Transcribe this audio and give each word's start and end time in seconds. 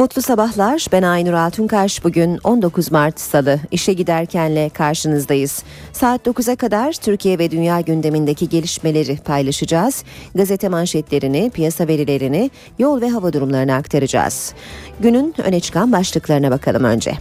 Mutlu 0.00 0.22
sabahlar. 0.22 0.86
Ben 0.92 1.02
Aynur 1.02 1.32
Altunkaş. 1.32 2.04
Bugün 2.04 2.38
19 2.44 2.92
Mart 2.92 3.20
Salı. 3.20 3.60
İşe 3.70 3.92
giderkenle 3.92 4.68
karşınızdayız. 4.68 5.62
Saat 5.92 6.26
9'a 6.26 6.56
kadar 6.56 6.92
Türkiye 6.92 7.38
ve 7.38 7.50
dünya 7.50 7.80
gündemindeki 7.80 8.48
gelişmeleri 8.48 9.16
paylaşacağız. 9.16 10.04
Gazete 10.34 10.68
manşetlerini, 10.68 11.50
piyasa 11.50 11.88
verilerini, 11.88 12.50
yol 12.78 13.00
ve 13.00 13.10
hava 13.10 13.32
durumlarını 13.32 13.74
aktaracağız. 13.74 14.54
Günün 15.00 15.34
öne 15.38 15.60
çıkan 15.60 15.92
başlıklarına 15.92 16.50
bakalım 16.50 16.84
önce. 16.84 17.12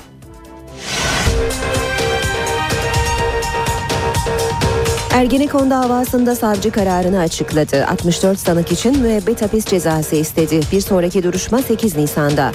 Ergenekon 5.19 5.69
davasında 5.69 6.35
savcı 6.35 6.71
kararını 6.71 7.19
açıkladı. 7.19 7.85
64 7.85 8.39
sanık 8.39 8.71
için 8.71 8.99
müebbet 8.99 9.41
hapis 9.41 9.65
cezası 9.65 10.15
istedi. 10.15 10.59
Bir 10.71 10.81
sonraki 10.81 11.23
duruşma 11.23 11.61
8 11.61 11.97
Nisan'da. 11.97 12.51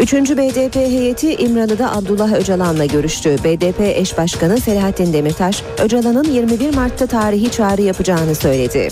Üçüncü 0.00 0.36
BDP 0.36 0.76
heyeti 0.76 1.34
İmralı'da 1.34 1.96
Abdullah 1.96 2.32
Öcalan'la 2.32 2.84
görüştü. 2.84 3.36
BDP 3.44 3.80
eş 3.80 4.18
başkanı 4.18 4.60
Selahattin 4.60 5.12
Demirtaş, 5.12 5.62
Öcalan'ın 5.84 6.24
21 6.24 6.74
Mart'ta 6.74 7.06
tarihi 7.06 7.50
çağrı 7.50 7.82
yapacağını 7.82 8.34
söyledi. 8.34 8.88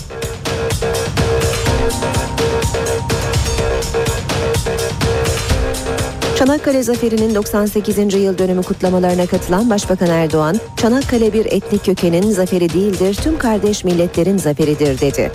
Çanakkale 6.41 6.83
Zaferi'nin 6.83 7.35
98. 7.35 7.97
yıl 8.13 8.37
dönümü 8.37 8.63
kutlamalarına 8.63 9.25
katılan 9.25 9.69
Başbakan 9.69 10.07
Erdoğan, 10.07 10.59
Çanakkale 10.77 11.33
bir 11.33 11.45
etnik 11.45 11.85
kökenin 11.85 12.31
zaferi 12.31 12.73
değildir, 12.73 13.13
tüm 13.23 13.37
kardeş 13.37 13.83
milletlerin 13.83 14.37
zaferidir 14.37 15.01
dedi. 15.01 15.31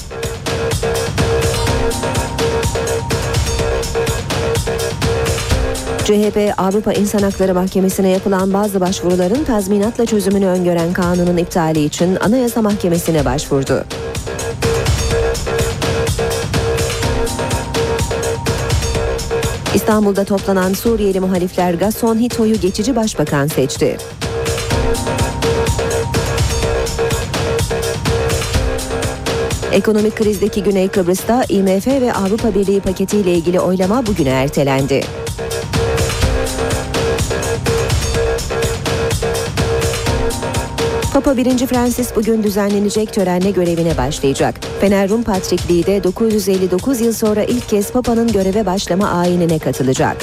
CHP 6.05 6.55
Avrupa 6.59 6.93
İnsan 6.93 7.19
Hakları 7.19 7.55
Mahkemesi'ne 7.55 8.09
yapılan 8.09 8.53
bazı 8.53 8.81
başvuruların 8.81 9.45
tazminatla 9.45 10.07
çözümünü 10.07 10.47
öngören 10.47 10.93
kanunun 10.93 11.37
iptali 11.37 11.85
için 11.85 12.17
Anayasa 12.21 12.63
Mahkemesi'ne 12.63 13.25
başvurdu. 13.25 13.85
İstanbul'da 19.77 20.25
toplanan 20.25 20.73
Suriyeli 20.73 21.21
muhalifler 21.21 21.75
Gaston 21.75 22.19
Hito'yu 22.19 22.61
geçici 22.61 22.97
başbakan 22.97 23.47
seçti. 23.47 23.97
Ekonomik 29.73 30.17
krizdeki 30.17 30.63
Güney 30.63 30.89
Kıbrıs'ta 30.89 31.45
IMF 31.49 31.87
ve 31.87 32.13
Avrupa 32.13 32.55
Birliği 32.55 32.81
paketiyle 32.81 33.35
ilgili 33.35 33.61
oylama 33.61 34.07
bugüne 34.07 34.31
ertelendi. 34.31 35.26
Papa 41.17 41.37
1. 41.37 41.67
Francis 41.67 42.17
bugün 42.17 42.43
düzenlenecek 42.43 43.13
törenle 43.13 43.51
görevine 43.51 43.97
başlayacak. 43.97 44.55
Fener 44.81 45.09
Rum 45.09 45.23
Patrikliği 45.23 45.87
de 45.87 46.05
959 46.05 47.01
yıl 47.01 47.13
sonra 47.13 47.45
ilk 47.45 47.69
kez 47.69 47.93
Papa'nın 47.93 48.33
göreve 48.33 48.67
başlama 48.67 49.09
ayinine 49.09 49.59
katılacak. 49.59 50.17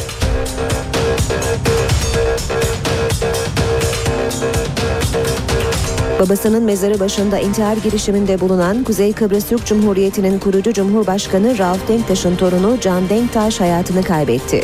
Babasının 6.19 6.63
mezarı 6.63 6.99
başında 6.99 7.39
intihar 7.39 7.77
girişiminde 7.77 8.39
bulunan 8.39 8.83
Kuzey 8.83 9.13
Kıbrıs 9.13 9.47
Türk 9.47 9.65
Cumhuriyeti'nin 9.65 10.39
kurucu 10.39 10.73
Cumhurbaşkanı 10.73 11.57
Rauf 11.57 11.87
Denktaş'ın 11.87 12.35
torunu 12.35 12.77
Can 12.81 13.09
Denktaş 13.09 13.59
hayatını 13.59 14.03
kaybetti. 14.03 14.63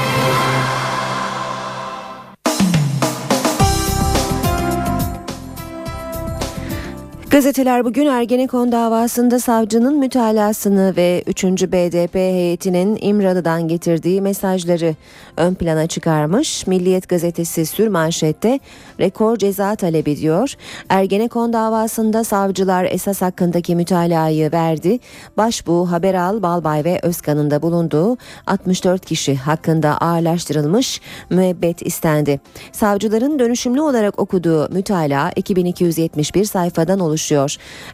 Gazeteler 7.31 7.85
bugün 7.85 8.05
Ergenekon 8.05 8.71
davasında 8.71 9.39
savcının 9.39 9.99
mütalasını 9.99 10.95
ve 10.95 11.23
3. 11.27 11.43
BDP 11.43 12.15
heyetinin 12.15 12.97
İmralı'dan 13.01 13.67
getirdiği 13.67 14.21
mesajları 14.21 14.95
ön 15.37 15.53
plana 15.53 15.87
çıkarmış. 15.87 16.67
Milliyet 16.67 17.09
gazetesi 17.09 17.65
sür 17.65 17.87
manşette 17.87 18.59
rekor 18.99 19.37
ceza 19.37 19.75
talep 19.75 20.07
ediyor. 20.07 20.53
Ergenekon 20.89 21.53
davasında 21.53 22.23
savcılar 22.23 22.85
esas 22.85 23.21
hakkındaki 23.21 23.75
mütalayı 23.75 24.51
verdi. 24.51 24.99
Başbuğ 25.37 25.91
Haberal, 25.91 26.41
Balbay 26.41 26.83
ve 26.83 26.99
Özkan'ın 27.03 27.51
da 27.51 27.61
bulunduğu 27.61 28.17
64 28.47 29.05
kişi 29.05 29.35
hakkında 29.35 29.97
ağırlaştırılmış 29.97 31.01
müebbet 31.29 31.85
istendi. 31.85 32.39
Savcıların 32.71 33.39
dönüşümlü 33.39 33.81
olarak 33.81 34.19
okuduğu 34.19 34.69
mütalaa 34.73 35.31
2271 35.35 36.45
sayfadan 36.45 36.99
oluşuyor. 36.99 37.20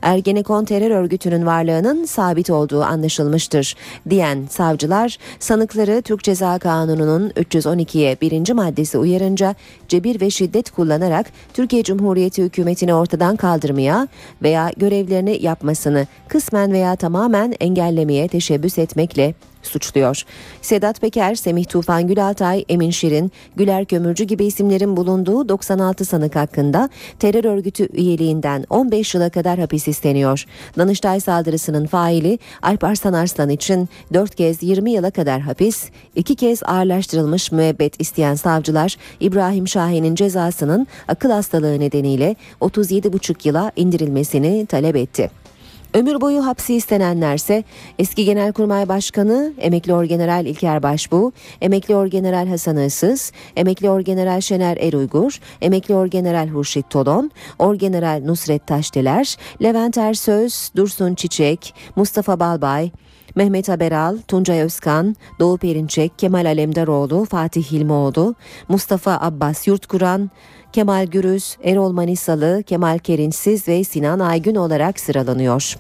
Ergenekon 0.02 0.66
terör 0.66 0.92
örgütünün 0.92 1.46
varlığının 1.46 2.06
sabit 2.06 2.50
olduğu 2.50 2.84
anlaşılmıştır 2.84 3.76
diyen 4.10 4.48
savcılar 4.50 5.18
sanıkları 5.40 6.02
Türk 6.02 6.24
Ceza 6.24 6.60
Kanunu'nun 6.60 7.30
312'ye 7.30 8.18
birinci 8.22 8.54
maddesi 8.54 8.98
uyarınca 8.98 9.56
cebir 9.88 10.22
ve 10.22 10.30
şiddet 10.30 10.72
kullanarak 10.72 11.26
Türkiye 11.54 11.84
Cumhuriyeti 11.84 12.44
hükümetini 12.44 12.94
ortadan 12.94 13.36
kaldırmaya 13.36 14.08
veya 14.42 14.72
görevlerini 14.78 15.38
yapmasını 15.42 16.08
kısmen 16.28 16.72
veya 16.72 16.96
tamamen 16.96 17.54
engellemeye 17.60 18.28
teşebbüs 18.28 18.78
etmekle 18.78 19.34
suçluyor. 19.68 20.24
Sedat 20.62 21.02
Peker, 21.02 21.36
Semih 21.36 21.66
Tufan 21.66 22.08
Gülaltay, 22.08 22.66
Emin 22.70 22.90
Şirin, 22.90 23.32
Güler 23.56 23.86
Kömürcü 23.86 24.24
gibi 24.24 24.46
isimlerin 24.46 24.98
bulunduğu 24.98 25.50
96 25.50 26.06
sanık 26.06 26.36
hakkında 26.36 26.90
terör 27.20 27.44
örgütü 27.44 27.90
üyeliğinden 27.94 28.66
15 28.70 29.16
yıla 29.16 29.30
kadar 29.30 29.60
hapis 29.60 29.88
isteniyor. 29.88 30.46
Danıştay 30.78 31.20
saldırısının 31.20 31.86
faili 31.86 32.40
Alparslan 32.62 33.14
Arslan 33.14 33.50
için 33.50 33.90
4 34.14 34.36
kez 34.36 34.64
20 34.64 34.92
yıla 34.92 35.12
kadar 35.12 35.42
hapis, 35.42 35.90
2 36.16 36.36
kez 36.36 36.64
ağırlaştırılmış 36.64 37.52
müebbet 37.52 38.02
isteyen 38.02 38.36
savcılar 38.36 38.98
İbrahim 39.20 39.68
Şahin'in 39.68 40.16
cezasının 40.16 40.88
akıl 41.08 41.32
hastalığı 41.32 41.80
nedeniyle 41.80 42.36
37,5 42.62 43.48
yıla 43.48 43.72
indirilmesini 43.76 44.66
talep 44.66 44.96
etti. 44.96 45.47
Ömür 45.94 46.22
boyu 46.22 46.46
hapsi 46.46 46.75
istenenlerse 46.75 47.64
eski 48.00 48.25
Genelkurmay 48.25 48.90
Başkanı 48.90 49.53
Emekli 49.58 49.94
Orgeneral 49.94 50.46
İlker 50.46 50.84
Başbuğ, 50.84 51.31
Emekli 51.62 51.96
Orgeneral 51.96 52.48
Hasan 52.48 52.78
Isız, 52.78 53.31
Emekli 53.56 53.90
Orgeneral 53.90 54.42
Şener 54.42 54.78
Eruygur, 54.78 55.40
Emekli 55.62 55.96
Orgeneral 55.96 56.48
Hurşit 56.48 56.90
Tolon, 56.90 57.31
Orgeneral 57.59 58.22
Nusret 58.25 58.68
Taşdeler, 58.68 59.38
Levent 59.64 59.98
Ersöz, 59.98 60.72
Dursun 60.75 61.16
Çiçek, 61.16 61.74
Mustafa 61.96 62.40
Balbay, 62.40 62.92
Mehmet 63.36 63.69
Haberal, 63.69 64.18
Tuncay 64.28 64.62
Özkan, 64.62 65.16
Doğu 65.40 65.58
Perinçek, 65.58 66.19
Kemal 66.19 66.46
Alemdaroğlu, 66.46 67.25
Fatih 67.25 67.64
Hilmioğlu, 67.64 68.36
Mustafa 68.68 69.18
Abbas 69.22 69.68
Yurtkuran, 69.68 70.31
Kemal 70.74 71.06
Gürüz, 71.06 71.58
Erol 71.64 71.92
Manisalı, 71.92 72.64
Kemal 72.64 73.00
Kerinçsiz 73.00 73.68
ve 73.68 73.84
Sinan 73.84 74.19
Aygün 74.19 74.56
olarak 74.56 75.00
sıralanıyor. 75.00 75.78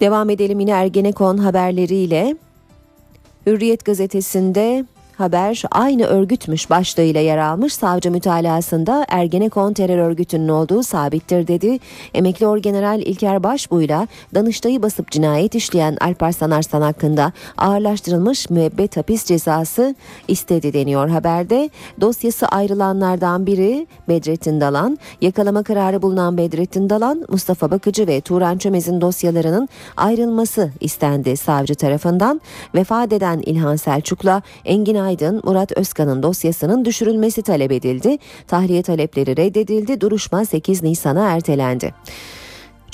Devam 0.00 0.30
edelim 0.30 0.60
yine 0.60 0.70
Ergenekon 0.70 1.38
haberleriyle. 1.38 2.36
Hürriyet 3.46 3.84
gazetesinde 3.84 4.84
Haber 5.18 5.62
aynı 5.70 6.04
örgütmüş 6.04 6.70
başlığıyla 6.70 7.20
yer 7.20 7.38
almış 7.38 7.74
savcı 7.74 8.10
mütalasında 8.10 9.06
Ergenekon 9.08 9.72
terör 9.72 9.98
örgütünün 9.98 10.48
olduğu 10.48 10.82
sabittir 10.82 11.46
dedi. 11.46 11.78
Emekli 12.14 12.46
Orgeneral 12.46 13.00
İlker 13.00 13.42
Başbuğ'yla 13.42 14.08
Danıştay'ı 14.34 14.82
basıp 14.82 15.10
cinayet 15.10 15.54
işleyen 15.54 15.96
Alparslan 16.00 16.50
Arslan 16.50 16.82
hakkında 16.82 17.32
ağırlaştırılmış 17.58 18.50
müebbet 18.50 18.96
hapis 18.96 19.24
cezası 19.24 19.94
istedi 20.28 20.72
deniyor 20.72 21.08
haberde. 21.08 21.70
Dosyası 22.00 22.46
ayrılanlardan 22.46 23.46
biri 23.46 23.86
Bedrettin 24.08 24.60
Dalan, 24.60 24.98
yakalama 25.20 25.62
kararı 25.62 26.02
bulunan 26.02 26.38
Bedrettin 26.38 26.90
Dalan, 26.90 27.24
Mustafa 27.28 27.70
Bakıcı 27.70 28.06
ve 28.06 28.20
Turan 28.20 28.58
Çömez'in 28.58 29.00
dosyalarının 29.00 29.68
ayrılması 29.96 30.70
istendi 30.80 31.36
savcı 31.36 31.74
tarafından. 31.74 32.40
Vefat 32.74 33.12
eden 33.12 33.42
İlhan 33.46 33.76
Selçuk'la 33.76 34.42
Engin 34.64 35.03
Aydın, 35.04 35.40
Murat 35.44 35.72
Özkan'ın 35.72 36.22
dosyasının 36.22 36.84
düşürülmesi 36.84 37.42
talep 37.42 37.72
edildi. 37.72 38.18
Tahliye 38.46 38.82
talepleri 38.82 39.36
reddedildi. 39.36 40.00
Duruşma 40.00 40.44
8 40.44 40.82
Nisan'a 40.82 41.30
ertelendi. 41.30 41.94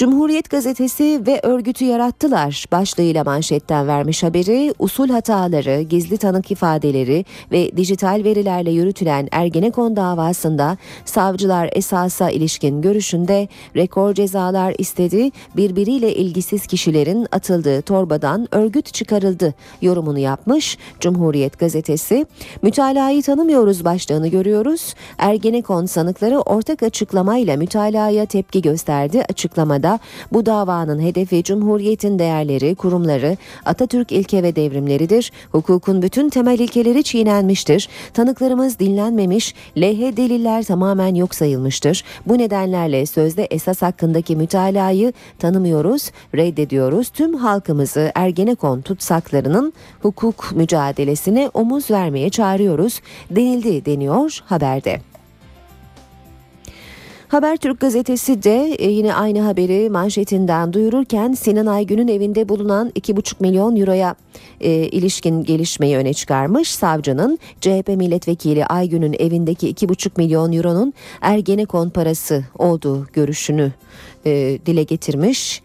Cumhuriyet 0.01 0.51
gazetesi 0.51 1.23
ve 1.27 1.41
örgütü 1.43 1.85
yarattılar 1.85 2.65
başlığıyla 2.73 3.25
manşetten 3.25 3.87
vermiş 3.87 4.23
haberi 4.23 4.75
usul 4.79 5.09
hataları, 5.09 5.83
gizli 5.83 6.17
tanık 6.17 6.51
ifadeleri 6.51 7.25
ve 7.53 7.77
dijital 7.77 8.21
verilerle 8.25 8.71
yürütülen 8.71 9.29
Ergenekon 9.33 9.97
davasında 9.97 10.77
savcılar 11.05 11.71
esasa 11.73 12.31
ilişkin 12.31 12.83
görüşünde 12.83 13.49
rekor 13.77 14.15
cezalar 14.15 14.75
istedi, 14.79 15.31
birbiriyle 15.57 16.15
ilgisiz 16.15 16.67
kişilerin 16.67 17.27
atıldığı 17.33 17.83
torbadan 17.83 18.49
örgüt 18.51 18.95
çıkarıldı 18.95 19.55
yorumunu 19.83 20.19
yapmış 20.19 20.79
Cumhuriyet 21.01 21.59
gazetesi. 21.59 22.27
Mütalayı 22.63 23.23
tanımıyoruz 23.23 23.85
başlığını 23.85 24.29
görüyoruz. 24.29 24.95
Ergenekon 25.19 25.87
sanıkları 25.87 26.41
ortak 26.41 26.83
açıklamayla 26.83 27.57
mütalaya 27.57 28.27
tepki 28.27 28.63
gösterdi. 28.63 29.25
Açıklamada 29.31 29.90
da 29.91 29.99
bu 30.33 30.47
davanın 30.47 31.01
hedefi 31.01 31.43
Cumhuriyet'in 31.43 32.19
değerleri, 32.19 32.75
kurumları, 32.75 33.37
Atatürk 33.65 34.13
ilke 34.13 34.43
ve 34.43 34.57
devrimleridir. 34.57 35.33
Hukukun 35.53 36.03
bütün 36.03 36.29
temel 36.29 36.59
ilkeleri 36.59 37.03
çiğnenmiştir. 37.03 37.89
Tanıklarımız 38.15 38.79
dinlenmemiş, 38.79 39.55
lehhe 39.77 40.17
deliller 40.17 40.65
tamamen 40.65 41.15
yok 41.15 41.35
sayılmıştır. 41.35 42.05
Bu 42.27 42.39
nedenlerle 42.39 43.07
sözde 43.07 43.45
esas 43.45 43.83
hakkındaki 43.83 44.37
mütalayı 44.37 45.13
tanımıyoruz, 45.39 46.11
reddediyoruz. 46.35 47.09
Tüm 47.09 47.35
halkımızı 47.35 48.13
Ergenekon 48.15 48.81
tutsaklarının 48.81 49.73
hukuk 50.03 50.53
mücadelesine 50.55 51.51
omuz 51.55 51.91
vermeye 51.91 52.31
çağırıyoruz 52.31 53.01
denildi 53.31 53.85
deniyor 53.85 54.39
haberde. 54.45 55.10
Habertürk 57.31 57.81
gazetesi 57.81 58.43
de 58.43 58.75
e, 58.79 58.91
yine 58.91 59.15
aynı 59.15 59.41
haberi 59.41 59.91
manşetinden 59.91 60.73
duyururken 60.73 61.33
Sinan 61.33 61.67
Aygün'ün 61.67 62.09
evinde 62.09 62.49
bulunan 62.49 62.91
2,5 62.91 63.35
milyon 63.41 63.77
euroya 63.77 64.15
e, 64.61 64.71
ilişkin 64.71 65.45
gelişmeyi 65.45 65.97
öne 65.97 66.15
çıkarmış. 66.15 66.71
Savcının 66.71 67.39
CHP 67.61 67.89
milletvekili 67.89 68.67
Aygün'ün 68.67 69.13
evindeki 69.13 69.75
2,5 69.75 70.11
milyon 70.17 70.53
euronun 70.53 70.95
Ergenekon 71.21 71.91
parası 71.91 72.45
olduğu 72.59 73.07
görüşünü 73.13 73.73
e, 74.27 74.59
dile 74.67 74.83
getirmiş. 74.83 75.63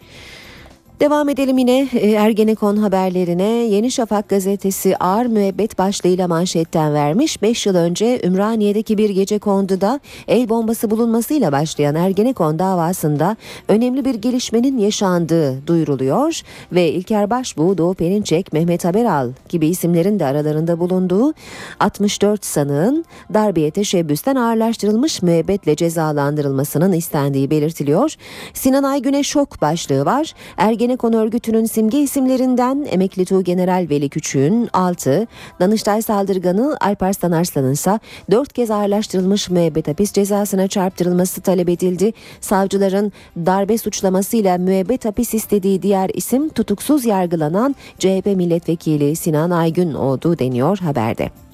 Devam 1.00 1.28
edelim 1.28 1.58
yine 1.58 1.88
e, 1.92 2.10
Ergenekon 2.10 2.76
haberlerine. 2.76 3.44
Yeni 3.44 3.90
Şafak 3.90 4.28
gazetesi 4.28 4.96
ağır 4.96 5.26
müebbet 5.26 5.78
başlığıyla 5.78 6.28
manşetten 6.28 6.94
vermiş. 6.94 7.42
5 7.42 7.66
yıl 7.66 7.74
önce 7.74 8.20
Ümraniye'deki 8.24 8.98
bir 8.98 9.10
gece 9.10 9.38
konduda 9.38 10.00
el 10.28 10.48
bombası 10.48 10.90
bulunmasıyla 10.90 11.52
başlayan 11.52 11.94
Ergenekon 11.94 12.58
davasında 12.58 13.36
önemli 13.68 14.04
bir 14.04 14.14
gelişmenin 14.14 14.78
yaşandığı 14.78 15.66
duyuruluyor 15.66 16.40
ve 16.72 16.92
İlker 16.92 17.30
Başbuğ, 17.30 17.78
Doğu 17.78 17.94
Perinçek, 17.94 18.52
Mehmet 18.52 18.84
Haberal 18.84 19.30
gibi 19.48 19.66
isimlerin 19.66 20.18
de 20.18 20.24
aralarında 20.24 20.78
bulunduğu 20.78 21.34
64 21.80 22.44
sanığın 22.44 23.04
darbeye 23.34 23.70
teşebbüsten 23.70 24.36
ağırlaştırılmış 24.36 25.22
müebbetle 25.22 25.76
cezalandırılmasının 25.76 26.92
istendiği 26.92 27.50
belirtiliyor. 27.50 28.14
Sinan 28.54 28.82
Aygün'e 28.82 29.22
şok 29.22 29.62
başlığı 29.62 30.04
var. 30.04 30.34
Ergenekon 30.56 30.85
Ergenekon 30.86 31.12
örgütünün 31.12 31.64
simge 31.64 31.98
isimlerinden 31.98 32.86
emekli 32.90 33.24
Tuğgeneral 33.24 33.86
Veli 33.90 34.08
Küçük'ün 34.08 34.68
6, 34.72 35.26
Danıştay 35.60 36.02
saldırganı 36.02 36.76
Alparslan 36.80 37.32
Arslan'ın 37.32 37.72
ise 37.72 38.00
4 38.30 38.52
kez 38.52 38.70
ağırlaştırılmış 38.70 39.50
müebbet 39.50 39.88
hapis 39.88 40.12
cezasına 40.12 40.68
çarptırılması 40.68 41.40
talep 41.40 41.68
edildi. 41.68 42.12
Savcıların 42.40 43.12
darbe 43.36 43.78
suçlamasıyla 43.78 44.58
müebbet 44.58 45.04
hapis 45.04 45.34
istediği 45.34 45.82
diğer 45.82 46.10
isim 46.14 46.48
tutuksuz 46.48 47.04
yargılanan 47.04 47.76
CHP 47.98 48.26
milletvekili 48.26 49.16
Sinan 49.16 49.50
Aygün 49.50 49.94
olduğu 49.94 50.38
deniyor 50.38 50.78
haberde. 50.78 51.45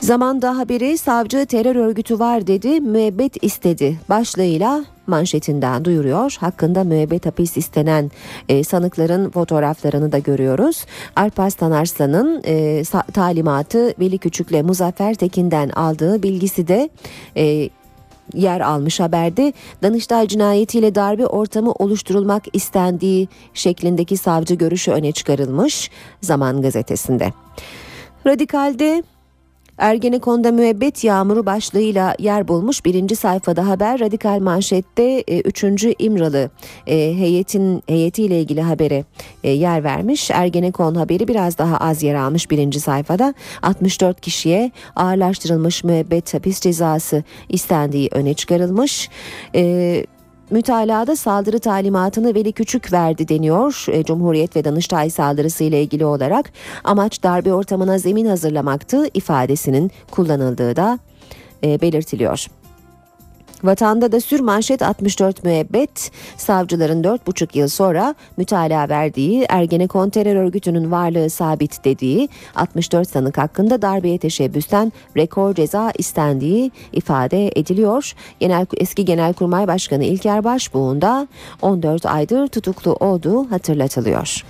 Zamanda 0.00 0.58
haberi 0.58 0.98
savcı 0.98 1.46
terör 1.46 1.76
örgütü 1.76 2.18
var 2.18 2.46
dedi, 2.46 2.80
müebbet 2.80 3.44
istedi 3.44 3.98
başlığıyla 4.08 4.84
manşetinden 5.06 5.84
duyuruyor. 5.84 6.36
Hakkında 6.40 6.84
müebbet 6.84 7.26
hapis 7.26 7.56
istenen 7.56 8.10
e, 8.48 8.64
sanıkların 8.64 9.30
fotoğraflarını 9.30 10.12
da 10.12 10.18
görüyoruz. 10.18 10.84
Alparslan 11.16 11.70
Arslan'ın 11.70 12.42
e, 12.46 12.82
talimatı 13.12 13.94
Veli 14.00 14.18
Küçük'le 14.18 14.62
Muzaffer 14.64 15.14
Tekin'den 15.14 15.68
aldığı 15.68 16.22
bilgisi 16.22 16.68
de 16.68 16.88
e, 17.36 17.68
yer 18.34 18.60
almış 18.60 19.00
haberde 19.00 19.52
Danıştay 19.82 20.28
cinayetiyle 20.28 20.94
darbe 20.94 21.26
ortamı 21.26 21.72
oluşturulmak 21.72 22.44
istendiği 22.52 23.28
şeklindeki 23.54 24.16
savcı 24.16 24.54
görüşü 24.54 24.90
öne 24.90 25.12
çıkarılmış 25.12 25.90
Zaman 26.22 26.62
gazetesinde. 26.62 27.32
Radikal'de 28.26 29.02
Ergenekon'da 29.78 30.52
müebbet 30.52 31.04
yağmuru 31.04 31.46
başlığıyla 31.46 32.14
yer 32.18 32.48
bulmuş 32.48 32.84
birinci 32.84 33.16
sayfada 33.16 33.68
haber 33.68 34.00
radikal 34.00 34.40
manşette 34.40 35.22
3. 35.22 35.64
E, 35.64 35.94
İmralı 35.98 36.50
e, 36.86 36.96
heyetin 36.96 37.82
heyetiyle 37.86 38.40
ilgili 38.40 38.62
habere 38.62 39.04
e, 39.44 39.50
yer 39.50 39.84
vermiş. 39.84 40.30
Ergenekon 40.30 40.94
haberi 40.94 41.28
biraz 41.28 41.58
daha 41.58 41.76
az 41.76 42.02
yer 42.02 42.14
almış 42.14 42.50
birinci 42.50 42.80
sayfada 42.80 43.34
64 43.62 44.20
kişiye 44.20 44.70
ağırlaştırılmış 44.96 45.84
müebbet 45.84 46.34
hapis 46.34 46.60
cezası 46.60 47.24
istendiği 47.48 48.08
öne 48.12 48.34
çıkarılmış. 48.34 49.08
E, 49.54 50.04
Mütalada 50.50 51.16
saldırı 51.16 51.58
talimatını 51.58 52.34
Veli 52.34 52.52
Küçük 52.52 52.92
verdi 52.92 53.28
deniyor. 53.28 53.84
E, 53.88 54.04
Cumhuriyet 54.04 54.56
ve 54.56 54.64
Danıştay 54.64 55.10
saldırısı 55.10 55.64
ile 55.64 55.82
ilgili 55.82 56.04
olarak 56.04 56.52
amaç 56.84 57.22
darbe 57.22 57.54
ortamına 57.54 57.98
zemin 57.98 58.26
hazırlamaktı 58.26 59.06
ifadesinin 59.14 59.90
kullanıldığı 60.10 60.76
da 60.76 60.98
e, 61.64 61.80
belirtiliyor. 61.80 62.46
Vatanda 63.64 64.12
da 64.12 64.20
sür 64.20 64.40
manşet 64.40 64.82
64 64.82 65.44
müebbet 65.44 66.10
savcıların 66.36 67.02
4,5 67.02 67.58
yıl 67.58 67.68
sonra 67.68 68.14
mütalaa 68.36 68.88
verdiği 68.88 69.46
Ergenekon 69.48 70.10
terör 70.10 70.36
örgütünün 70.36 70.90
varlığı 70.90 71.30
sabit 71.30 71.84
dediği 71.84 72.28
64 72.54 73.10
sanık 73.10 73.38
hakkında 73.38 73.82
darbeye 73.82 74.18
teşebbüsten 74.18 74.92
rekor 75.16 75.54
ceza 75.54 75.92
istendiği 75.98 76.70
ifade 76.92 77.48
ediliyor. 77.56 78.12
Genel, 78.40 78.66
eski 78.76 79.04
Genelkurmay 79.04 79.68
Başkanı 79.68 80.04
İlker 80.04 80.44
Başbuğ'un 80.44 81.02
da 81.02 81.28
14 81.62 82.06
aydır 82.06 82.46
tutuklu 82.46 82.92
olduğu 82.92 83.50
hatırlatılıyor. 83.50 84.44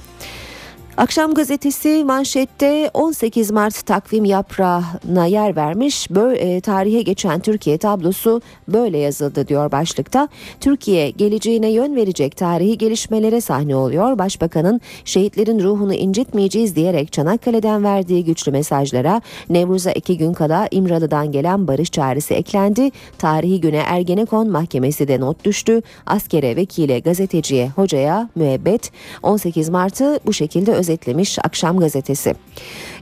Akşam 0.99 1.35
gazetesi 1.35 2.05
manşette 2.05 2.91
18 2.95 3.51
Mart 3.51 3.87
takvim 3.87 4.25
yaprağına 4.25 5.27
yer 5.27 5.57
vermiş. 5.57 6.11
Böyle, 6.11 6.61
tarihe 6.61 7.03
geçen 7.03 7.41
Türkiye 7.41 7.79
tablosu 7.79 8.43
böyle 8.69 8.99
yazıldı 8.99 9.49
diyor 9.49 9.73
başlıkta. 9.73 10.29
Türkiye 10.61 11.11
geleceğine 11.11 11.71
yön 11.71 11.97
verecek 11.97 12.37
tarihi 12.37 12.79
gelişmelere 12.79 13.41
sahne 13.41 13.77
oluyor. 13.77 14.19
Başbakanın 14.19 14.81
şehitlerin 15.05 15.61
ruhunu 15.61 15.95
incitmeyeceğiz 15.95 16.77
diyerek 16.77 17.13
Çanakkale'den 17.13 17.85
verdiği 17.85 18.25
güçlü 18.25 18.53
mesajlara 18.53 19.21
Nevruz'a 19.51 19.93
iki 19.93 20.19
gün 20.19 20.33
kala 20.33 20.69
İmralı'dan 20.71 21.33
gelen 21.33 21.69
barış 21.69 21.91
çağrısı 21.91 22.35
eklendi. 22.35 22.91
Tarihi 23.19 23.61
güne 23.61 23.83
Ergenekon 23.87 24.51
mahkemesi 24.51 25.09
de 25.09 25.21
not 25.21 25.45
düştü. 25.45 25.83
Askere, 26.07 26.57
vekile, 26.57 26.99
gazeteciye, 26.99 27.69
hocaya 27.69 28.29
müebbet 28.35 28.91
18 29.23 29.69
Mart'ı 29.69 30.21
bu 30.27 30.33
şekilde 30.33 30.73
öz 30.73 30.88
özetlemiş 30.89 31.39
Akşam 31.45 31.79
Gazetesi. 31.79 32.35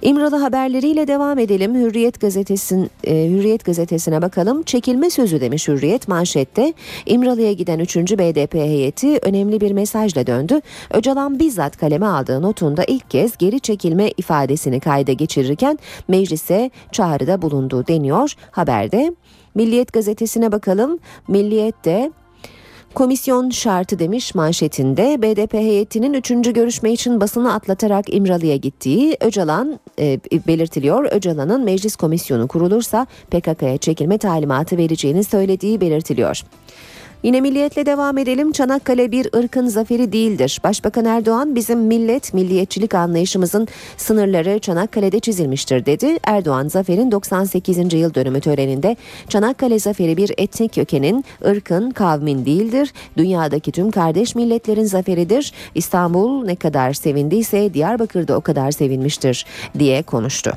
İmralı 0.03 0.37
haberleriyle 0.37 1.09
devam 1.09 1.39
edelim. 1.39 1.75
Hürriyet 1.75 2.21
gazetesin 2.21 2.91
e, 3.05 3.29
Hürriyet 3.29 3.65
gazetesine 3.65 4.23
bakalım. 4.23 4.63
Çekilme 4.63 5.11
sözü 5.11 5.41
demiş 5.41 5.69
Hürriyet 5.69 6.09
manşette. 6.09 6.75
İmralı'ya 7.07 7.53
giden 7.53 7.79
3. 7.79 7.97
BDP 7.97 8.55
heyeti 8.55 9.19
önemli 9.23 9.61
bir 9.61 9.73
mesajla 9.73 10.27
döndü. 10.27 10.61
Öcalan 10.91 11.39
bizzat 11.39 11.77
kaleme 11.77 12.07
aldığı 12.07 12.43
notunda 12.43 12.85
ilk 12.85 13.11
kez 13.11 13.37
geri 13.37 13.61
çekilme 13.61 14.11
ifadesini 14.17 14.81
kayda 14.81 15.13
geçirirken 15.13 15.79
meclise 16.09 16.71
çağrıda 16.93 17.43
bulunduğu 17.43 17.87
deniyor 17.87 18.33
haberde. 18.51 19.15
Milliyet 19.55 19.93
gazetesine 19.93 20.53
bakalım. 20.53 20.99
Milliyet'te 21.29 22.11
Komisyon 22.97 23.51
şartı 23.51 23.99
demiş 23.99 24.35
manşetinde 24.35 25.23
BDP 25.23 25.55
heyetinin 25.55 26.15
3. 26.15 26.29
görüşme 26.55 26.93
için 26.93 27.21
basını 27.21 27.55
atlatarak 27.55 28.15
İmralı'ya 28.15 28.57
gittiği 28.57 29.17
Öcalan 29.21 29.81
e, 29.99 30.21
belirtiliyor. 30.47 31.05
Öcalan'ın 31.13 31.65
meclis 31.65 31.97
komisyonu 31.97 32.49
kurulursa 32.49 33.07
PKK'ya 33.31 33.79
çekilme 33.79 34.19
talimatı 34.19 34.77
vereceğini 34.77 35.25
söylediği 35.25 35.81
belirtiliyor. 35.81 36.43
Yine 37.23 37.41
milliyetle 37.41 37.87
devam 37.87 38.19
edelim. 38.19 38.53
Çanakkale 38.53 39.13
bir 39.13 39.29
ırkın 39.37 39.67
zaferi 39.67 40.13
değildir. 40.13 40.61
Başbakan 40.65 41.05
Erdoğan 41.05 41.55
bizim 41.55 41.79
millet, 41.79 42.35
milliyetçilik 42.35 42.95
anlayışımızın 42.95 43.69
sınırları 43.97 44.59
Çanakkale'de 44.59 45.21
çizilmiştir 45.21 45.87
dedi. 45.87 46.19
Erdoğan 46.25 46.69
zaferin 46.69 47.11
98. 47.11 47.95
yıl 47.95 48.15
dönümü 48.15 48.41
töreninde 48.41 48.97
Çanakkale 49.29 49.79
zaferi 49.79 50.17
bir 50.17 50.33
etnik 50.39 50.75
kökenin, 50.75 51.25
ırkın, 51.47 51.91
kavmin 51.91 52.47
değildir. 52.47 52.93
Dünyadaki 53.17 53.73
tüm 53.73 53.91
kardeş 53.91 54.35
milletlerin 54.35 54.85
zaferidir. 54.85 55.53
İstanbul 55.75 56.45
ne 56.45 56.57
kadar 56.57 56.93
sevindiyse 56.93 57.75
Diyarbakır'da 57.75 58.37
o 58.37 58.41
kadar 58.41 58.71
sevinmiştir 58.71 59.47
diye 59.79 60.03
konuştu. 60.03 60.53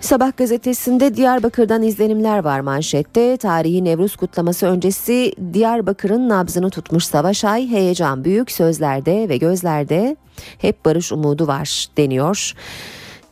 Sabah 0.00 0.36
gazetesinde 0.36 1.16
Diyarbakır'dan 1.16 1.82
izlenimler 1.82 2.38
var 2.38 2.60
manşette. 2.60 3.36
Tarihi 3.36 3.84
Nevruz 3.84 4.16
kutlaması 4.16 4.66
öncesi 4.66 5.32
Diyarbakır'ın 5.52 6.28
nabzını 6.28 6.70
tutmuş 6.70 7.04
Savaş 7.04 7.44
Ay 7.44 7.68
heyecan 7.68 8.24
büyük 8.24 8.50
sözlerde 8.52 9.28
ve 9.28 9.36
gözlerde 9.36 10.16
hep 10.58 10.84
barış 10.84 11.12
umudu 11.12 11.46
var 11.46 11.86
deniyor. 11.96 12.52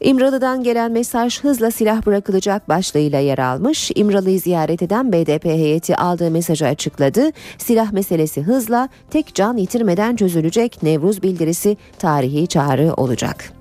İmralı'dan 0.01 0.63
gelen 0.63 0.93
mesaj 0.93 1.41
hızla 1.41 1.71
silah 1.71 2.07
bırakılacak 2.07 2.69
başlığıyla 2.69 3.19
yer 3.19 3.39
almış. 3.39 3.91
İmralı'yı 3.95 4.41
ziyaret 4.41 4.83
eden 4.83 5.13
BDP 5.13 5.45
heyeti 5.45 5.97
aldığı 5.97 6.31
mesajı 6.31 6.67
açıkladı. 6.67 7.31
Silah 7.59 7.93
meselesi 7.93 8.43
hızla 8.43 8.89
tek 9.11 9.35
can 9.35 9.57
yitirmeden 9.57 10.17
çözülecek 10.17 10.83
Nevruz 10.83 11.23
bildirisi 11.23 11.77
tarihi 11.99 12.47
çağrı 12.47 12.95
olacak. 12.97 13.54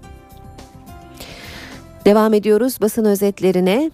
Devam 2.05 2.33
ediyoruz 2.33 2.77
basın 2.81 3.05
özetlerine. 3.05 3.91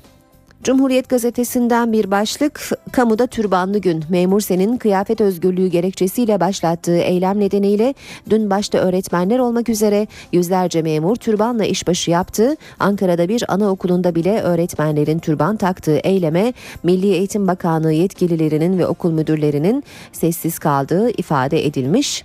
Cumhuriyet 0.63 1.09
gazetesinden 1.09 1.91
bir 1.91 2.11
başlık, 2.11 2.61
kamuda 2.91 3.27
türbanlı 3.27 3.77
gün 3.77 4.03
memur 4.09 4.41
senin 4.41 4.77
kıyafet 4.77 5.21
özgürlüğü 5.21 5.67
gerekçesiyle 5.67 6.39
başlattığı 6.39 6.97
eylem 6.97 7.39
nedeniyle 7.39 7.93
dün 8.29 8.49
başta 8.49 8.77
öğretmenler 8.77 9.39
olmak 9.39 9.69
üzere 9.69 10.07
yüzlerce 10.33 10.81
memur 10.81 11.15
türbanla 11.15 11.65
işbaşı 11.65 12.11
yaptı. 12.11 12.55
Ankara'da 12.79 13.29
bir 13.29 13.53
anaokulunda 13.53 14.15
bile 14.15 14.41
öğretmenlerin 14.41 15.19
türban 15.19 15.57
taktığı 15.57 15.97
eyleme 15.97 16.53
Milli 16.83 17.07
Eğitim 17.11 17.47
Bakanlığı 17.47 17.93
yetkililerinin 17.93 18.77
ve 18.77 18.87
okul 18.87 19.11
müdürlerinin 19.11 19.83
sessiz 20.11 20.59
kaldığı 20.59 21.09
ifade 21.09 21.65
edilmiş. 21.65 22.23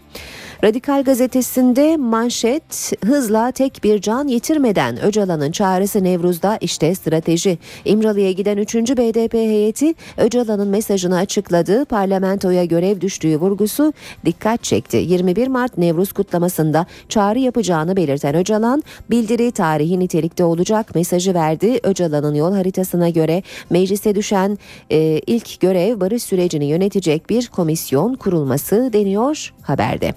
Radikal 0.65 1.05
gazetesinde 1.05 1.97
manşet 1.97 2.93
hızla 3.05 3.51
tek 3.53 3.85
bir 3.85 4.01
can 4.01 4.29
yitirmeden 4.29 5.03
Öcalan'ın 5.03 5.53
çağrısı 5.53 6.05
Nevruz'da 6.05 6.59
işte 6.61 6.95
strateji. 6.95 7.59
İmralı'ya 7.85 8.33
giden 8.33 8.57
3. 8.57 8.75
BDP 8.75 9.35
heyeti 9.35 9.95
Öcalan'ın 10.17 10.69
mesajını 10.69 11.17
açıkladı. 11.17 11.85
Parlamentoya 11.85 12.65
görev 12.65 13.01
düştüğü 13.01 13.37
vurgusu 13.37 13.93
dikkat 14.25 14.63
çekti. 14.63 14.97
21 14.97 15.49
Mart 15.49 15.79
Nevruz 15.79 16.13
kutlamasında 16.13 16.87
çağrı 17.09 17.39
yapacağını 17.39 17.97
belirten 17.97 18.35
Öcalan 18.35 18.83
bildiri 19.11 19.51
tarihi 19.51 19.99
nitelikte 19.99 20.45
olacak 20.45 20.95
mesajı 20.95 21.35
verdi. 21.35 21.81
Öcalan'ın 21.83 22.35
yol 22.35 22.53
haritasına 22.53 23.09
göre 23.09 23.43
meclise 23.71 24.15
düşen 24.15 24.59
e, 24.91 25.21
ilk 25.27 25.61
görev 25.61 26.01
barış 26.01 26.23
sürecini 26.23 26.65
yönetecek 26.65 27.31
bir 27.31 27.49
komisyon 27.49 28.15
kurulması 28.15 28.91
deniyor 28.93 29.55
haberde. 29.63 30.15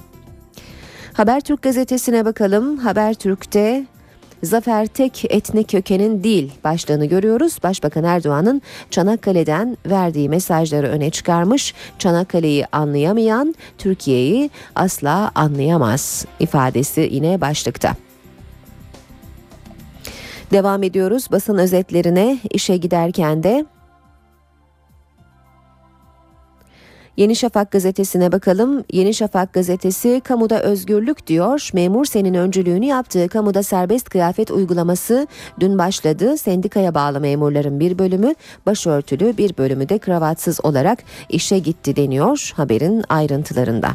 Habertürk 1.17 1.61
gazetesine 1.61 2.25
bakalım. 2.25 2.77
Habertürk'te 2.77 3.85
Zafer 4.43 4.87
tek 4.87 5.25
etnik 5.29 5.69
kökenin 5.69 6.23
değil 6.23 6.51
başlığını 6.63 7.05
görüyoruz. 7.05 7.57
Başbakan 7.63 8.03
Erdoğan'ın 8.03 8.61
Çanakkale'den 8.91 9.77
verdiği 9.85 10.29
mesajları 10.29 10.87
öne 10.87 11.09
çıkarmış. 11.09 11.73
Çanakkale'yi 11.99 12.65
anlayamayan 12.71 13.55
Türkiye'yi 13.77 14.49
asla 14.75 15.31
anlayamaz 15.35 16.25
ifadesi 16.39 17.09
yine 17.11 17.41
başlıkta. 17.41 17.95
Devam 20.51 20.83
ediyoruz 20.83 21.27
basın 21.31 21.57
özetlerine 21.57 22.39
işe 22.51 22.77
giderken 22.77 23.43
de 23.43 23.65
Yeni 27.17 27.35
Şafak 27.35 27.71
gazetesine 27.71 28.31
bakalım. 28.31 28.83
Yeni 28.91 29.13
Şafak 29.13 29.53
gazetesi 29.53 30.21
kamuda 30.23 30.61
özgürlük 30.61 31.27
diyor. 31.27 31.69
Memur 31.73 32.05
senin 32.05 32.33
öncülüğünü 32.33 32.85
yaptığı 32.85 33.29
kamuda 33.29 33.63
serbest 33.63 34.09
kıyafet 34.09 34.51
uygulaması 34.51 35.27
dün 35.59 35.77
başladı. 35.77 36.37
Sendikaya 36.37 36.93
bağlı 36.93 37.19
memurların 37.19 37.79
bir 37.79 37.99
bölümü 37.99 38.35
başörtülü 38.65 39.37
bir 39.37 39.57
bölümü 39.57 39.89
de 39.89 39.97
kravatsız 39.97 40.65
olarak 40.65 41.03
işe 41.29 41.59
gitti 41.59 41.95
deniyor 41.95 42.51
haberin 42.55 43.03
ayrıntılarında. 43.09 43.89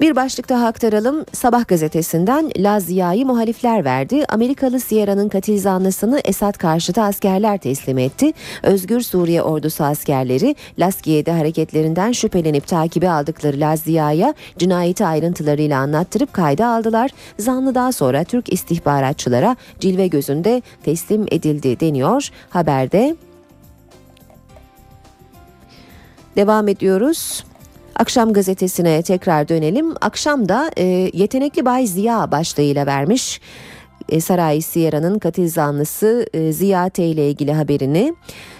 Bir 0.00 0.16
başlık 0.16 0.48
daha 0.48 0.66
aktaralım. 0.66 1.24
Sabah 1.32 1.68
gazetesinden 1.68 2.50
Lazia'yı 2.56 3.26
muhalifler 3.26 3.84
verdi. 3.84 4.24
Amerikalı 4.28 4.80
Sierra'nın 4.80 5.28
katil 5.28 5.58
zanlısını 5.58 6.20
Esad 6.24 6.58
karşıtı 6.58 7.02
askerler 7.02 7.58
teslim 7.58 7.98
etti. 7.98 8.32
Özgür 8.62 9.00
Suriye 9.00 9.42
ordusu 9.42 9.84
askerleri 9.84 10.56
Laskiye'de 10.78 11.32
hareketlerinden 11.32 12.12
şüphelenip 12.12 12.66
takibi 12.66 13.08
aldıkları 13.08 13.60
Lazia'ya 13.60 14.34
cinayeti 14.58 15.06
ayrıntılarıyla 15.06 15.78
anlattırıp 15.78 16.32
kayda 16.32 16.66
aldılar. 16.66 17.10
Zanlı 17.38 17.74
daha 17.74 17.92
sonra 17.92 18.24
Türk 18.24 18.52
istihbaratçılara 18.52 19.56
cilve 19.80 20.06
gözünde 20.06 20.62
teslim 20.82 21.26
edildi 21.30 21.80
deniyor 21.80 22.28
haberde. 22.50 23.16
Devam 26.36 26.68
ediyoruz. 26.68 27.49
Akşam 28.00 28.32
gazetesine 28.32 29.02
tekrar 29.02 29.48
dönelim. 29.48 29.94
Akşamda 30.00 30.70
e, 30.78 30.84
yetenekli 31.12 31.64
Bay 31.64 31.86
Ziya 31.86 32.30
başlığıyla 32.30 32.86
vermiş. 32.86 33.40
E, 34.08 34.20
Saray 34.20 34.60
Sierra'nın 34.60 35.18
katil 35.18 35.48
zanlısı 35.48 36.26
e, 36.34 36.52
Ziya 36.52 36.88
T 36.88 37.04
ile 37.04 37.30
ilgili 37.30 37.52
haberini. 37.52 38.14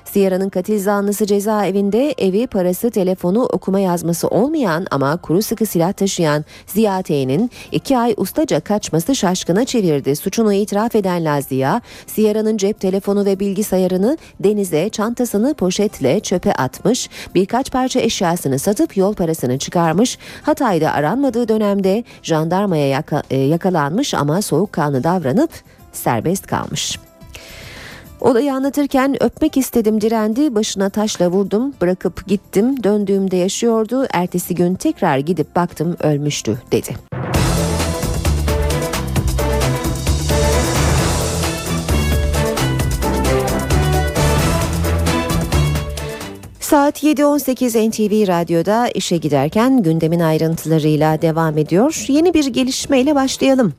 Sierra'nın 0.04 0.48
katil 0.48 0.78
zanlısı 0.78 1.26
cezaevinde 1.26 2.14
evi, 2.18 2.46
parası, 2.46 2.90
telefonu, 2.90 3.42
okuma 3.42 3.80
yazması 3.80 4.28
olmayan 4.28 4.86
ama 4.90 5.16
kuru 5.16 5.42
sıkı 5.42 5.66
silah 5.66 5.92
taşıyan 5.92 6.44
Ziya 6.66 7.02
T'nin 7.02 7.50
iki 7.72 7.98
ay 7.98 8.14
ustaca 8.16 8.60
kaçması 8.60 9.14
şaşkına 9.14 9.64
çevirdi. 9.64 10.16
Suçunu 10.16 10.52
itiraf 10.52 10.94
eden 10.94 11.24
Laziya, 11.24 11.80
Sierra'nın 12.06 12.56
cep 12.56 12.80
telefonu 12.80 13.24
ve 13.24 13.40
bilgisayarını 13.40 14.18
denize, 14.40 14.88
çantasını 14.88 15.54
poşetle 15.54 16.20
çöpe 16.20 16.52
atmış, 16.52 17.08
birkaç 17.34 17.72
parça 17.72 18.00
eşyasını 18.00 18.58
satıp 18.58 18.96
yol 18.96 19.14
parasını 19.14 19.58
çıkarmış, 19.58 20.18
Hatay'da 20.42 20.92
aranmadığı 20.92 21.48
dönemde 21.48 22.04
jandarmaya 22.22 23.04
e, 23.30 23.36
yakalanmış 23.36 24.14
ama 24.14 24.42
soğukkanlı 24.42 25.04
davranıp 25.04 25.50
serbest 25.92 26.46
kalmış. 26.46 27.09
Olayı 28.20 28.54
anlatırken 28.54 29.22
öpmek 29.22 29.56
istedim 29.56 30.00
direndi, 30.00 30.54
başına 30.54 30.90
taşla 30.90 31.30
vurdum, 31.30 31.74
bırakıp 31.80 32.26
gittim, 32.26 32.84
döndüğümde 32.84 33.36
yaşıyordu, 33.36 34.06
ertesi 34.10 34.54
gün 34.54 34.74
tekrar 34.74 35.18
gidip 35.18 35.56
baktım 35.56 35.96
ölmüştü 36.02 36.58
dedi. 36.72 36.96
Saat 46.70 47.02
7.18 47.02 47.90
NTV 47.90 48.28
Radyo'da 48.28 48.88
işe 48.88 49.16
giderken 49.16 49.82
gündemin 49.82 50.20
ayrıntılarıyla 50.20 51.22
devam 51.22 51.58
ediyor. 51.58 52.04
Yeni 52.08 52.34
bir 52.34 52.46
gelişmeyle 52.46 53.14
başlayalım. 53.14 53.72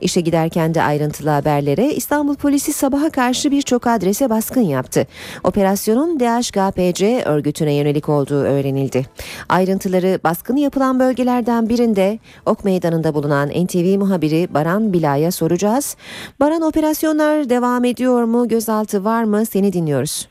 İşe 0.00 0.20
giderken 0.20 0.74
de 0.74 0.82
ayrıntılı 0.82 1.30
haberlere 1.30 1.94
İstanbul 1.94 2.34
Polisi 2.34 2.72
sabaha 2.72 3.10
karşı 3.10 3.50
birçok 3.50 3.86
adrese 3.86 4.30
baskın 4.30 4.60
yaptı. 4.60 5.06
Operasyonun 5.44 6.20
DHKPC 6.20 7.22
örgütüne 7.24 7.74
yönelik 7.74 8.08
olduğu 8.08 8.42
öğrenildi. 8.42 9.06
Ayrıntıları 9.48 10.20
baskın 10.24 10.56
yapılan 10.56 11.00
bölgelerden 11.00 11.68
birinde 11.68 12.18
Ok 12.46 12.64
Meydanı'nda 12.64 13.14
bulunan 13.14 13.48
NTV 13.48 13.98
muhabiri 13.98 14.54
Baran 14.54 14.92
Bila'ya 14.92 15.32
soracağız. 15.32 15.96
Baran 16.40 16.62
operasyonlar 16.62 17.50
devam 17.50 17.84
ediyor 17.84 18.24
mu? 18.24 18.48
Gözaltı 18.48 19.04
var 19.04 19.24
mı? 19.24 19.46
Seni 19.46 19.72
dinliyoruz. 19.72 20.28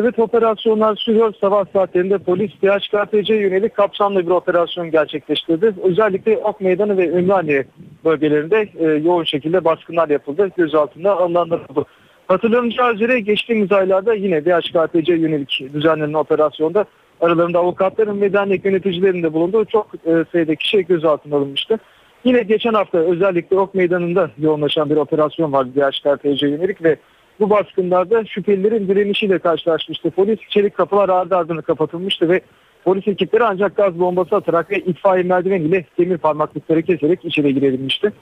Evet 0.00 0.18
operasyonlar 0.18 0.96
sürüyor. 0.96 1.34
Sabah 1.40 1.64
saatlerinde 1.72 2.18
polis 2.18 2.50
DHKPC 2.62 3.34
yönelik 3.34 3.74
kapsamlı 3.74 4.26
bir 4.26 4.30
operasyon 4.30 4.90
gerçekleştirdi. 4.90 5.74
Özellikle 5.82 6.36
Ok 6.36 6.60
Meydanı 6.60 6.96
ve 6.96 7.08
Ümraniye 7.08 7.64
bölgelerinde 8.04 8.68
e, 8.78 8.84
yoğun 8.86 9.24
şekilde 9.24 9.64
baskınlar 9.64 10.08
yapıldı. 10.08 10.50
Gözaltında 10.56 11.16
alınanlar 11.16 11.60
oldu. 11.70 11.86
Hatırlanacağı 12.28 12.94
üzere 12.94 13.20
geçtiğimiz 13.20 13.72
aylarda 13.72 14.14
yine 14.14 14.44
DHKPC 14.44 15.14
yönelik 15.14 15.60
düzenlenen 15.74 16.14
operasyonda 16.14 16.84
aralarında 17.20 17.58
avukatların 17.58 18.20
ve 18.20 18.32
dernek 18.32 18.64
yöneticilerinin 18.64 19.22
de 19.22 19.32
bulunduğu 19.32 19.64
çok 19.64 19.86
e, 20.06 20.24
sayıda 20.32 20.54
kişi 20.54 20.86
gözaltına 20.86 21.36
alınmıştı. 21.36 21.78
Yine 22.24 22.42
geçen 22.42 22.74
hafta 22.74 22.98
özellikle 22.98 23.58
Ok 23.58 23.74
Meydanı'nda 23.74 24.30
yoğunlaşan 24.38 24.90
bir 24.90 24.96
operasyon 24.96 25.52
vardı 25.52 25.70
DHKPC 25.76 26.48
yönelik 26.48 26.82
ve 26.84 26.96
Bu 27.40 27.50
baskınlarda 27.50 28.24
şüphelilerin 28.24 28.88
direnişiyle 28.88 29.38
karşılaşmıştı. 29.38 30.10
Polis 30.10 30.38
çelik 30.48 30.76
kapılar 30.76 31.08
ardı 31.08 31.36
ardına 31.36 31.62
kapatılmıştı 31.62 32.28
ve 32.28 32.40
polis 32.84 33.08
ekipleri 33.08 33.44
ancak 33.44 33.76
gaz 33.76 34.00
bombası 34.00 34.36
atarak 34.36 34.70
ve 34.70 34.78
itfaiye 34.78 35.24
merdiven 35.24 35.60
ile 35.60 35.84
demir 35.98 36.18
parmaklıkları 36.18 36.82
keserek 36.82 37.24
içeri 37.24 37.54
girebilmişti. 37.54 38.12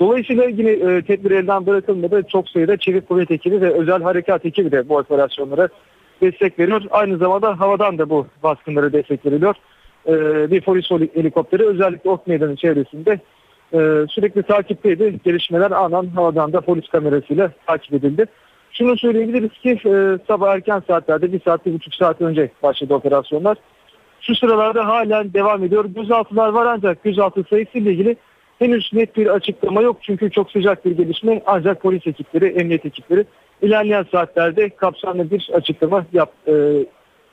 Dolayısıyla 0.00 0.44
yine 0.44 0.70
e, 0.70 1.02
tedbir 1.02 1.30
elden 1.30 1.66
bırakılmadı. 1.66 2.22
Çok 2.32 2.48
sayıda 2.48 2.76
çevik 2.76 3.08
kuvvet 3.08 3.30
ekibi 3.30 3.60
ve 3.60 3.70
özel 3.72 4.02
harekat 4.02 4.46
ekibi 4.46 4.72
de 4.72 4.88
bu 4.88 4.96
operasyonlara 4.96 5.68
destek 6.20 6.58
veriyor. 6.58 6.82
Aynı 6.90 7.16
zamanda 7.16 7.60
havadan 7.60 7.98
da 7.98 8.10
bu 8.10 8.26
baskınlara 8.42 8.92
destek 8.92 9.26
veriliyor. 9.26 9.54
E, 10.06 10.12
bir 10.50 10.60
polis 10.60 10.90
helikopteri 10.90 11.66
özellikle 11.66 12.10
Ok 12.10 12.26
Meydanı 12.26 12.56
çevresinde 12.56 13.20
e, 13.72 13.78
sürekli 14.08 14.42
takipteydi. 14.42 15.20
Gelişmeler 15.24 15.70
anan 15.70 16.06
havadan 16.06 16.52
da 16.52 16.60
polis 16.60 16.88
kamerasıyla 16.88 17.50
takip 17.66 17.94
edildi. 17.94 18.26
Şunu 18.78 18.96
söyleyebiliriz 18.96 19.52
ki 19.62 19.70
e, 19.70 20.18
sabah 20.28 20.54
erken 20.54 20.82
saatlerde 20.86 21.32
bir 21.32 21.40
saat 21.40 21.66
bir 21.66 21.72
buçuk 21.72 21.94
saat 21.94 22.20
önce 22.20 22.50
başladı 22.62 22.94
operasyonlar. 22.94 23.56
Şu 24.20 24.34
sıralarda 24.34 24.86
halen 24.86 25.32
devam 25.32 25.64
ediyor. 25.64 25.84
Gözaltılar 25.84 26.48
var 26.48 26.66
ancak 26.66 27.04
gözaltı 27.04 27.44
sayısı 27.50 27.78
ile 27.78 27.92
ilgili 27.92 28.16
henüz 28.58 28.90
net 28.92 29.16
bir 29.16 29.26
açıklama 29.26 29.82
yok. 29.82 29.96
Çünkü 30.00 30.30
çok 30.30 30.50
sıcak 30.50 30.84
bir 30.84 30.90
gelişme 30.90 31.42
ancak 31.46 31.82
polis 31.82 32.06
ekipleri, 32.06 32.46
emniyet 32.46 32.86
ekipleri 32.86 33.24
ilerleyen 33.62 34.06
saatlerde 34.12 34.68
kapsamlı 34.68 35.30
bir 35.30 35.50
açıklama 35.54 36.06
yap, 36.12 36.32
e, 36.48 36.52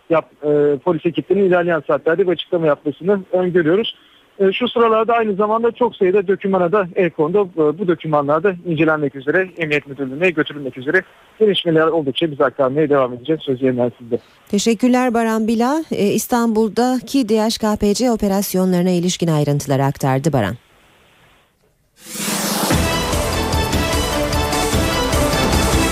yap 0.10 0.26
e, 0.44 0.78
polis 0.84 1.06
ekiplerinin 1.06 1.46
ilerleyen 1.46 1.84
saatlerde 1.88 2.28
bir 2.28 2.32
açıklama 2.32 2.68
yapmasını 2.68 3.20
öngörüyoruz. 3.32 3.96
E, 4.42 4.54
şu 4.54 4.68
sıralarda 4.68 5.14
aynı 5.14 5.36
zamanda 5.36 5.72
çok 5.72 5.96
sayıda 5.96 6.28
dokümana 6.28 6.72
da 6.72 6.88
el 6.96 7.10
kondu. 7.10 7.50
E, 7.58 7.80
bu 7.80 7.88
dokümanlar 7.88 8.44
da 8.44 8.54
incelenmek 8.66 9.16
üzere 9.16 9.50
Emniyet 9.58 9.88
Müdürlüğü'ne 9.88 10.30
götürülmek 10.30 10.78
üzere 10.78 11.02
gelişmeler 11.40 11.88
oldukça 11.88 12.32
biz 12.32 12.42
aktarmaya 12.42 12.90
devam 12.90 13.14
edeceğiz. 13.14 13.42
Söz 13.42 13.62
yeniden 13.62 13.92
sizde. 14.00 14.20
Teşekkürler 14.48 15.14
Baran 15.14 15.48
Bila. 15.48 15.84
E, 15.92 16.06
İstanbul'daki 16.06 17.30
DHKPC 17.30 18.12
operasyonlarına 18.12 18.90
ilişkin 18.90 19.28
ayrıntıları 19.28 19.84
aktardı 19.84 20.34
Baran. 20.34 20.56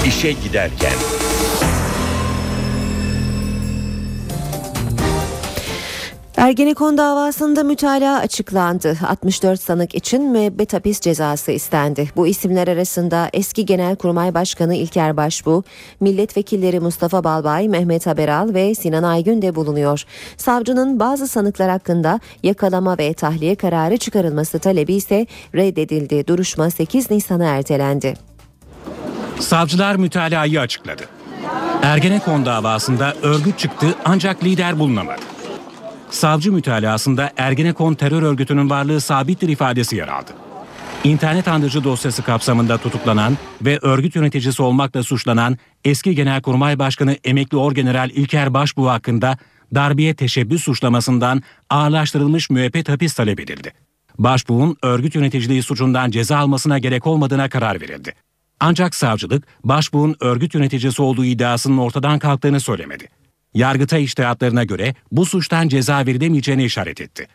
İşe 0.05 0.31
giderken. 0.31 1.18
Ergenekon 6.39 6.97
davasında 6.97 7.63
mütalaa 7.63 8.19
açıklandı. 8.19 8.97
64 9.07 9.61
sanık 9.61 9.95
için 9.95 10.23
müebbet 10.23 10.73
hapis 10.73 10.99
cezası 10.99 11.51
istendi. 11.51 12.09
Bu 12.15 12.27
isimler 12.27 12.67
arasında 12.67 13.29
eski 13.33 13.65
Genelkurmay 13.65 14.33
Başkanı 14.33 14.75
İlker 14.75 15.17
Başbuğ, 15.17 15.63
milletvekilleri 15.99 16.79
Mustafa 16.79 17.23
Balbay, 17.23 17.67
Mehmet 17.67 18.07
Haberal 18.07 18.53
ve 18.53 18.75
Sinan 18.75 19.03
Aygün 19.03 19.41
de 19.41 19.55
bulunuyor. 19.55 20.03
Savcının 20.37 20.99
bazı 20.99 21.27
sanıklar 21.27 21.69
hakkında 21.69 22.19
yakalama 22.43 22.97
ve 22.97 23.13
tahliye 23.13 23.55
kararı 23.55 23.97
çıkarılması 23.97 24.59
talebi 24.59 24.93
ise 24.93 25.27
reddedildi. 25.55 26.27
Duruşma 26.27 26.69
8 26.69 27.11
Nisan'a 27.11 27.45
ertelendi. 27.45 28.13
Savcılar 29.39 29.95
mütalayı 29.95 30.59
açıkladı. 30.59 31.03
Ergenekon 31.81 32.45
davasında 32.45 33.13
örgüt 33.21 33.59
çıktı 33.59 33.95
ancak 34.05 34.43
lider 34.43 34.79
bulunamadı. 34.79 35.38
Savcı 36.09 36.51
mütalasında 36.51 37.31
Ergenekon 37.37 37.93
terör 37.93 38.23
örgütünün 38.23 38.69
varlığı 38.69 39.01
sabittir 39.01 39.49
ifadesi 39.49 39.95
yer 39.95 40.07
aldı. 40.07 40.31
İnternet 41.03 41.47
andırıcı 41.47 41.83
dosyası 41.83 42.23
kapsamında 42.23 42.77
tutuklanan 42.77 43.37
ve 43.61 43.79
örgüt 43.81 44.15
yöneticisi 44.15 44.63
olmakla 44.63 45.03
suçlanan 45.03 45.57
eski 45.85 46.15
Genelkurmay 46.15 46.79
Başkanı 46.79 47.17
emekli 47.23 47.57
Orgeneral 47.57 48.09
İlker 48.09 48.53
Başbuğ 48.53 48.89
hakkında 48.89 49.37
darbeye 49.75 50.13
teşebbüs 50.13 50.63
suçlamasından 50.63 51.43
ağırlaştırılmış 51.69 52.49
müebbet 52.49 52.89
hapis 52.89 53.13
talep 53.13 53.39
edildi. 53.39 53.73
Başbuğ'un 54.17 54.77
örgüt 54.83 55.15
yöneticiliği 55.15 55.63
suçundan 55.63 56.11
ceza 56.11 56.37
almasına 56.37 56.79
gerek 56.79 57.07
olmadığına 57.07 57.49
karar 57.49 57.81
verildi. 57.81 58.13
Ancak 58.59 58.95
savcılık 58.95 59.43
Başbuğ'un 59.63 60.15
örgüt 60.19 60.53
yöneticisi 60.53 61.01
olduğu 61.01 61.25
iddiasının 61.25 61.77
ortadan 61.77 62.19
kalktığını 62.19 62.59
söylemedi. 62.59 63.07
Yargıtay 63.53 64.03
iştihatlarına 64.03 64.63
göre 64.63 64.95
bu 65.11 65.25
suçtan 65.25 65.67
ceza 65.67 66.05
verilemeyeceğine 66.05 66.65
işaret 66.65 67.01
etti. 67.01 67.27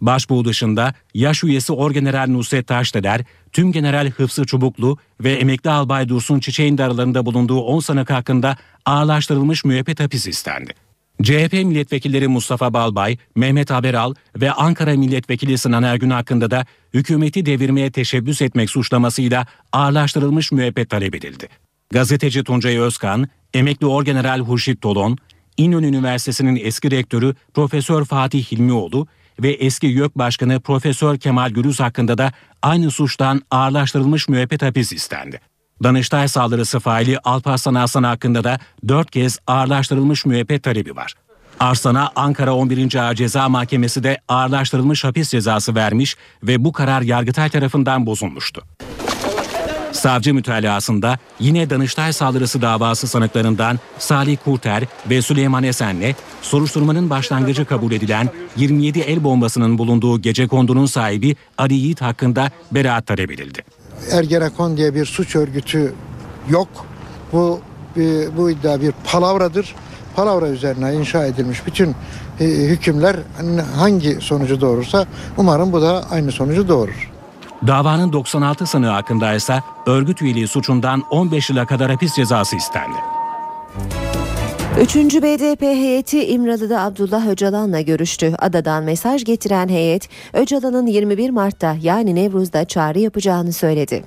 Başbuğ 0.00 0.44
dışında 0.44 0.94
yaş 1.14 1.44
üyesi 1.44 1.72
Orgeneral 1.72 2.26
Nusret 2.28 2.66
Taşdeder, 2.66 3.20
Tüm 3.52 3.72
General 3.72 4.10
Hıfzı 4.10 4.46
Çubuklu 4.46 4.98
ve 5.20 5.32
emekli 5.32 5.70
albay 5.70 6.08
Dursun 6.08 6.40
Çiçek'in 6.40 6.78
de 6.78 6.84
aralarında 6.84 7.26
bulunduğu 7.26 7.60
10 7.60 7.80
sanık 7.80 8.10
hakkında 8.10 8.56
ağırlaştırılmış 8.84 9.64
müebbet 9.64 10.00
hapis 10.00 10.26
istendi. 10.26 10.74
CHP 11.22 11.52
milletvekilleri 11.52 12.28
Mustafa 12.28 12.72
Balbay, 12.72 13.16
Mehmet 13.36 13.70
Haberal 13.70 14.14
ve 14.36 14.52
Ankara 14.52 14.94
milletvekili 14.94 15.58
Sinan 15.58 15.82
Ergün 15.82 16.10
hakkında 16.10 16.50
da 16.50 16.66
hükümeti 16.94 17.46
devirmeye 17.46 17.90
teşebbüs 17.90 18.42
etmek 18.42 18.70
suçlamasıyla 18.70 19.46
ağırlaştırılmış 19.72 20.52
müebbet 20.52 20.90
talep 20.90 21.14
edildi. 21.14 21.48
Gazeteci 21.90 22.44
Tuncay 22.44 22.78
Özkan, 22.78 23.28
emekli 23.54 23.86
Orgeneral 23.86 24.40
Hurşit 24.40 24.82
Tolon, 24.82 25.18
İnönü 25.60 25.86
Üniversitesi'nin 25.86 26.60
eski 26.62 26.90
rektörü 26.90 27.34
Profesör 27.54 28.04
Fatih 28.04 28.44
Hilmioğlu 28.44 29.06
ve 29.42 29.50
eski 29.50 29.86
YÖK 29.86 30.18
Başkanı 30.18 30.60
Profesör 30.60 31.18
Kemal 31.18 31.50
Gürüz 31.50 31.80
hakkında 31.80 32.18
da 32.18 32.32
aynı 32.62 32.90
suçtan 32.90 33.42
ağırlaştırılmış 33.50 34.28
müebbet 34.28 34.62
hapis 34.62 34.92
istendi. 34.92 35.40
Danıştay 35.82 36.28
saldırısı 36.28 36.80
faili 36.80 37.18
Alparslan 37.18 37.74
Arslan 37.74 38.02
hakkında 38.02 38.44
da 38.44 38.58
dört 38.88 39.10
kez 39.10 39.38
ağırlaştırılmış 39.46 40.26
müebbet 40.26 40.62
talebi 40.62 40.96
var. 40.96 41.14
Arslan'a 41.60 42.12
Ankara 42.16 42.54
11. 42.54 42.94
Ağır 42.94 43.14
Ceza 43.14 43.48
Mahkemesi 43.48 44.02
de 44.02 44.20
ağırlaştırılmış 44.28 45.04
hapis 45.04 45.30
cezası 45.30 45.74
vermiş 45.74 46.16
ve 46.42 46.64
bu 46.64 46.72
karar 46.72 47.02
Yargıtay 47.02 47.48
tarafından 47.48 48.06
bozulmuştu. 48.06 48.62
Savcı 49.92 50.34
mütalasında 50.34 51.18
yine 51.40 51.70
Danıştay 51.70 52.12
saldırısı 52.12 52.62
davası 52.62 53.06
sanıklarından 53.06 53.78
Salih 53.98 54.38
Kurter 54.44 54.84
ve 55.10 55.22
Süleyman 55.22 55.64
Esen'le 55.64 56.14
soruşturmanın 56.42 57.10
başlangıcı 57.10 57.64
kabul 57.64 57.92
edilen 57.92 58.28
27 58.56 59.00
el 59.00 59.24
bombasının 59.24 59.78
bulunduğu 59.78 60.22
gece 60.22 60.48
kondunun 60.48 60.86
sahibi 60.86 61.36
Ali 61.58 61.74
Yiğit 61.74 62.00
hakkında 62.02 62.50
beraat 62.72 63.06
talep 63.06 63.30
edildi. 63.30 63.62
Ergenekon 64.10 64.76
diye 64.76 64.94
bir 64.94 65.04
suç 65.04 65.36
örgütü 65.36 65.94
yok. 66.50 66.68
Bu 67.32 67.60
bu 68.36 68.50
iddia 68.50 68.80
bir 68.80 68.92
palavradır. 69.04 69.74
Palavra 70.16 70.48
üzerine 70.48 70.94
inşa 70.94 71.26
edilmiş 71.26 71.66
bütün 71.66 71.94
e, 72.40 72.44
hükümler 72.44 73.16
hangi 73.76 74.18
sonucu 74.20 74.60
doğurursa 74.60 75.06
umarım 75.36 75.72
bu 75.72 75.82
da 75.82 76.04
aynı 76.10 76.32
sonucu 76.32 76.68
doğurur. 76.68 77.09
Davanın 77.66 78.12
96 78.12 78.66
sanığı 78.66 78.88
hakkında 78.88 79.34
ise 79.34 79.62
örgüt 79.86 80.22
üyeliği 80.22 80.48
suçundan 80.48 81.02
15 81.10 81.50
yıla 81.50 81.66
kadar 81.66 81.90
hapis 81.90 82.14
cezası 82.14 82.56
istendi. 82.56 82.96
3. 84.80 84.96
BDP 84.96 85.62
heyeti 85.62 86.26
İmralı'da 86.26 86.80
Abdullah 86.82 87.28
Öcalan'la 87.28 87.80
görüştü. 87.80 88.34
Adadan 88.38 88.84
mesaj 88.84 89.24
getiren 89.24 89.68
heyet, 89.68 90.08
Öcalan'ın 90.32 90.86
21 90.86 91.30
Mart'ta 91.30 91.76
yani 91.82 92.14
Nevruz'da 92.14 92.64
çağrı 92.64 92.98
yapacağını 92.98 93.52
söyledi. 93.52 94.04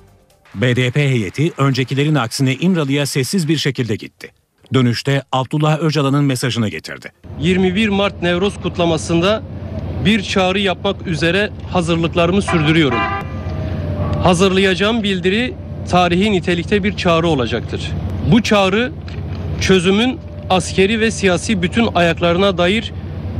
BDP 0.54 0.96
heyeti 0.96 1.52
öncekilerin 1.58 2.14
aksine 2.14 2.54
İmralı'ya 2.54 3.06
sessiz 3.06 3.48
bir 3.48 3.56
şekilde 3.56 3.96
gitti. 3.96 4.32
Dönüşte 4.74 5.22
Abdullah 5.32 5.78
Öcalan'ın 5.78 6.24
mesajını 6.24 6.68
getirdi. 6.68 7.12
21 7.40 7.88
Mart 7.88 8.22
Nevruz 8.22 8.60
kutlamasında 8.62 9.42
bir 10.04 10.22
çağrı 10.22 10.58
yapmak 10.60 11.06
üzere 11.06 11.50
hazırlıklarımı 11.72 12.42
sürdürüyorum. 12.42 12.98
Hazırlayacağım 14.24 15.02
bildiri 15.02 15.54
tarihi 15.90 16.32
nitelikte 16.32 16.84
bir 16.84 16.96
çağrı 16.96 17.28
olacaktır. 17.28 17.90
Bu 18.32 18.42
çağrı 18.42 18.92
çözümün 19.60 20.18
askeri 20.50 21.00
ve 21.00 21.10
siyasi 21.10 21.62
bütün 21.62 21.88
ayaklarına 21.94 22.58
dair 22.58 22.92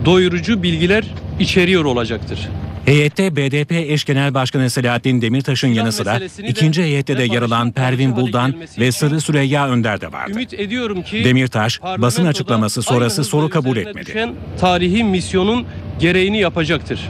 doyurucu 0.05 0.63
bilgiler 0.63 1.05
içeriyor 1.41 1.85
olacaktır. 1.85 2.39
Heyette 2.85 3.37
BDP 3.37 3.73
eş 3.73 4.05
genel 4.05 4.35
başkanı 4.35 4.71
Selahattin 4.71 5.23
Demirtaş'ın 5.23 5.69
yanı 5.69 5.93
sıra 5.93 6.21
ikinci 6.49 6.83
heyette 6.83 7.19
de 7.19 7.23
yer 7.23 7.43
alan 7.43 7.73
Pervin 7.73 8.17
Buldan 8.17 8.55
ve 8.79 8.93
Sırrı 8.93 9.21
Süreyya 9.21 9.69
Önder 9.69 10.01
de 10.01 10.13
vardı. 10.13 10.31
Ümit 10.31 10.55
ediyorum 10.55 11.03
ki 11.03 11.25
Demirtaş 11.25 11.83
basın 11.83 12.27
açıklaması 12.27 12.83
sonrası 12.83 13.25
soru 13.25 13.51
kabul 13.51 13.77
etmedi. 13.77 14.29
Tarihi 14.61 15.05
misyonun 15.05 15.67
gereğini 16.01 16.39
yapacaktır. 16.39 17.01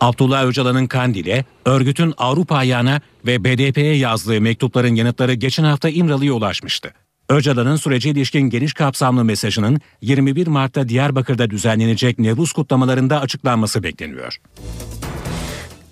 Abdullah 0.00 0.44
Öcalan'ın 0.46 0.86
Kandil'e, 0.86 1.44
örgütün 1.64 2.14
Avrupa 2.18 2.56
ayağına 2.56 3.00
ve 3.26 3.44
BDP'ye 3.44 3.96
yazdığı 3.96 4.40
mektupların 4.40 4.94
yanıtları 4.94 5.34
geçen 5.34 5.64
hafta 5.64 5.88
İmralı'ya 5.88 6.32
ulaşmıştı. 6.32 6.92
Öcalan'ın 7.28 7.76
sürece 7.76 8.10
ilişkin 8.10 8.40
geniş 8.40 8.72
kapsamlı 8.72 9.24
mesajının 9.24 9.80
21 10.00 10.46
Mart'ta 10.46 10.88
Diyarbakır'da 10.88 11.50
düzenlenecek 11.50 12.18
Nevruz 12.18 12.52
kutlamalarında 12.52 13.20
açıklanması 13.20 13.82
bekleniyor. 13.82 14.38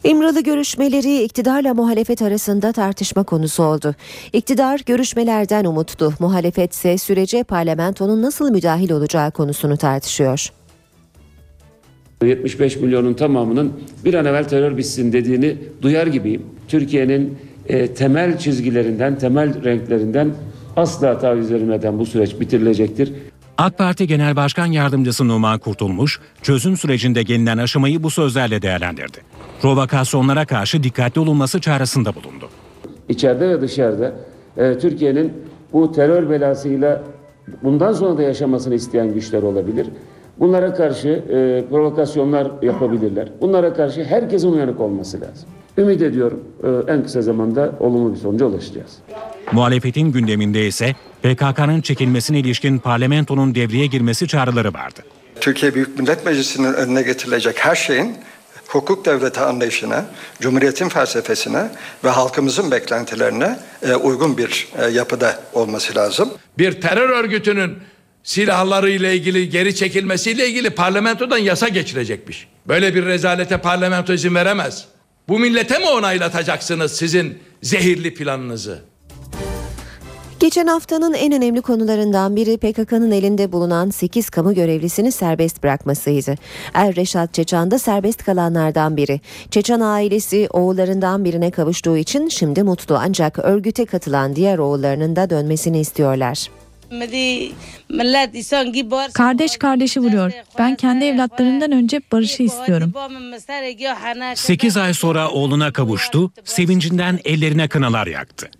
İmralı 0.04 0.42
görüşmeleri 0.42 1.22
iktidarla 1.22 1.74
muhalefet 1.74 2.22
arasında 2.22 2.72
tartışma 2.72 3.24
konusu 3.24 3.62
oldu. 3.62 3.94
İktidar 4.32 4.80
görüşmelerden 4.86 5.64
umutlu, 5.64 6.12
muhalefet 6.18 6.72
ise 6.72 6.98
sürece 6.98 7.44
parlamentonun 7.44 8.22
nasıl 8.22 8.50
müdahil 8.50 8.90
olacağı 8.90 9.30
konusunu 9.30 9.76
tartışıyor. 9.76 10.50
75 12.24 12.76
milyonun 12.76 13.14
tamamının 13.14 13.72
bir 14.04 14.14
an 14.14 14.24
evvel 14.24 14.48
terör 14.48 14.76
bitsin 14.76 15.12
dediğini 15.12 15.56
duyar 15.82 16.06
gibiyim. 16.06 16.42
Türkiye'nin 16.68 17.38
e, 17.68 17.94
temel 17.94 18.38
çizgilerinden, 18.38 19.18
temel 19.18 19.64
renklerinden 19.64 20.34
asla 20.76 21.18
taviz 21.18 21.52
verilmeden 21.52 21.98
bu 21.98 22.06
süreç 22.06 22.40
bitirilecektir. 22.40 23.12
AK 23.58 23.78
Parti 23.78 24.06
Genel 24.06 24.36
Başkan 24.36 24.66
Yardımcısı 24.66 25.28
Numan 25.28 25.58
Kurtulmuş, 25.58 26.20
çözüm 26.42 26.76
sürecinde 26.76 27.22
gelinen 27.22 27.58
aşamayı 27.58 28.02
bu 28.02 28.10
sözlerle 28.10 28.62
değerlendirdi. 28.62 29.18
Provokasyonlara 29.62 30.46
karşı 30.46 30.82
dikkatli 30.82 31.20
olunması 31.20 31.60
çağrısında 31.60 32.14
bulundu. 32.14 32.48
İçeride 33.08 33.48
ve 33.48 33.60
dışarıda 33.60 34.12
e, 34.56 34.78
Türkiye'nin 34.78 35.32
bu 35.72 35.92
terör 35.92 36.30
belasıyla 36.30 37.02
bundan 37.62 37.92
sonra 37.92 38.18
da 38.18 38.22
yaşamasını 38.22 38.74
isteyen 38.74 39.14
güçler 39.14 39.42
olabilir. 39.42 39.86
Bunlara 40.38 40.74
karşı 40.74 41.08
e, 41.08 41.64
provokasyonlar 41.70 42.46
yapabilirler. 42.62 43.28
Bunlara 43.40 43.74
karşı 43.74 44.04
herkesin 44.04 44.52
uyanık 44.52 44.80
olması 44.80 45.20
lazım. 45.20 45.48
Ümit 45.78 46.02
ediyorum 46.02 46.44
e, 46.64 46.92
en 46.92 47.02
kısa 47.02 47.22
zamanda 47.22 47.72
olumlu 47.80 48.14
bir 48.14 48.18
sonuca 48.18 48.46
ulaşacağız. 48.46 48.98
Muhalefetin 49.52 50.12
gündeminde 50.12 50.66
ise 50.66 50.92
PKK'nın 51.22 51.80
çekilmesine 51.80 52.38
ilişkin 52.38 52.78
parlamentonun 52.78 53.54
devreye 53.54 53.86
girmesi 53.86 54.28
çağrıları 54.28 54.74
vardı. 54.74 55.00
Türkiye 55.40 55.74
Büyük 55.74 55.98
Millet 55.98 56.26
Meclisi'nin 56.26 56.72
önüne 56.74 57.02
getirilecek 57.02 57.58
her 57.58 57.74
şeyin 57.74 58.14
hukuk 58.68 59.04
devleti 59.04 59.40
anlayışına, 59.40 60.04
cumhuriyetin 60.40 60.88
felsefesine 60.88 61.68
ve 62.04 62.08
halkımızın 62.08 62.70
beklentilerine 62.70 63.58
e, 63.82 63.94
uygun 63.94 64.38
bir 64.38 64.68
e, 64.78 64.90
yapıda 64.90 65.40
olması 65.52 65.94
lazım. 65.98 66.28
bir 66.58 66.80
terör 66.80 67.08
örgütünün 67.10 67.72
silahları 68.26 68.90
ile 68.90 69.16
ilgili 69.16 69.48
geri 69.48 69.74
çekilmesiyle 69.74 70.48
ilgili 70.48 70.70
parlamentodan 70.70 71.38
yasa 71.38 71.68
geçirecekmiş. 71.68 72.48
Böyle 72.68 72.94
bir 72.94 73.04
rezalete 73.06 73.58
parlamento 73.58 74.12
izin 74.12 74.34
veremez. 74.34 74.84
Bu 75.28 75.38
millete 75.38 75.78
mi 75.78 75.88
onaylatacaksınız 75.88 76.92
sizin 76.92 77.38
zehirli 77.62 78.14
planınızı? 78.14 78.78
Geçen 80.40 80.66
haftanın 80.66 81.14
en 81.14 81.32
önemli 81.32 81.62
konularından 81.62 82.36
biri 82.36 82.56
PKK'nın 82.56 83.10
elinde 83.10 83.52
bulunan 83.52 83.90
8 83.90 84.30
kamu 84.30 84.54
görevlisini 84.54 85.12
serbest 85.12 85.62
bırakmasıydı. 85.62 86.34
Er 86.74 86.96
Reşat 86.96 87.34
Çeçan 87.34 87.70
da 87.70 87.78
serbest 87.78 88.24
kalanlardan 88.24 88.96
biri. 88.96 89.20
Çeçan 89.50 89.80
ailesi 89.80 90.48
oğullarından 90.50 91.24
birine 91.24 91.50
kavuştuğu 91.50 91.96
için 91.96 92.28
şimdi 92.28 92.62
mutlu 92.62 92.96
ancak 92.96 93.38
örgüte 93.38 93.86
katılan 93.86 94.36
diğer 94.36 94.58
oğullarının 94.58 95.16
da 95.16 95.30
dönmesini 95.30 95.80
istiyorlar. 95.80 96.48
Kardeş 99.12 99.56
kardeşi 99.56 100.00
vuruyor. 100.00 100.32
Ben 100.58 100.74
kendi 100.74 101.04
evlatlarımdan 101.04 101.72
önce 101.72 102.00
barışı 102.12 102.42
istiyorum. 102.42 102.92
8 104.34 104.76
ay 104.76 104.94
sonra 104.94 105.30
oğluna 105.30 105.72
kavuştu, 105.72 106.32
sevincinden 106.44 107.18
ellerine 107.24 107.68
kınalar 107.68 108.06
yaktı. 108.06 108.50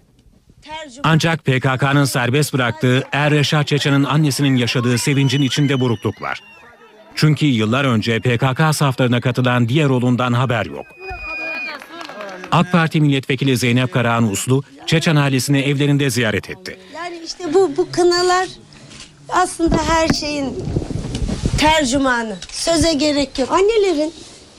Ancak 1.03 1.45
PKK'nın 1.45 2.05
serbest 2.05 2.55
bıraktığı 2.55 3.05
Er 3.13 3.31
Reşat 3.31 3.67
Çeçen'in 3.69 4.05
annesinin 4.05 4.57
yaşadığı 4.57 4.99
sevincin 4.99 5.43
içinde 5.43 5.81
burukluk 5.81 6.23
var. 6.23 6.41
Çünkü 7.15 7.47
yıllar 7.47 7.85
önce 7.85 8.21
PKK 8.21 8.75
saflarına 8.77 9.21
katılan 9.21 9.69
diğer 9.69 9.87
oğlundan 9.89 10.33
haber 10.33 10.67
yok. 10.67 10.87
AK 12.51 12.73
Parti 12.73 13.01
milletvekili 13.01 13.57
Zeynep 13.57 13.93
Karahan 13.93 14.31
Uslu, 14.33 14.63
Çeçen 14.87 15.17
ailesini 15.17 15.59
evlerinde 15.59 16.11
ziyaret 16.11 16.51
etti. 16.51 16.79
Yani 16.95 17.21
işte 17.27 17.55
bu 17.55 17.71
bu 17.77 17.89
kınalar 17.93 18.49
aslında 19.29 19.77
her 19.89 20.09
şeyin 20.09 20.55
tercümanı. 21.59 22.37
Söze 22.51 22.93
gerek 22.93 23.39
yok. 23.39 23.53
Annelerin 23.53 24.13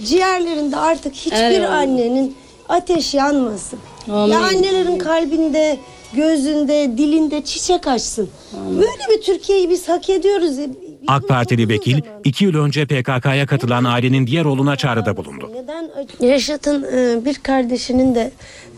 ciğerlerinde 0.03 0.77
artık 0.77 1.15
hiçbir 1.15 1.61
annenin 1.63 2.35
ateş 2.69 3.13
yanmasın. 3.13 3.79
Ya 4.07 4.39
annelerin 4.39 4.97
kalbinde, 4.97 5.77
gözünde, 6.13 6.97
dilinde 6.97 7.43
çiçek 7.45 7.87
açsın. 7.87 8.29
Böyle 8.69 9.17
bir 9.17 9.21
Türkiye'yi 9.21 9.69
biz 9.69 9.89
hak 9.89 10.09
ediyoruz. 10.09 10.57
AK 11.07 11.27
Partili 11.27 11.69
vekil, 11.69 12.01
iki 12.23 12.45
yıl 12.45 12.55
önce 12.55 12.85
PKK'ya 12.85 13.45
katılan 13.45 13.83
ailenin 13.83 14.27
diğer 14.27 14.45
oğluna 14.45 14.75
çağrıda 14.75 15.17
bulundu. 15.17 15.51
Neden 15.53 15.89
Yaşat'ın 16.19 16.83
e, 16.83 17.25
bir 17.25 17.35
kardeşinin 17.35 18.15
de 18.15 18.31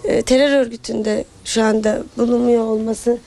e, 0.03 0.21
terör 0.21 0.51
örgütünde 0.51 1.25
şu 1.45 1.63
anda 1.63 2.03
bulunmuyor 2.17 2.63
olması 2.63 3.17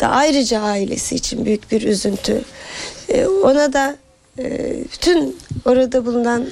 da 0.00 0.08
ayrıca 0.08 0.60
ailesi 0.60 1.14
için 1.14 1.44
büyük 1.44 1.72
bir 1.72 1.82
üzüntü. 1.82 2.42
E, 3.08 3.26
ona 3.26 3.72
da 3.72 3.96
bütün 4.92 5.36
orada 5.64 6.06
bulunan 6.06 6.46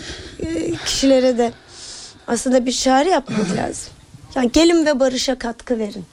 kişilere 0.84 1.38
de 1.38 1.52
aslında 2.26 2.66
bir 2.66 2.72
çağrı 2.72 3.08
yapmak 3.08 3.56
lazım. 3.56 3.92
Yani 4.34 4.52
gelin 4.52 4.86
ve 4.86 5.00
barışa 5.00 5.38
katkı 5.38 5.78
verin. 5.78 6.04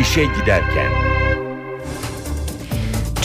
İşe 0.00 0.24
giderken. 0.24 1.15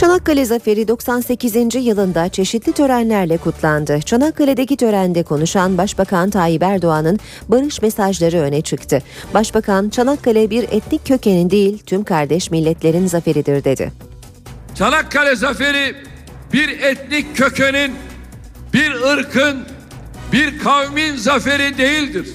Çanakkale 0.01 0.45
Zaferi 0.45 0.87
98. 0.87 1.75
yılında 1.75 2.29
çeşitli 2.29 2.71
törenlerle 2.71 3.37
kutlandı. 3.37 3.99
Çanakkale'deki 4.01 4.77
törende 4.77 5.23
konuşan 5.23 5.77
Başbakan 5.77 6.29
Tayyip 6.29 6.63
Erdoğan'ın 6.63 7.19
barış 7.47 7.81
mesajları 7.81 8.37
öne 8.37 8.61
çıktı. 8.61 9.03
Başbakan 9.33 9.89
Çanakkale 9.89 10.49
bir 10.49 10.63
etnik 10.63 11.07
kökenin 11.07 11.49
değil 11.49 11.83
tüm 11.85 12.03
kardeş 12.03 12.51
milletlerin 12.51 13.07
zaferidir 13.07 13.63
dedi. 13.63 13.91
Çanakkale 14.75 15.35
zaferi 15.35 15.95
bir 16.53 16.69
etnik 16.69 17.37
kökenin, 17.37 17.93
bir 18.73 18.91
ırkın, 18.91 19.65
bir 20.31 20.59
kavmin 20.59 21.15
zaferi 21.15 21.77
değildir. 21.77 22.27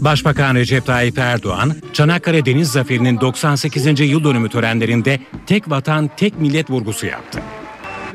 Başbakan 0.00 0.54
Recep 0.54 0.86
Tayyip 0.86 1.18
Erdoğan, 1.18 1.74
Çanakkale 1.92 2.46
Deniz 2.46 2.68
Zaferi'nin 2.72 3.20
98. 3.20 4.00
yıl 4.00 4.24
dönümü 4.24 4.48
törenlerinde 4.48 5.20
tek 5.46 5.70
vatan, 5.70 6.10
tek 6.16 6.40
millet 6.40 6.70
vurgusu 6.70 7.06
yaptı. 7.06 7.42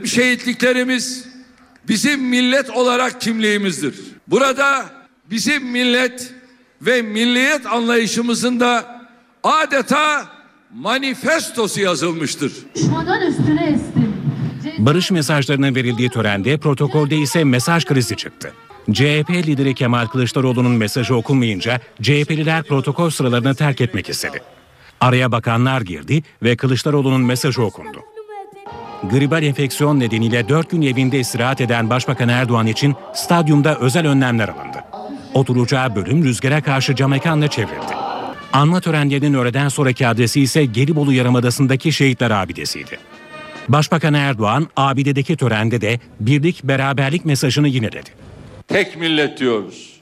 Şehitliklerimiz 0.05 1.25
bizim 1.87 2.23
millet 2.23 2.69
olarak 2.69 3.21
kimliğimizdir. 3.21 3.95
Burada 4.27 4.85
bizim 5.29 5.65
millet 5.71 6.33
ve 6.81 7.01
milliyet 7.01 7.65
anlayışımızın 7.65 8.59
da 8.59 9.01
adeta 9.43 10.25
manifestosu 10.73 11.81
yazılmıştır. 11.81 12.53
Düşmanın 12.75 13.21
üstüne 13.21 13.65
estim. 13.65 14.13
Barış 14.77 15.11
mesajlarının 15.11 15.75
verildiği 15.75 16.09
törende 16.09 16.57
protokolde 16.57 17.17
ise 17.17 17.43
mesaj 17.43 17.85
krizi 17.85 18.15
çıktı. 18.17 18.53
CHP 18.91 19.29
lideri 19.29 19.75
Kemal 19.75 20.05
Kılıçdaroğlu'nun 20.05 20.71
mesajı 20.71 21.15
okunmayınca 21.15 21.79
CHP'liler 22.01 22.63
protokol 22.63 23.09
sıralarını 23.09 23.55
terk 23.55 23.81
etmek 23.81 24.09
istedi. 24.09 24.41
Araya 25.01 25.31
bakanlar 25.31 25.81
girdi 25.81 26.23
ve 26.43 26.55
Kılıçdaroğlu'nun 26.55 27.21
mesajı 27.21 27.63
okundu. 27.63 27.97
Gribal 29.11 29.43
enfeksiyon 29.43 29.99
nedeniyle 29.99 30.49
4 30.49 30.69
gün 30.69 30.81
evinde 30.81 31.19
istirahat 31.19 31.61
eden 31.61 31.89
Başbakan 31.89 32.29
Erdoğan 32.29 32.67
için 32.67 32.95
stadyumda 33.13 33.75
özel 33.79 34.07
önlemler 34.07 34.49
alındı. 34.49 34.77
Oturacağı 35.33 35.95
bölüm 35.95 36.23
rüzgara 36.23 36.61
karşı 36.61 36.95
cam 36.95 37.11
mekanla 37.11 37.47
çevrildi. 37.47 37.95
Anma 38.53 38.81
törenlerinin 38.81 39.33
öğleden 39.33 39.69
sonraki 39.69 40.07
adresi 40.07 40.41
ise 40.41 40.65
Gelibolu 40.65 41.13
Yarımadası'ndaki 41.13 41.91
Şehitler 41.91 42.31
Abidesi'ydi. 42.31 42.99
Başbakan 43.69 44.13
Erdoğan 44.13 44.67
abidedeki 44.77 45.37
törende 45.37 45.81
de 45.81 45.99
birlik 46.19 46.63
beraberlik 46.63 47.25
mesajını 47.25 47.67
yineledi. 47.67 48.09
Tek 48.71 48.97
millet 48.97 49.39
diyoruz. 49.39 49.99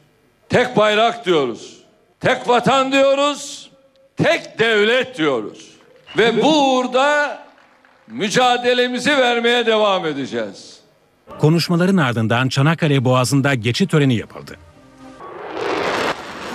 Tek 0.50 0.78
bayrak 0.78 1.26
diyoruz. 1.26 1.78
Tek 2.20 2.50
vatan 2.50 2.92
diyoruz. 2.92 3.70
Tek 4.18 4.60
devlet 4.60 5.18
diyoruz. 5.18 5.70
Ve 6.18 6.42
bu 6.44 6.76
uğurda 6.78 7.40
mücadelemizi 8.08 9.18
vermeye 9.18 9.66
devam 9.66 10.06
edeceğiz. 10.06 10.80
Konuşmaların 11.40 11.98
ardından 11.98 12.50
Çanakkale 12.50 13.06
Boğazı'nda 13.06 13.54
geçit 13.54 13.92
töreni 13.92 14.16
yapıldı. 14.16 14.56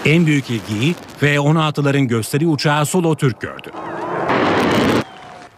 En 0.04 0.26
büyük 0.26 0.50
ilgiyi 0.50 0.94
F-16'ların 1.20 2.06
gösteri 2.06 2.46
uçağı 2.46 2.86
Solo 2.86 3.16
Türk 3.16 3.40
gördü. 3.40 3.70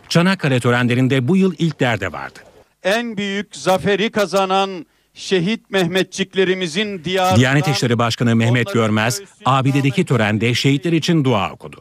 Çanakkale 0.09 0.61
törenlerinde 0.61 1.29
bu 1.29 1.37
yıl 1.37 1.55
ilklerde 1.59 2.13
vardı. 2.13 2.39
en 2.83 3.17
büyük 3.17 3.57
zaferi 3.57 4.11
kazanan 4.11 4.87
şehit 5.17 5.71
Mehmetçiklerimizin 5.71 7.05
diyarında... 7.05 7.37
Diyanet 7.37 7.69
İşleri 7.69 7.99
Başkanı 7.99 8.37
Mehmet 8.37 8.73
Görmez, 8.73 9.21
abidedeki 9.45 10.05
törende 10.05 10.55
şehitler 10.55 10.93
için 10.93 11.25
dua 11.25 11.53
okudu. 11.53 11.77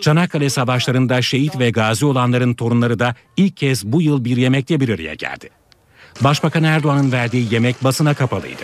Çanakkale 0.00 0.50
Savaşları'nda 0.50 1.22
şehit 1.22 1.58
ve 1.58 1.70
gazi 1.70 2.06
olanların 2.06 2.54
torunları 2.54 2.98
da 2.98 3.14
ilk 3.36 3.56
kez 3.56 3.86
bu 3.86 4.02
yıl 4.02 4.24
bir 4.24 4.36
yemekte 4.36 4.80
bir 4.80 4.88
araya 4.88 5.14
geldi. 5.14 5.50
Başbakan 6.20 6.64
Erdoğan'ın 6.64 7.12
verdiği 7.12 7.54
yemek 7.54 7.84
basına 7.84 8.14
kapalıydı. 8.14 8.62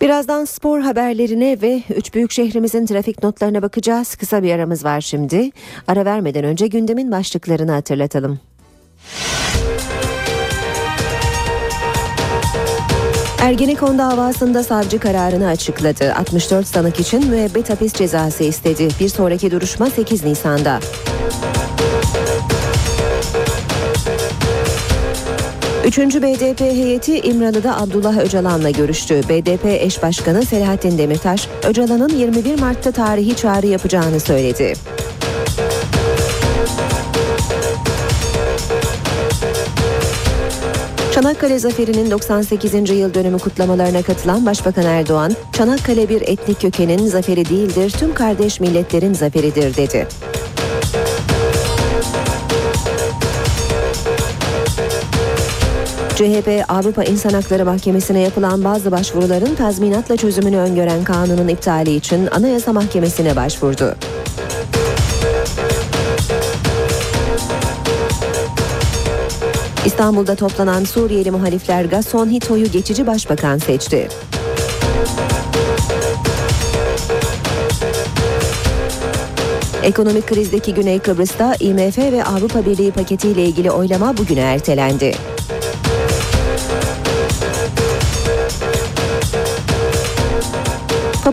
Birazdan 0.00 0.44
spor 0.44 0.80
haberlerine 0.80 1.58
ve 1.62 1.82
üç 1.96 2.14
büyük 2.14 2.32
şehrimizin 2.32 2.86
trafik 2.86 3.22
notlarına 3.22 3.62
bakacağız. 3.62 4.16
Kısa 4.16 4.42
bir 4.42 4.52
aramız 4.52 4.84
var 4.84 5.00
şimdi. 5.00 5.50
Ara 5.88 6.04
vermeden 6.04 6.44
önce 6.44 6.66
gündemin 6.66 7.10
başlıklarını 7.10 7.72
hatırlatalım. 7.72 8.40
Ergenekon 13.50 13.98
davasında 13.98 14.62
savcı 14.62 14.98
kararını 14.98 15.48
açıkladı. 15.48 16.14
64 16.14 16.66
sanık 16.66 17.00
için 17.00 17.26
müebbet 17.26 17.70
hapis 17.70 17.92
cezası 17.92 18.44
istedi. 18.44 18.88
Bir 19.00 19.08
sonraki 19.08 19.50
duruşma 19.50 19.90
8 19.90 20.24
Nisan'da. 20.24 20.80
Üçüncü 25.86 26.22
BDP 26.22 26.60
heyeti 26.60 27.18
İmralı'da 27.18 27.80
Abdullah 27.80 28.18
Öcalan'la 28.18 28.70
görüştü. 28.70 29.20
BDP 29.28 29.64
eş 29.64 30.02
başkanı 30.02 30.42
Selahattin 30.42 30.98
Demirtaş, 30.98 31.48
Öcalan'ın 31.68 32.08
21 32.08 32.60
Mart'ta 32.60 32.92
tarihi 32.92 33.36
çağrı 33.36 33.66
yapacağını 33.66 34.20
söyledi. 34.20 34.74
Çanakkale 41.20 41.58
Zaferi'nin 41.58 42.10
98. 42.10 42.74
yıl 42.74 43.14
dönümü 43.14 43.38
kutlamalarına 43.38 44.02
katılan 44.02 44.46
Başbakan 44.46 44.84
Erdoğan, 44.84 45.32
Çanakkale 45.52 46.08
bir 46.08 46.22
etnik 46.22 46.60
kökenin 46.60 47.06
zaferi 47.06 47.48
değildir, 47.48 47.90
tüm 47.90 48.14
kardeş 48.14 48.60
milletlerin 48.60 49.14
zaferidir 49.14 49.76
dedi. 49.76 50.08
CHP 56.14 56.64
Avrupa 56.68 57.04
İnsan 57.04 57.30
Hakları 57.30 57.64
Mahkemesi'ne 57.64 58.20
yapılan 58.20 58.64
bazı 58.64 58.92
başvuruların 58.92 59.54
tazminatla 59.54 60.16
çözümünü 60.16 60.56
öngören 60.56 61.04
kanunun 61.04 61.48
iptali 61.48 61.94
için 61.94 62.26
Anayasa 62.26 62.72
Mahkemesi'ne 62.72 63.36
başvurdu. 63.36 63.96
İstanbul'da 69.86 70.34
toplanan 70.34 70.84
Suriyeli 70.84 71.30
muhalifler 71.30 71.84
Gaston 71.84 72.30
Hito'yu 72.30 72.72
geçici 72.72 73.06
başbakan 73.06 73.58
seçti. 73.58 74.08
Ekonomik 79.82 80.26
krizdeki 80.26 80.74
Güney 80.74 80.98
Kıbrıs'ta 80.98 81.54
IMF 81.60 81.98
ve 81.98 82.24
Avrupa 82.24 82.66
Birliği 82.66 82.90
paketiyle 82.90 83.44
ilgili 83.44 83.70
oylama 83.70 84.16
bugüne 84.16 84.40
ertelendi. 84.40 85.12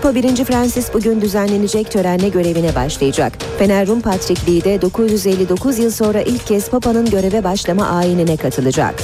Papa 0.01 0.15
1. 0.15 0.35
Francis 0.35 0.93
bugün 0.93 1.21
düzenlenecek 1.21 1.91
törenle 1.91 2.29
görevine 2.29 2.75
başlayacak. 2.75 3.33
Fener 3.59 3.87
Rum 3.87 4.01
Patrikliği 4.01 4.63
de 4.63 4.81
959 4.81 5.79
yıl 5.79 5.91
sonra 5.91 6.21
ilk 6.21 6.47
kez 6.47 6.69
Papa'nın 6.69 7.09
göreve 7.09 7.43
başlama 7.43 7.87
ayinine 7.87 8.37
katılacak. 8.37 8.95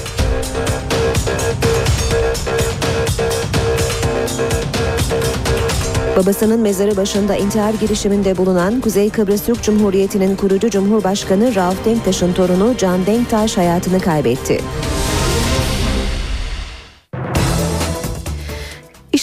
Babasının 6.18 6.60
mezarı 6.60 6.98
başında 6.98 7.36
intihar 7.36 7.74
girişiminde 7.74 8.38
bulunan 8.38 8.82
Kuzey 8.82 9.10
Kıbrıs 9.10 9.46
Türk 9.46 9.64
Cumhuriyeti'nin 9.64 10.36
kurucu 10.36 10.70
Cumhurbaşkanı 10.70 11.56
Rauf 11.56 11.86
Denktaş'ın 11.86 12.34
torunu 12.34 12.74
Can 12.78 13.06
Denktaş 13.06 13.58
hayatını 13.58 14.00
kaybetti. 14.00 14.60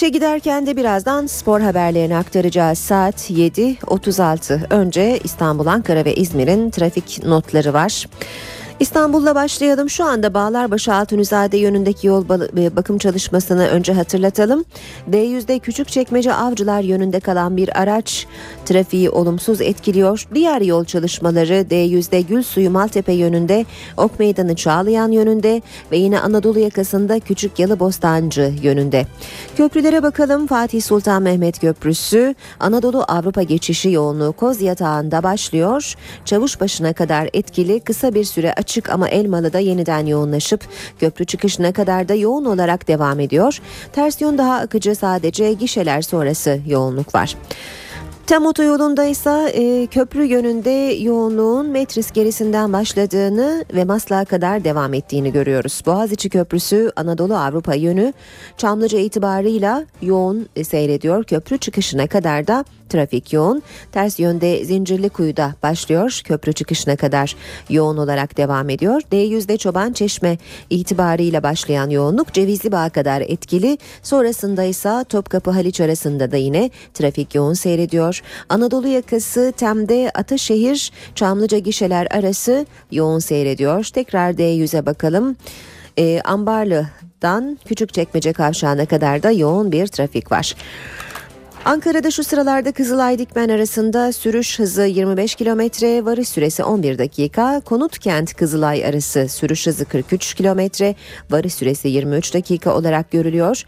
İşe 0.01 0.09
giderken 0.09 0.67
de 0.67 0.77
birazdan 0.77 1.27
spor 1.27 1.61
haberlerini 1.61 2.17
aktaracağız. 2.17 2.79
Saat 2.79 3.31
7.36. 3.31 4.75
Önce 4.75 5.19
İstanbul, 5.25 5.67
Ankara 5.67 6.05
ve 6.05 6.15
İzmir'in 6.15 6.71
trafik 6.71 7.25
notları 7.25 7.73
var. 7.73 8.07
İstanbul'la 8.81 9.35
başlayalım. 9.35 9.91
Şu 9.91 10.05
anda 10.05 10.35
Bağlarbaşı 10.35 10.95
Altunizade 10.95 11.57
yönündeki 11.57 12.07
yol 12.07 12.29
bakım 12.77 12.99
çalışmasını 12.99 13.67
önce 13.67 13.93
hatırlatalım. 13.93 14.65
D100'de 15.11 15.59
Küçükçekmece 15.59 16.35
Avcılar 16.35 16.81
yönünde 16.81 17.21
kalan 17.21 17.57
bir 17.57 17.81
araç 17.81 18.27
trafiği 18.65 19.11
olumsuz 19.11 19.61
etkiliyor. 19.61 20.27
Diğer 20.35 20.61
yol 20.61 20.85
çalışmaları 20.85 21.55
D100'de 21.55 22.21
Gülsuyu 22.21 22.71
Maltepe 22.71 23.13
yönünde, 23.13 23.67
Ok 23.97 24.19
Meydanı 24.19 24.57
Çağlayan 24.57 25.11
yönünde 25.11 25.63
ve 25.93 25.97
yine 25.97 26.21
Anadolu 26.21 26.59
yakasında 26.59 27.21
Küçük 27.21 27.59
Yalı 27.59 27.81
Bostancı 27.81 28.53
yönünde. 28.63 29.07
Köprülere 29.57 30.03
bakalım. 30.03 30.47
Fatih 30.47 30.83
Sultan 30.83 31.23
Mehmet 31.23 31.61
Köprüsü 31.61 32.35
Anadolu 32.61 33.05
Avrupa 33.09 33.43
geçişi 33.43 33.91
yoğunluğu 33.91 34.33
Koz 34.33 34.61
Yatağı'nda 34.61 35.23
başlıyor. 35.23 35.95
Çavuşbaşı'na 36.25 36.93
kadar 36.93 37.31
etkili 37.33 37.81
kısa 37.81 38.15
bir 38.15 38.25
süre 38.25 38.53
açık 38.53 38.70
açık 38.71 38.91
ama 38.91 39.09
Elmalı'da 39.09 39.59
yeniden 39.59 40.07
yoğunlaşıp 40.07 40.61
köprü 41.01 41.25
çıkışına 41.25 41.73
kadar 41.73 42.09
da 42.09 42.15
yoğun 42.15 42.45
olarak 42.45 42.89
devam 42.89 43.21
ediyor. 43.21 43.61
Ters 43.93 44.21
yön 44.21 44.39
daha 44.39 44.59
akıcı 44.59 44.95
sadece 44.95 45.53
gişeler 45.53 46.03
sonrası 46.03 46.61
yoğunluk 46.67 47.15
var. 47.15 47.37
Tem 48.27 48.47
otoyolunda 48.47 49.05
ise 49.05 49.53
e, 49.55 49.87
köprü 49.87 50.25
yönünde 50.25 50.71
yoğunluğun 51.01 51.67
metris 51.67 52.11
gerisinden 52.13 52.73
başladığını 52.73 53.65
ve 53.75 53.85
Maslak'a 53.85 54.25
kadar 54.25 54.65
devam 54.65 54.95
ettiğini 54.95 55.33
görüyoruz. 55.33 55.83
Boğaziçi 55.87 56.31
Köprüsü 56.31 56.93
Anadolu 56.97 57.37
Avrupa 57.37 57.75
yönü 57.75 58.13
Çamlıca 58.57 58.99
itibarıyla 58.99 59.85
yoğun 60.03 60.49
seyrediyor. 60.63 61.25
Köprü 61.25 61.59
çıkışına 61.59 62.07
kadar 62.07 62.47
da 62.47 62.65
trafik 62.91 63.33
yoğun. 63.33 63.63
Ters 63.93 64.19
yönde 64.19 64.65
Zincirlikuyu'da 64.65 65.55
başlıyor. 65.63 66.21
Köprü 66.25 66.53
çıkışına 66.53 66.97
kadar 66.97 67.37
yoğun 67.69 67.97
olarak 67.97 68.37
devam 68.37 68.71
ediyor. 68.71 69.03
D100'de 69.13 69.57
Çoban 69.57 69.93
Çeşme 69.93 70.39
itibarıyla 70.71 71.43
başlayan 71.43 71.91
yoğunluk 71.91 72.33
Cevizli 72.33 72.73
Bağ 72.73 72.89
kadar 72.89 73.21
etkili. 73.21 73.79
Sonrasında 74.03 74.65
ise 74.65 75.05
Topkapı 75.09 75.51
Haliç 75.51 75.81
arasında 75.81 76.33
da 76.33 76.37
yine 76.37 76.71
trafik 76.95 77.35
yoğun 77.35 77.55
seyrediyor. 77.55 78.10
Anadolu 78.49 78.89
yakası 78.89 79.53
Tem'de 79.57 80.11
Ataşehir 80.15 80.93
Çamlıca 81.15 81.59
gişeler 81.59 82.07
arası 82.11 82.67
yoğun 82.93 83.19
seyrediyor. 83.19 83.85
Tekrar 83.85 84.33
D100'e 84.33 84.87
bakalım. 84.87 85.37
Ee, 85.99 86.21
Ambarlı'dan 86.25 87.59
Küçükçekmece 87.65 88.33
kavşağına 88.33 88.87
kadar 88.87 89.23
da 89.23 89.31
yoğun 89.31 89.73
bir 89.73 89.87
trafik 89.87 90.33
var. 90.33 90.55
Ankara'da 91.65 92.11
şu 92.11 92.25
sıralarda 92.25 92.73
Kızılay 92.73 93.19
Dikmen 93.19 93.49
arasında 93.49 94.13
sürüş 94.13 94.59
hızı 94.59 94.83
25 94.83 95.35
kilometre, 95.35 96.05
varış 96.05 96.29
süresi 96.29 96.65
11 96.65 96.99
dakika. 96.99 97.61
Konut 97.61 97.99
Kent 97.99 98.35
Kızılay 98.35 98.85
arası 98.85 99.29
sürüş 99.29 99.67
hızı 99.67 99.85
43 99.85 100.35
kilometre, 100.35 100.95
varış 101.31 101.55
süresi 101.55 101.89
23 101.89 102.35
dakika 102.35 102.75
olarak 102.75 103.11
görülüyor. 103.11 103.65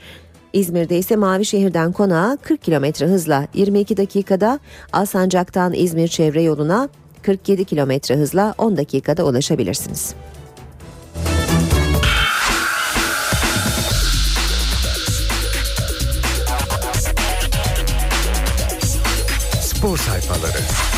İzmir'de 0.53 0.99
ise 0.99 1.17
Mavişehir'den 1.17 1.93
Konağa 1.93 2.39
40 2.43 2.63
kilometre 2.63 3.07
hızla 3.07 3.47
22 3.55 3.97
dakikada, 3.97 4.61
Alsancak'tan 4.93 5.73
İzmir 5.73 6.09
çevre 6.09 6.43
yoluna 6.43 6.89
47 7.23 7.65
kilometre 7.65 8.17
hızla 8.17 8.55
10 8.59 8.77
dakikada 8.77 9.25
ulaşabilirsiniz. 9.25 10.15
Spor 19.61 19.99
sayfaları. 19.99 20.92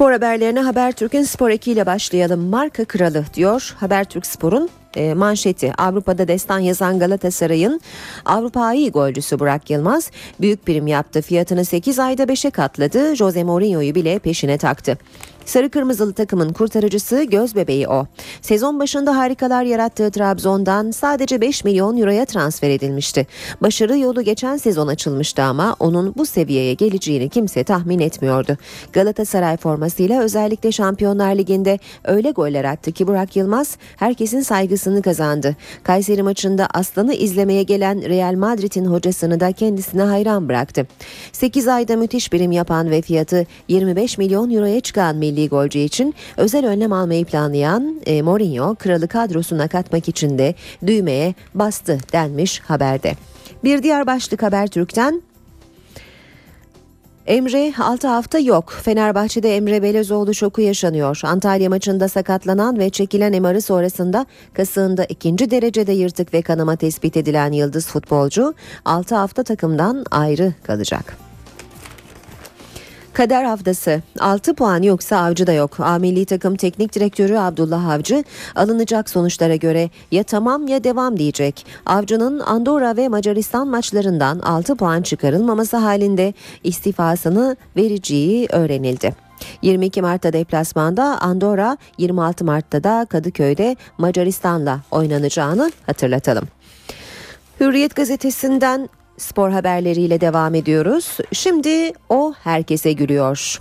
Spor 0.00 0.12
haberlerine 0.12 0.60
Habertürk'ün 0.60 1.22
spor 1.22 1.50
ekiyle 1.50 1.86
başlayalım. 1.86 2.40
Marka 2.40 2.84
kralı 2.84 3.24
diyor 3.34 3.74
Habertürk 3.80 4.26
Spor'un 4.26 4.68
e, 4.96 5.14
manşeti 5.14 5.72
Avrupa'da 5.78 6.28
destan 6.28 6.58
yazan 6.58 6.98
Galatasaray'ın 6.98 7.80
Avrupa'yı 8.24 8.92
golcüsü 8.92 9.38
Burak 9.38 9.70
Yılmaz 9.70 10.10
büyük 10.40 10.66
prim 10.66 10.86
yaptı. 10.86 11.22
Fiyatını 11.22 11.64
8 11.64 11.98
ayda 11.98 12.22
5'e 12.22 12.50
katladı. 12.50 13.16
Jose 13.16 13.44
Mourinho'yu 13.44 13.94
bile 13.94 14.18
peşine 14.18 14.58
taktı. 14.58 14.98
Sarı 15.50 15.70
kırmızılı 15.70 16.12
takımın 16.12 16.52
kurtarıcısı 16.52 17.22
göz 17.22 17.56
bebeği 17.56 17.88
o. 17.88 18.06
Sezon 18.42 18.80
başında 18.80 19.16
harikalar 19.16 19.64
yarattığı 19.64 20.10
Trabzon'dan 20.10 20.90
sadece 20.90 21.40
5 21.40 21.64
milyon 21.64 21.96
euroya 21.96 22.24
transfer 22.24 22.70
edilmişti. 22.70 23.26
Başarı 23.62 23.98
yolu 23.98 24.22
geçen 24.22 24.56
sezon 24.56 24.86
açılmıştı 24.86 25.42
ama 25.42 25.76
onun 25.78 26.14
bu 26.16 26.26
seviyeye 26.26 26.74
geleceğini 26.74 27.28
kimse 27.28 27.64
tahmin 27.64 27.98
etmiyordu. 27.98 28.56
Galatasaray 28.92 29.56
formasıyla 29.56 30.22
özellikle 30.22 30.72
Şampiyonlar 30.72 31.34
Ligi'nde 31.34 31.78
öyle 32.04 32.30
goller 32.30 32.64
attı 32.64 32.92
ki 32.92 33.06
Burak 33.06 33.36
Yılmaz 33.36 33.76
herkesin 33.96 34.40
saygısı 34.40 34.90
Kupası'nı 34.90 35.02
kazandı. 35.02 35.56
Kayseri 35.82 36.22
maçında 36.22 36.68
Aslan'ı 36.74 37.14
izlemeye 37.14 37.62
gelen 37.62 38.08
Real 38.08 38.34
Madrid'in 38.34 38.84
hocasını 38.84 39.40
da 39.40 39.52
kendisine 39.52 40.02
hayran 40.02 40.48
bıraktı. 40.48 40.86
8 41.32 41.68
ayda 41.68 41.96
müthiş 41.96 42.32
birim 42.32 42.52
yapan 42.52 42.90
ve 42.90 43.02
fiyatı 43.02 43.46
25 43.68 44.18
milyon 44.18 44.50
euroya 44.50 44.80
çıkan 44.80 45.16
milli 45.16 45.39
golcü 45.48 45.78
için 45.78 46.14
özel 46.36 46.66
önlem 46.66 46.92
almayı 46.92 47.24
planlayan 47.24 48.00
e, 48.06 48.22
Mourinho 48.22 48.74
kralı 48.74 49.08
kadrosuna 49.08 49.68
katmak 49.68 50.08
için 50.08 50.38
de 50.38 50.54
düğmeye 50.86 51.34
bastı 51.54 51.98
denmiş 52.12 52.60
haberde. 52.60 53.14
Bir 53.64 53.82
diğer 53.82 54.06
başlık 54.06 54.42
Habertürk'ten 54.42 55.22
Emre 57.26 57.72
6 57.78 58.08
hafta 58.08 58.38
yok. 58.38 58.72
Fenerbahçe'de 58.82 59.56
Emre 59.56 59.82
Belezoğlu 59.82 60.34
şoku 60.34 60.60
yaşanıyor. 60.60 61.20
Antalya 61.24 61.68
maçında 61.68 62.08
sakatlanan 62.08 62.78
ve 62.78 62.90
çekilen 62.90 63.42
MR'ı 63.42 63.60
sonrasında 63.60 64.26
kasığında 64.54 65.04
ikinci 65.04 65.50
derecede 65.50 65.92
yırtık 65.92 66.34
ve 66.34 66.42
kanama 66.42 66.76
tespit 66.76 67.16
edilen 67.16 67.52
yıldız 67.52 67.86
futbolcu 67.86 68.54
6 68.84 69.14
hafta 69.14 69.42
takımdan 69.42 70.04
ayrı 70.10 70.54
kalacak. 70.62 71.29
Kader 73.20 73.44
haftası 73.44 74.02
6 74.18 74.54
puan 74.54 74.82
yoksa 74.82 75.16
avcı 75.16 75.46
da 75.46 75.52
yok. 75.52 75.80
A 75.80 75.98
milli 75.98 76.24
takım 76.24 76.56
teknik 76.56 76.94
direktörü 76.94 77.36
Abdullah 77.36 77.88
Avcı 77.88 78.24
alınacak 78.54 79.10
sonuçlara 79.10 79.56
göre 79.56 79.90
ya 80.10 80.22
tamam 80.22 80.68
ya 80.68 80.84
devam 80.84 81.16
diyecek. 81.16 81.66
Avcı'nın 81.86 82.40
Andorra 82.40 82.96
ve 82.96 83.08
Macaristan 83.08 83.68
maçlarından 83.68 84.38
6 84.38 84.76
puan 84.76 85.02
çıkarılmaması 85.02 85.76
halinde 85.76 86.34
istifasını 86.64 87.56
vereceği 87.76 88.48
öğrenildi. 88.50 89.14
22 89.62 90.02
Mart'ta 90.02 90.32
deplasmanda 90.32 91.20
Andorra, 91.20 91.76
26 91.98 92.44
Mart'ta 92.44 92.84
da 92.84 93.06
Kadıköy'de 93.10 93.76
Macaristan'la 93.98 94.80
oynanacağını 94.90 95.72
hatırlatalım. 95.86 96.48
Hürriyet 97.60 97.96
gazetesinden 97.96 98.88
spor 99.20 99.50
haberleriyle 99.50 100.20
devam 100.20 100.54
ediyoruz. 100.54 101.18
Şimdi 101.32 101.92
o 102.08 102.32
herkese 102.44 102.92
gülüyor. 102.92 103.60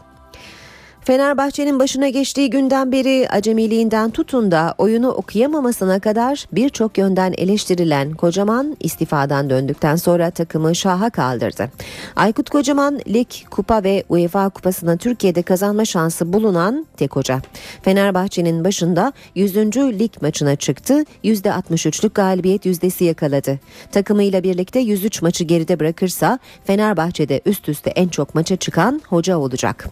Fenerbahçe'nin 1.10 1.80
başına 1.80 2.10
geçtiği 2.10 2.50
günden 2.50 2.92
beri 2.92 3.30
acemiliğinden 3.30 4.12
tutun 4.12 4.52
da 4.52 4.76
oyunu 4.78 5.10
okuyamamasına 5.10 6.00
kadar 6.00 6.46
birçok 6.52 6.98
yönden 6.98 7.34
eleştirilen 7.38 8.14
Kocaman 8.14 8.78
istifadan 8.80 9.50
döndükten 9.50 9.96
sonra 9.96 10.32
takımı 10.32 10.76
şaha 10.76 11.10
kaldırdı. 11.10 11.72
Aykut 12.16 12.50
Kocaman 12.50 13.00
lig, 13.08 13.28
kupa 13.52 13.84
ve 13.84 14.04
UEFA 14.10 14.50
kupasını 14.50 14.98
Türkiye'de 14.98 15.42
kazanma 15.42 15.86
şansı 15.86 16.34
bulunan 16.34 16.88
tek 16.98 17.16
hoca. 17.16 17.42
Fenerbahçe'nin 17.82 18.64
başında 18.64 19.14
100. 19.36 19.56
lig 19.78 20.12
maçına 20.22 20.56
çıktı. 20.56 21.06
%63'lük 21.24 22.14
galibiyet 22.14 22.66
yüzdesi 22.66 23.04
yakaladı. 23.04 23.60
Takımıyla 23.92 24.44
birlikte 24.44 24.80
103 24.80 25.22
maçı 25.22 25.44
geride 25.44 25.80
bırakırsa 25.80 26.40
Fenerbahçe'de 26.64 27.42
üst 27.46 27.70
üste 27.70 27.90
en 27.90 28.08
çok 28.08 28.36
maça 28.36 28.56
çıkan 28.56 29.02
hoca 29.10 29.38
olacak. 29.38 29.90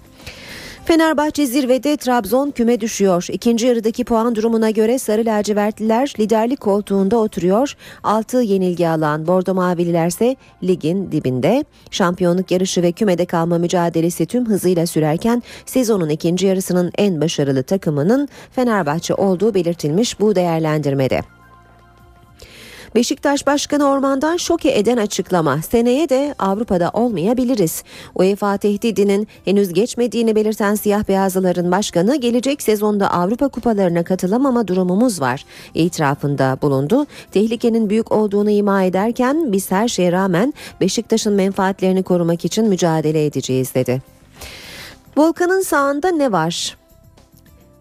Fenerbahçe 0.88 1.45
zirvede 1.45 1.97
Trabzon 1.97 2.52
küme 2.52 2.82
düşüyor. 2.82 3.28
İkinci 3.32 3.67
yarıdaki 3.67 4.04
puan 4.04 4.36
durumuna 4.36 4.69
göre 4.69 5.00
Sarı 5.00 5.26
Lacivertliler 5.26 6.13
liderlik 6.19 6.62
koltuğunda 6.62 7.17
oturuyor. 7.17 7.76
6 8.04 8.38
yenilgi 8.38 8.89
alan 8.89 9.28
Bordo 9.28 9.54
Mavililer 9.54 10.08
ise 10.08 10.36
ligin 10.63 11.12
dibinde. 11.12 11.65
Şampiyonluk 11.91 12.52
yarışı 12.52 12.82
ve 12.82 12.91
kümede 12.91 13.26
kalma 13.26 13.58
mücadelesi 13.58 14.26
tüm 14.26 14.45
hızıyla 14.45 14.88
sürerken 14.88 15.43
sezonun 15.65 16.10
ikinci 16.10 16.47
yarısının 16.47 16.91
en 16.97 17.21
başarılı 17.21 17.63
takımının 17.63 18.28
Fenerbahçe 18.52 19.13
olduğu 19.13 19.54
belirtilmiş 19.54 20.19
bu 20.19 20.36
değerlendirmede. 20.36 21.37
Beşiktaş 22.95 23.47
Başkanı 23.47 23.89
Orman'dan 23.89 24.38
şoke 24.38 24.78
eden 24.78 24.97
açıklama. 24.97 25.62
Seneye 25.62 26.10
de 26.10 26.36
Avrupa'da 26.39 26.89
olmayabiliriz. 26.93 27.84
UEFA 28.15 28.58
tehdidinin 28.58 29.28
henüz 29.45 29.73
geçmediğini 29.73 30.36
belirten 30.36 30.76
siyah 30.76 31.08
beyazlıların 31.08 31.71
başkanı 31.71 32.15
gelecek 32.15 32.62
sezonda 32.62 33.12
Avrupa 33.12 33.47
kupalarına 33.47 34.04
katılamama 34.04 34.67
durumumuz 34.67 35.21
var. 35.21 35.45
İtirafında 35.73 36.58
bulundu. 36.62 37.06
Tehlikenin 37.32 37.89
büyük 37.89 38.12
olduğunu 38.12 38.50
ima 38.50 38.84
ederken 38.84 39.52
biz 39.52 39.71
her 39.71 39.88
şeye 39.88 40.12
rağmen 40.12 40.54
Beşiktaş'ın 40.82 41.34
menfaatlerini 41.34 42.04
korumak 42.04 42.45
için 42.45 42.67
mücadele 42.67 43.26
edeceğiz 43.26 43.73
dedi. 43.76 44.02
Volkan'ın 45.17 45.62
sağında 45.62 46.12
ne 46.12 46.32
var? 46.32 46.76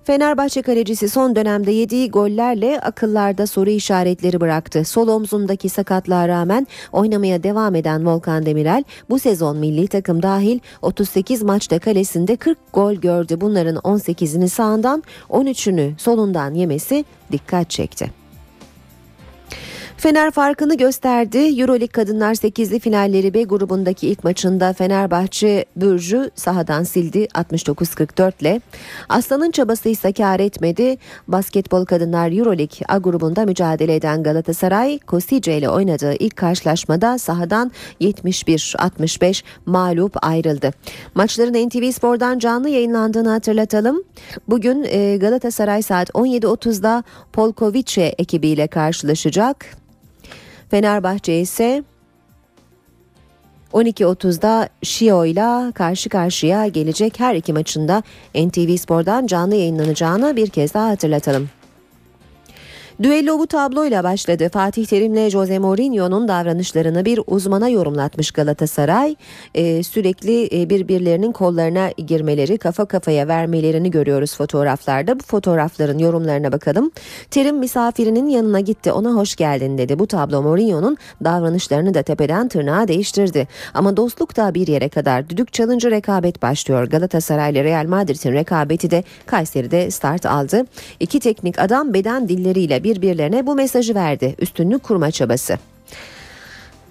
Fenerbahçe 0.07 0.63
kalecisi 0.63 1.09
son 1.09 1.37
dönemde 1.37 1.71
yediği 1.71 2.11
gollerle 2.11 2.81
akıllarda 2.81 3.47
soru 3.47 3.71
işaretleri 3.71 4.41
bıraktı. 4.41 4.85
Sol 4.85 5.09
omzundaki 5.09 5.69
sakatlığa 5.69 6.29
rağmen 6.29 6.67
oynamaya 6.93 7.43
devam 7.43 7.75
eden 7.75 8.07
Volkan 8.07 8.47
Demirel 8.47 8.85
bu 9.11 9.19
sezon 9.19 9.57
milli 9.57 9.89
takım 9.89 10.23
dahil 10.23 10.59
38 10.83 11.43
maçta 11.43 11.79
kalesinde 11.79 12.37
40 12.37 12.59
gol 12.73 12.95
gördü. 12.95 13.41
Bunların 13.41 13.77
18'ini 13.77 14.49
sağından 14.49 15.03
13'ünü 15.31 15.99
solundan 15.99 16.55
yemesi 16.55 17.05
dikkat 17.33 17.71
çekti. 17.71 18.26
Fener 19.99 20.31
farkını 20.31 20.77
gösterdi. 20.77 21.39
Euroleague 21.39 21.87
Kadınlar 21.87 22.35
8'li 22.35 22.79
finalleri 22.79 23.35
B 23.35 23.43
grubundaki 23.43 24.09
ilk 24.09 24.25
maçında 24.25 24.73
Fenerbahçe 24.73 25.65
Bürcü 25.77 26.31
sahadan 26.35 26.83
sildi 26.83 27.25
69-44 27.25 28.33
ile. 28.41 28.61
Aslan'ın 29.09 29.51
çabası 29.51 29.89
ise 29.89 30.13
kar 30.13 30.41
etmedi. 30.41 30.97
Basketbol 31.29 31.85
Kadınlar 31.85 32.39
Euroleague 32.39 32.87
A 32.89 32.99
grubunda 32.99 33.45
mücadele 33.45 33.95
eden 33.95 34.23
Galatasaray 34.23 34.99
Kosice 34.99 35.59
ile 35.59 35.69
oynadığı 35.69 36.15
ilk 36.15 36.37
karşılaşmada 36.37 37.19
sahadan 37.19 37.73
71-65 38.01 39.43
mağlup 39.67 40.17
ayrıldı. 40.23 40.71
Maçların 41.15 41.69
NTV 41.69 41.91
Spor'dan 41.91 42.39
canlı 42.39 42.69
yayınlandığını 42.69 43.29
hatırlatalım. 43.29 44.03
Bugün 44.49 44.87
e, 44.89 45.17
Galatasaray 45.17 45.83
saat 45.83 46.11
17.30'da 46.11 47.05
Polkovice 47.33 48.15
ekibiyle 48.19 48.67
karşılaşacak. 48.67 49.86
Fenerbahçe 50.71 51.41
ise 51.41 51.83
12.30'da 53.73 54.69
Şio 54.83 55.25
ile 55.25 55.73
karşı 55.73 56.09
karşıya 56.09 56.67
gelecek 56.67 57.21
her 57.21 57.35
iki 57.35 57.53
maçında 57.53 58.03
NTV 58.35 58.77
Spor'dan 58.77 59.27
canlı 59.27 59.55
yayınlanacağını 59.55 60.37
bir 60.37 60.49
kez 60.49 60.75
daha 60.75 60.89
hatırlatalım. 60.89 61.49
Düello 63.03 63.39
bu 63.39 63.47
tabloyla 63.47 64.05
başladı. 64.05 64.49
Fatih 64.53 64.87
Terim'le 64.87 65.31
Jose 65.31 65.59
Mourinho'nun 65.59 66.29
davranışlarını 66.29 67.05
bir 67.05 67.21
uzmana 67.27 67.69
yorumlatmış 67.69 68.31
Galatasaray. 68.31 69.17
Ee, 69.55 69.83
sürekli 69.83 70.61
e, 70.61 70.71
birbirlerinin 70.71 71.33
kollarına 71.33 71.91
girmeleri, 71.91 72.59
kafa 72.59 72.85
kafaya 72.85 73.29
vermelerini 73.29 73.91
görüyoruz 73.91 74.37
fotoğraflarda. 74.37 75.19
Bu 75.19 75.23
fotoğrafların 75.23 75.99
yorumlarına 75.99 76.53
bakalım. 76.53 76.91
Terim 77.31 77.59
misafirinin 77.59 78.27
yanına 78.27 78.61
gitti, 78.61 78.93
ona 78.93 79.11
hoş 79.11 79.37
geldin 79.37 79.79
dedi. 79.79 79.99
Bu 79.99 80.07
tablo 80.07 80.43
Mourinho'nun 80.43 80.97
davranışlarını 81.25 81.95
da 81.95 82.03
tepeden 82.03 82.49
tırnağa 82.49 82.89
değiştirdi. 82.89 83.49
Ama 83.75 83.97
dostluk 83.97 84.37
da 84.37 84.55
bir 84.55 84.67
yere 84.67 84.89
kadar 84.89 85.29
düdük 85.29 85.53
çalınca 85.53 85.91
rekabet 85.91 86.43
başlıyor. 86.43 86.87
Galatasaray 86.87 87.53
ile 87.53 87.65
Real 87.65 87.87
Madrid'in 87.87 88.33
rekabeti 88.33 88.91
de 88.91 89.05
Kayseri'de 89.27 89.91
start 89.91 90.27
aldı. 90.27 90.65
İki 91.01 91.21
teknik 91.21 91.59
adam 91.59 91.95
beden 91.95 92.29
dilleriyle 92.29 92.86
birbirlerine 92.87 93.47
bu 93.47 93.55
mesajı 93.55 93.95
verdi. 93.95 94.35
Üstünlük 94.39 94.83
kurma 94.83 95.11
çabası. 95.11 95.59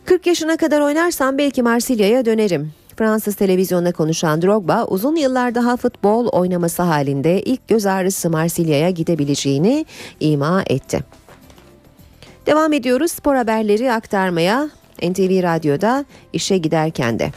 40 0.05 0.27
yaşına 0.27 0.57
kadar 0.57 0.81
oynarsam 0.81 1.37
belki 1.37 1.63
Marsilya'ya 1.63 2.25
dönerim. 2.25 2.71
Fransız 2.97 3.35
televizyonda 3.35 3.91
konuşan 3.91 4.41
Drogba 4.41 4.85
uzun 4.85 5.15
yıllar 5.15 5.55
daha 5.55 5.77
futbol 5.77 6.27
oynaması 6.27 6.83
halinde 6.83 7.41
ilk 7.41 7.67
göz 7.67 7.85
ağrısı 7.85 8.29
Marsilya'ya 8.29 8.89
gidebileceğini 8.89 9.85
ima 10.19 10.63
etti. 10.67 10.99
Devam 12.45 12.73
ediyoruz 12.73 13.11
spor 13.11 13.35
haberleri 13.35 13.91
aktarmaya 13.91 14.69
NTV 15.03 15.43
Radyo'da 15.43 16.05
işe 16.33 16.57
giderken 16.57 17.19
de. 17.19 17.31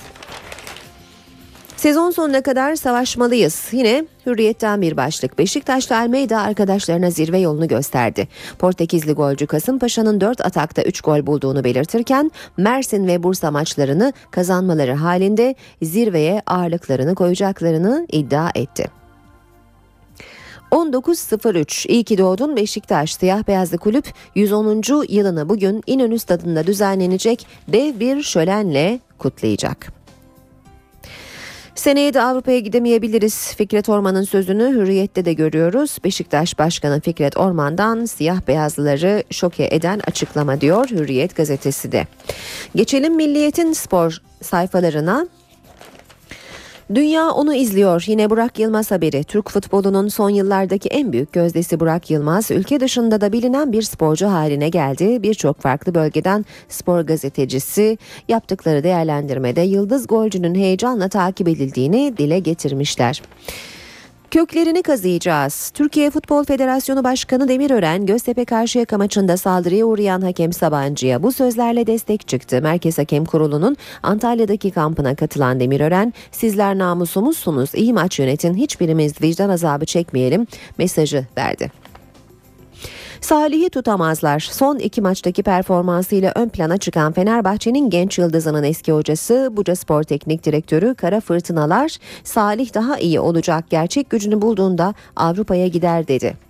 Sezon 1.78 2.10
sonuna 2.10 2.42
kadar 2.42 2.74
savaşmalıyız. 2.74 3.68
Yine 3.72 4.04
Hürriyet'ten 4.26 4.82
bir 4.82 4.96
başlık. 4.96 5.38
Beşiktaşlı 5.38 5.98
Almeida 5.98 6.40
arkadaşlarına 6.40 7.10
zirve 7.10 7.38
yolunu 7.38 7.68
gösterdi. 7.68 8.28
Portekizli 8.58 9.12
golcü 9.12 9.46
Kasımpaşa'nın 9.46 10.20
4 10.20 10.46
atakta 10.46 10.82
3 10.82 11.00
gol 11.00 11.26
bulduğunu 11.26 11.64
belirtirken 11.64 12.30
Mersin 12.56 13.06
ve 13.06 13.22
Bursa 13.22 13.50
maçlarını 13.50 14.12
kazanmaları 14.30 14.92
halinde 14.92 15.54
zirveye 15.82 16.42
ağırlıklarını 16.46 17.14
koyacaklarını 17.14 18.06
iddia 18.12 18.50
etti. 18.54 18.90
19.03 20.70 21.88
İyi 21.88 22.04
ki 22.04 22.18
doğdun 22.18 22.56
Beşiktaş 22.56 23.14
Siyah 23.14 23.48
Beyazlı 23.48 23.78
Kulüp 23.78 24.06
110. 24.34 24.82
yılını 25.08 25.48
bugün 25.48 25.82
İnönü 25.86 26.18
Stadı'nda 26.18 26.66
düzenlenecek 26.66 27.46
dev 27.68 28.00
bir 28.00 28.22
şölenle 28.22 29.00
kutlayacak. 29.18 29.97
Seneye 31.78 32.14
de 32.14 32.22
Avrupa'ya 32.22 32.58
gidemeyebiliriz. 32.58 33.54
Fikret 33.54 33.88
Orman'ın 33.88 34.22
sözünü 34.22 34.68
Hürriyet'te 34.68 35.24
de 35.24 35.32
görüyoruz. 35.32 35.98
Beşiktaş 36.04 36.58
Başkanı 36.58 37.00
Fikret 37.00 37.36
Orman'dan 37.36 38.04
siyah 38.04 38.40
beyazlıları 38.48 39.22
şoke 39.30 39.68
eden 39.72 40.00
açıklama 40.06 40.60
diyor 40.60 40.90
Hürriyet 40.90 41.36
gazetesi 41.36 41.92
de. 41.92 42.06
Geçelim 42.74 43.16
Milliyet'in 43.16 43.72
spor 43.72 44.22
sayfalarına. 44.42 45.28
Dünya 46.94 47.30
onu 47.30 47.54
izliyor. 47.54 48.04
Yine 48.06 48.30
Burak 48.30 48.58
Yılmaz 48.58 48.90
haberi. 48.90 49.24
Türk 49.24 49.50
futbolunun 49.50 50.08
son 50.08 50.30
yıllardaki 50.30 50.88
en 50.88 51.12
büyük 51.12 51.32
gözdesi 51.32 51.80
Burak 51.80 52.10
Yılmaz, 52.10 52.50
ülke 52.50 52.80
dışında 52.80 53.20
da 53.20 53.32
bilinen 53.32 53.72
bir 53.72 53.82
sporcu 53.82 54.26
haline 54.28 54.68
geldi. 54.68 55.22
Birçok 55.22 55.60
farklı 55.60 55.94
bölgeden 55.94 56.44
spor 56.68 57.00
gazetecisi 57.00 57.98
yaptıkları 58.28 58.84
değerlendirmede 58.84 59.60
yıldız 59.60 60.06
golcünün 60.06 60.54
heyecanla 60.54 61.08
takip 61.08 61.48
edildiğini 61.48 62.14
dile 62.18 62.38
getirmişler. 62.38 63.22
Köklerini 64.30 64.82
kazıyacağız. 64.82 65.70
Türkiye 65.74 66.10
Futbol 66.10 66.44
Federasyonu 66.44 67.04
Başkanı 67.04 67.48
Demirören, 67.48 68.06
Göztepe 68.06 68.44
Karşıyaka 68.44 68.98
maçında 68.98 69.36
saldırıya 69.36 69.84
uğrayan 69.84 70.20
hakem 70.20 70.52
Sabancı'ya 70.52 71.22
bu 71.22 71.32
sözlerle 71.32 71.86
destek 71.86 72.28
çıktı. 72.28 72.62
Merkez 72.62 72.98
Hakem 72.98 73.24
Kurulu'nun 73.24 73.76
Antalya'daki 74.02 74.70
kampına 74.70 75.14
katılan 75.14 75.60
Demirören, 75.60 76.12
sizler 76.32 76.78
namusumuzsunuz, 76.78 77.74
iyi 77.74 77.92
maç 77.92 78.18
yönetin, 78.18 78.54
hiçbirimiz 78.54 79.22
vicdan 79.22 79.48
azabı 79.48 79.84
çekmeyelim 79.84 80.46
mesajı 80.78 81.26
verdi. 81.38 81.70
Salih'i 83.20 83.70
tutamazlar. 83.70 84.40
Son 84.40 84.78
iki 84.78 85.00
maçtaki 85.00 85.42
performansıyla 85.42 86.32
ön 86.34 86.48
plana 86.48 86.76
çıkan 86.76 87.12
Fenerbahçe'nin 87.12 87.90
genç 87.90 88.18
yıldızının 88.18 88.62
eski 88.64 88.92
hocası 88.92 89.48
Buca 89.52 89.76
Spor 89.76 90.02
Teknik 90.02 90.44
Direktörü 90.44 90.94
Kara 90.94 91.20
Fırtınalar, 91.20 91.96
Salih 92.24 92.74
daha 92.74 92.98
iyi 92.98 93.20
olacak 93.20 93.64
gerçek 93.70 94.10
gücünü 94.10 94.42
bulduğunda 94.42 94.94
Avrupa'ya 95.16 95.66
gider 95.66 96.08
dedi. 96.08 96.48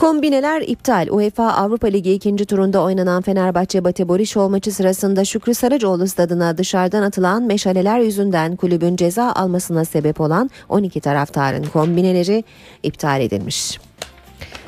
Kombineler 0.00 0.62
iptal. 0.62 1.08
UEFA 1.10 1.52
Avrupa 1.52 1.86
Ligi 1.86 2.12
ikinci 2.12 2.44
turunda 2.44 2.82
oynanan 2.82 3.22
Fenerbahçe 3.22 3.84
Bate 3.84 4.08
Borisov 4.08 4.50
maçı 4.50 4.72
sırasında 4.72 5.24
Şükrü 5.24 5.54
Saracoğlu 5.54 6.08
stadına 6.08 6.58
dışarıdan 6.58 7.02
atılan 7.02 7.42
meşaleler 7.42 8.00
yüzünden 8.00 8.56
kulübün 8.56 8.96
ceza 8.96 9.32
almasına 9.32 9.84
sebep 9.84 10.20
olan 10.20 10.50
12 10.68 11.00
taraftarın 11.00 11.64
kombineleri 11.64 12.44
iptal 12.82 13.20
edilmiş. 13.20 13.89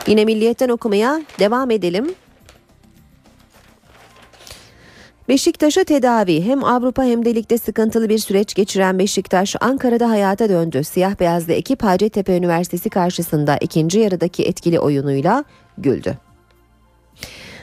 Yine 0.06 0.24
milliyetten 0.24 0.68
okumaya 0.68 1.22
devam 1.38 1.70
edelim. 1.70 2.14
Beşiktaş'a 5.28 5.84
tedavi 5.84 6.42
hem 6.42 6.64
Avrupa 6.64 7.04
hem 7.04 7.24
de 7.24 7.34
ligde 7.34 7.58
sıkıntılı 7.58 8.08
bir 8.08 8.18
süreç 8.18 8.54
geçiren 8.54 8.98
Beşiktaş 8.98 9.56
Ankara'da 9.60 10.10
hayata 10.10 10.48
döndü. 10.48 10.84
Siyah 10.84 11.20
beyazlı 11.20 11.52
ekip 11.52 11.82
Hacettepe 11.82 12.36
Üniversitesi 12.36 12.90
karşısında 12.90 13.56
ikinci 13.56 13.98
yarıdaki 13.98 14.44
etkili 14.44 14.80
oyunuyla 14.80 15.44
güldü. 15.78 16.18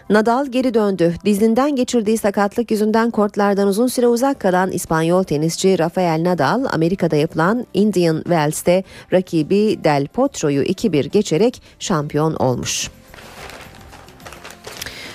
Nadal 0.10 0.46
geri 0.46 0.74
döndü. 0.74 1.16
Dizinden 1.26 1.76
geçirdiği 1.76 2.18
sakatlık 2.18 2.72
yüzünden 2.72 3.12
kortlardan 3.12 3.68
uzun 3.68 3.88
süre 3.88 4.08
uzak 4.08 4.40
kalan 4.40 4.72
İspanyol 4.72 5.24
tenisçi 5.24 5.80
Rafael 5.80 6.24
Nadal, 6.24 6.66
Amerika'da 6.72 7.16
yapılan 7.16 7.66
Indian 7.74 8.18
Wells'te 8.18 8.84
rakibi 9.14 9.84
Del 9.84 10.08
Potro'yu 10.08 10.64
2-1 10.64 11.08
geçerek 11.08 11.62
şampiyon 11.80 12.34
olmuş. 12.34 12.90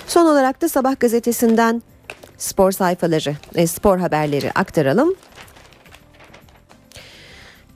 Son 0.06 0.26
olarak 0.26 0.62
da 0.62 0.68
Sabah 0.68 1.00
gazetesinden 1.00 1.82
spor 2.38 2.72
sayfaları, 2.72 3.36
spor 3.66 3.98
haberleri 3.98 4.52
aktaralım. 4.52 5.14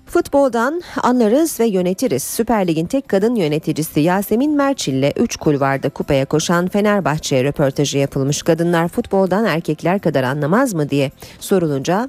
Futboldan 0.09 0.83
anlarız 1.03 1.61
ve 1.61 1.67
yönetiriz. 1.67 2.23
Süper 2.23 2.67
Lig'in 2.67 2.87
tek 2.87 3.09
kadın 3.09 3.35
yöneticisi 3.35 4.01
Yasemin 4.01 4.57
Merçil 4.57 4.95
ile 4.95 5.13
3 5.17 5.37
kulvarda 5.37 5.89
kupaya 5.89 6.25
koşan 6.25 6.69
Fenerbahçe 6.69 7.45
röportajı 7.45 7.99
yapılmış. 7.99 8.43
Kadınlar 8.43 8.89
futboldan 8.89 9.45
erkekler 9.45 9.99
kadar 9.99 10.23
anlamaz 10.23 10.75
mı 10.75 10.91
diye 10.91 11.11
sorulunca 11.41 12.09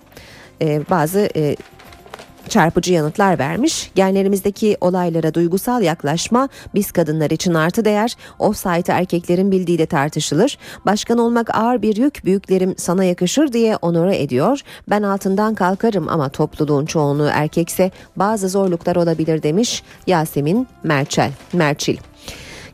e, 0.62 0.82
bazı 0.89 1.30
e, 1.36 1.56
çarpıcı 2.50 2.93
yanıtlar 2.93 3.39
vermiş. 3.39 3.91
Genlerimizdeki 3.95 4.78
olaylara 4.82 5.34
duygusal 5.34 5.82
yaklaşma 5.82 6.50
biz 6.76 6.91
kadınlar 6.91 7.30
için 7.30 7.54
artı 7.54 7.86
değer. 7.86 8.16
Offside'ı 8.39 8.95
erkeklerin 8.95 9.52
bildiği 9.52 9.78
de 9.78 9.86
tartışılır. 9.86 10.58
Başkan 10.86 11.18
olmak 11.18 11.58
ağır 11.58 11.82
bir 11.82 11.95
yük 11.95 12.26
büyüklerim 12.26 12.76
sana 12.78 13.04
yakışır 13.04 13.54
diye 13.54 13.76
onore 13.76 14.22
ediyor. 14.22 14.62
Ben 14.89 15.04
altından 15.04 15.56
kalkarım 15.56 16.10
ama 16.10 16.30
topluluğun 16.30 16.86
çoğunluğu 16.86 17.30
erkekse 17.34 17.91
bazı 18.16 18.50
zorluklar 18.50 18.95
olabilir 18.95 19.43
demiş 19.43 19.84
Yasemin 20.08 20.68
Merçel. 20.84 21.32
Merçil. 21.54 21.97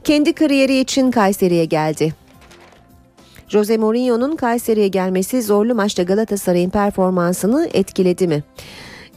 Kendi 0.03 0.33
kariyeri 0.33 0.79
için 0.79 1.11
Kayseri'ye 1.11 1.65
geldi. 1.65 2.13
Jose 3.47 3.77
Mourinho'nun 3.77 4.35
Kayseri'ye 4.35 4.87
gelmesi 4.87 5.41
zorlu 5.41 5.75
maçta 5.75 6.03
Galatasaray'ın 6.03 6.69
performansını 6.69 7.69
etkiledi 7.73 8.27
mi? 8.27 8.43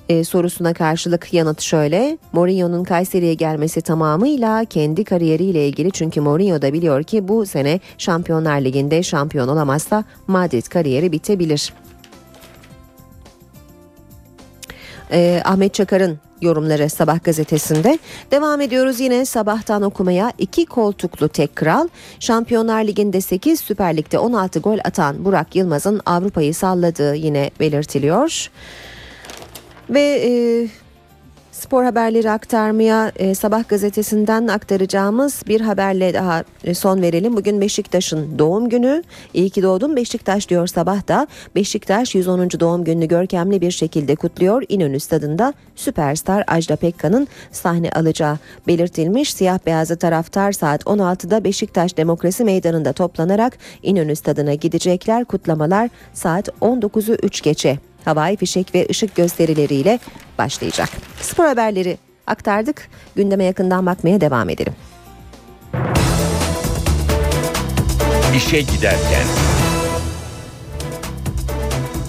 E, 0.09 0.25
sorusuna 0.25 0.75
karşılık 0.75 1.35
yanıt 1.35 1.61
şöyle. 1.61 2.19
Mourinho'nun 2.33 2.85
Kayseri'ye 2.85 3.35
gelmesi 3.35 3.81
tamamıyla 3.81 4.65
kendi 4.65 5.05
kariyeriyle 5.05 5.69
ilgili 5.69 5.91
çünkü 5.91 6.21
Mourinho 6.21 6.63
da 6.63 6.73
biliyor 6.73 7.03
ki 7.03 7.29
bu 7.29 7.47
sene 7.47 7.81
Şampiyonlar 7.99 8.61
Ligi'nde 8.61 9.03
şampiyon 9.03 9.49
olamazsa 9.49 10.05
Madrid 10.27 10.67
kariyeri 10.67 11.13
bitebilir. 11.13 11.73
E, 15.13 15.43
Ahmet 15.45 15.75
Çakar'ın 15.75 16.19
yorumları 16.41 16.91
Sabah 16.91 17.25
gazetesinde. 17.25 17.99
Devam 18.31 18.61
ediyoruz 18.61 19.01
yine 19.01 19.25
sabahtan 19.25 19.83
okumaya. 19.83 20.33
iki 20.39 20.67
koltuklu 20.67 21.29
tek 21.29 21.57
kral. 21.57 21.89
Şampiyonlar 22.21 22.85
Ligi'nde 22.85 23.21
8, 23.21 23.61
Süper 23.61 23.97
Lig'de 23.97 24.19
16 24.19 24.61
gol 24.61 24.79
atan 24.85 25.25
Burak 25.25 25.57
Yılmaz'ın 25.57 26.01
Avrupa'yı 26.07 26.55
salladığı 26.55 27.15
yine 27.15 27.51
belirtiliyor. 27.61 28.51
Ve 29.91 30.01
e, 30.01 30.31
spor 31.53 31.85
haberleri 31.85 32.31
aktarmaya 32.31 33.13
e, 33.17 33.35
Sabah 33.35 33.69
gazetesinden 33.69 34.49
aktaracağımız 34.49 35.43
bir 35.49 35.61
haberle 35.61 36.15
daha 36.15 36.45
e, 36.65 36.75
son 36.75 37.03
verelim. 37.03 37.37
Bugün 37.37 37.61
Beşiktaş'ın 37.61 38.39
doğum 38.39 38.69
günü. 38.69 39.03
İyi 39.35 39.51
ki 39.51 39.63
doğdun 39.63 39.97
Beşiktaş 39.97 40.49
diyor 40.49 40.67
sabah 40.67 41.09
da. 41.09 41.27
Beşiktaş 41.55 42.15
110. 42.15 42.51
doğum 42.61 42.85
gününü 42.85 43.09
görkemli 43.09 43.61
bir 43.61 43.71
şekilde 43.71 44.15
kutluyor. 44.15 44.63
İnönü 44.69 45.01
stadında 45.01 45.55
süperstar 45.77 46.45
Ajda 46.47 46.77
Pekkan'ın 46.77 47.29
sahne 47.53 47.91
alacağı 47.91 48.39
belirtilmiş. 48.67 49.35
Siyah 49.35 49.59
beyazlı 49.67 49.97
taraftar 49.97 50.53
saat 50.53 50.83
16'da 50.83 51.45
Beşiktaş 51.45 51.97
Demokrasi 51.97 52.45
Meydanı'nda 52.45 52.93
toplanarak 52.93 53.59
İnönü 53.83 54.17
stadına 54.17 54.55
gidecekler. 54.55 55.25
Kutlamalar 55.25 55.91
saat 56.15 56.49
19'u 56.49 57.15
3 57.23 57.43
geçe 57.43 57.88
havai 58.05 58.37
fişek 58.37 58.75
ve 58.75 58.87
ışık 58.91 59.15
gösterileriyle 59.15 59.99
başlayacak. 60.39 60.89
Spor 61.21 61.45
haberleri 61.45 61.99
aktardık. 62.27 62.89
Gündeme 63.17 63.45
yakından 63.45 63.87
bakmaya 63.87 64.21
devam 64.21 64.51
edelim. 64.51 64.75
İşe 68.37 68.61
giderken. 68.61 69.27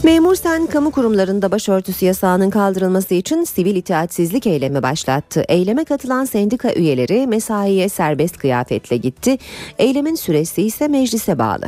Memur 0.04 0.36
Sen 0.36 0.66
kamu 0.66 0.92
kurumlarında 0.92 1.52
başörtüsü 1.52 2.06
yasağının 2.06 2.50
kaldırılması 2.50 3.14
için 3.14 3.44
sivil 3.44 3.76
itaatsizlik 3.76 4.48
eylemi 4.48 4.84
başlattı. 4.84 5.46
Eyleme 5.50 5.86
katılan 5.86 6.26
sendika 6.26 6.74
üyeleri 6.74 7.28
mesaiye 7.28 7.90
serbest 7.90 8.38
kıyafetle 8.38 8.98
gitti. 8.98 9.38
Eylemin 9.78 10.16
süresi 10.16 10.62
ise 10.62 10.88
meclise 10.88 11.40
bağlı. 11.40 11.66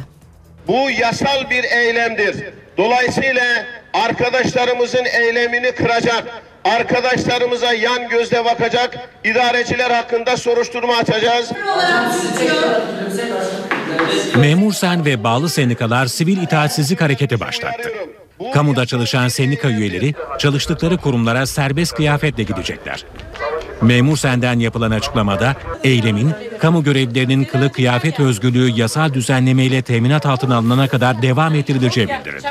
Bu 0.68 0.90
yasal 1.02 1.50
bir 1.50 1.64
eylemdir. 1.64 2.36
Dolayısıyla 2.78 3.66
arkadaşlarımızın 3.94 5.06
eylemini 5.06 5.72
kıracak, 5.72 6.24
arkadaşlarımıza 6.66 7.74
yan 7.74 8.10
gözle 8.10 8.46
bakacak 8.46 9.10
idareciler 9.24 9.92
hakkında 9.92 10.38
soruşturma 10.38 10.96
açacağız. 10.96 11.52
Memur 14.36 14.74
Sen 14.74 15.06
ve 15.06 15.24
bağlı 15.24 15.50
sendikalar 15.50 16.06
sivil 16.06 16.44
itaatsizlik 16.44 17.02
hareketi 17.02 17.40
başlattı. 17.40 17.92
Kamuda 18.54 18.86
çalışan 18.86 19.28
sendika 19.28 19.68
üyeleri 19.70 20.14
çalıştıkları 20.40 20.98
kurumlara 20.98 21.46
serbest 21.46 21.94
kıyafetle 21.94 22.44
gidecekler. 22.44 23.06
Memur 23.82 24.18
Sen'den 24.18 24.60
yapılan 24.60 24.92
açıklamada 24.92 25.56
eylemin 25.84 26.32
kamu 26.60 26.84
görevlilerinin 26.84 27.44
kılı 27.44 27.72
kıyafet 27.72 28.20
özgürlüğü 28.20 28.70
yasal 28.70 29.14
düzenlemeyle 29.14 29.82
teminat 29.82 30.26
altına 30.26 30.56
alınana 30.56 30.88
kadar 30.88 31.22
devam 31.22 31.56
ettirileceği 31.56 32.08
bildirildi. 32.08 32.48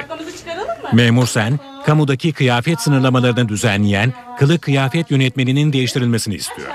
Memur 0.93 1.26
Sen, 1.26 1.59
kamudaki 1.87 2.33
kıyafet 2.33 2.81
sınırlamalarını 2.81 3.49
düzenleyen 3.49 4.12
kılı 4.39 4.59
kıyafet 4.59 5.11
yönetmeninin 5.11 5.72
değiştirilmesini 5.72 6.35
istiyor. 6.35 6.68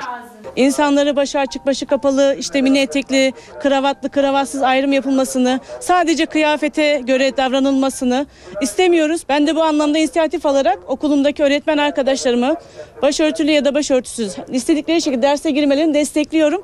İnsanları 0.55 1.15
başı 1.15 1.39
açık 1.39 1.65
başı 1.65 1.85
kapalı 1.85 2.35
işte 2.39 2.61
mini 2.61 2.79
etekli 2.79 3.33
kravatlı 3.61 4.09
kravatsız 4.09 4.61
ayrım 4.61 4.93
yapılmasını 4.93 5.59
sadece 5.79 6.25
kıyafete 6.25 7.01
göre 7.07 7.37
davranılmasını 7.37 8.25
istemiyoruz. 8.61 9.21
Ben 9.29 9.47
de 9.47 9.55
bu 9.55 9.63
anlamda 9.63 9.97
inisiyatif 9.97 10.45
alarak 10.45 10.79
okulumdaki 10.87 11.43
öğretmen 11.43 11.77
arkadaşlarımı 11.77 12.55
başörtülü 13.01 13.51
ya 13.51 13.65
da 13.65 13.73
başörtüsüz 13.73 14.35
istedikleri 14.51 15.01
şekilde 15.01 15.21
derse 15.21 15.51
girmelerini 15.51 15.93
destekliyorum. 15.93 16.61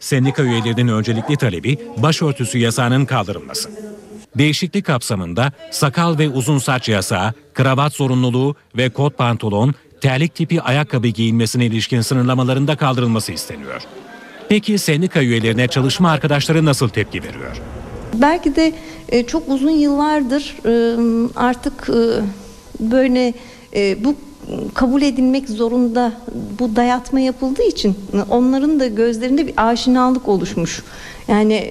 Sendika 0.00 0.42
üyelerinin 0.42 0.88
öncelikli 0.88 1.36
talebi 1.36 1.78
başörtüsü 1.96 2.58
yasağının 2.58 3.04
kaldırılması. 3.04 3.70
Değişiklik 4.38 4.86
kapsamında 4.86 5.52
sakal 5.70 6.18
ve 6.18 6.28
uzun 6.28 6.58
saç 6.58 6.88
yasağı, 6.88 7.32
kravat 7.54 7.92
zorunluluğu 7.92 8.54
ve 8.76 8.90
kot 8.90 9.18
pantolon, 9.18 9.74
terlik 10.00 10.34
tipi 10.34 10.62
ayakkabı 10.62 11.08
giyilmesine 11.08 11.66
ilişkin 11.66 12.00
sınırlamaların 12.00 12.68
da 12.68 12.76
kaldırılması 12.76 13.32
isteniyor. 13.32 13.82
Peki 14.48 14.78
sendika 14.78 15.22
üyelerine 15.22 15.68
çalışma 15.68 16.10
arkadaşları 16.10 16.64
nasıl 16.64 16.88
tepki 16.88 17.22
veriyor? 17.22 17.62
Belki 18.14 18.56
de 18.56 18.72
e, 19.08 19.26
çok 19.26 19.48
uzun 19.48 19.70
yıllardır 19.70 20.56
e, 20.66 20.96
artık 21.36 21.88
e, 21.88 22.22
böyle 22.80 23.34
bu 24.04 24.14
kabul 24.74 25.02
edilmek 25.02 25.48
zorunda 25.48 26.12
bu 26.58 26.76
dayatma 26.76 27.20
yapıldığı 27.20 27.62
için 27.62 27.96
onların 28.30 28.80
da 28.80 28.86
gözlerinde 28.86 29.46
bir 29.46 29.54
aşinalık 29.56 30.28
oluşmuş. 30.28 30.82
Yani 31.28 31.68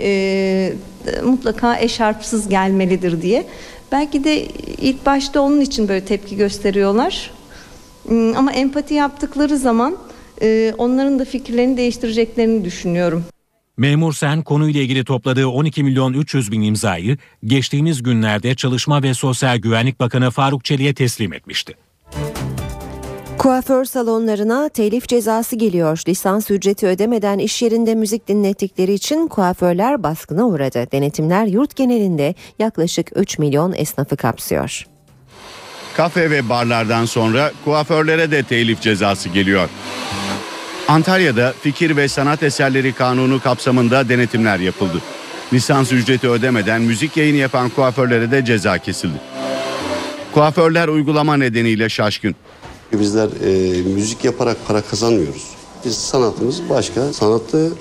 mutlaka 1.23 1.80
eşarpsız 1.80 2.49
gelmelidir 2.49 3.21
diye. 3.21 3.47
Belki 3.91 4.23
de 4.23 4.45
ilk 4.82 5.05
başta 5.05 5.41
onun 5.41 5.61
için 5.61 5.88
böyle 5.88 6.05
tepki 6.05 6.36
gösteriyorlar. 6.38 7.32
Hmm, 8.07 8.37
Ama 8.37 8.51
empati 8.53 8.93
yaptıkları 8.93 9.57
zaman 9.57 9.97
e, 10.41 10.73
onların 10.77 11.19
da 11.19 11.25
fikirlerini 11.25 11.77
değiştireceklerini 11.77 12.65
düşünüyorum. 12.65 13.23
Memur 13.77 14.13
Sen 14.13 14.41
konuyla 14.41 14.81
ilgili 14.81 15.05
topladığı 15.05 15.47
12 15.47 15.83
milyon 15.83 16.13
300 16.13 16.51
bin 16.51 16.61
imzayı 16.61 17.17
geçtiğimiz 17.45 18.03
günlerde 18.03 18.55
Çalışma 18.55 19.03
ve 19.03 19.13
Sosyal 19.13 19.57
Güvenlik 19.57 19.99
Bakanı 19.99 20.31
Faruk 20.31 20.65
Çelik'e 20.65 20.93
teslim 20.93 21.33
etmişti. 21.33 21.73
Kuaför 23.37 23.85
salonlarına 23.85 24.69
telif 24.69 25.07
cezası 25.07 25.55
geliyor. 25.55 26.01
Lisans 26.07 26.51
ücreti 26.51 26.87
ödemeden 26.87 27.39
iş 27.39 27.61
yerinde 27.61 27.95
müzik 27.95 28.27
dinlettikleri 28.27 28.93
için 28.93 29.27
kuaförler 29.27 30.03
baskına 30.03 30.47
uğradı. 30.47 30.87
Denetimler 30.91 31.45
yurt 31.45 31.75
genelinde 31.75 32.35
yaklaşık 32.59 33.11
3 33.15 33.39
milyon 33.39 33.73
esnafı 33.73 34.17
kapsıyor. 34.17 34.85
Kafe 35.97 36.31
ve 36.31 36.49
barlardan 36.49 37.05
sonra 37.05 37.51
kuaförlere 37.65 38.31
de 38.31 38.43
telif 38.43 38.81
cezası 38.81 39.29
geliyor. 39.29 39.69
Antalya'da 40.87 41.53
fikir 41.61 41.97
ve 41.97 42.07
sanat 42.07 42.43
eserleri 42.43 42.93
kanunu 42.93 43.41
kapsamında 43.41 44.09
denetimler 44.09 44.59
yapıldı. 44.59 45.01
Lisans 45.53 45.91
ücreti 45.91 46.29
ödemeden 46.29 46.81
müzik 46.81 47.17
yayını 47.17 47.37
yapan 47.37 47.69
kuaförlere 47.69 48.31
de 48.31 48.45
ceza 48.45 48.77
kesildi. 48.77 49.17
Kuaförler 50.33 50.87
uygulama 50.87 51.37
nedeniyle 51.37 51.89
şaşkın. 51.89 52.35
Bizler 52.93 53.27
e, 53.27 53.81
müzik 53.81 54.25
yaparak 54.25 54.57
para 54.67 54.81
kazanmıyoruz. 54.81 55.43
Biz 55.85 55.97
sanatımız 55.97 56.69
başka. 56.69 57.13
Sanatlı 57.13 57.71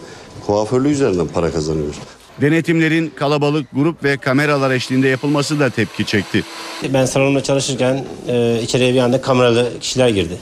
kuaförlüğü 0.46 0.90
üzerinden 0.90 1.28
para 1.28 1.52
kazanıyoruz. 1.52 1.96
Denetimlerin 2.40 3.12
kalabalık 3.16 3.66
grup 3.72 4.04
ve 4.04 4.16
kameralar 4.16 4.70
eşliğinde 4.70 5.08
yapılması 5.08 5.60
da 5.60 5.70
tepki 5.70 6.04
çekti. 6.04 6.42
Ben 6.94 7.04
salonda 7.04 7.42
çalışırken 7.42 8.04
e, 8.28 8.60
içeriye 8.62 8.94
bir 8.94 8.98
anda 8.98 9.20
kameralı 9.20 9.68
kişiler 9.80 10.08
girdi. 10.08 10.38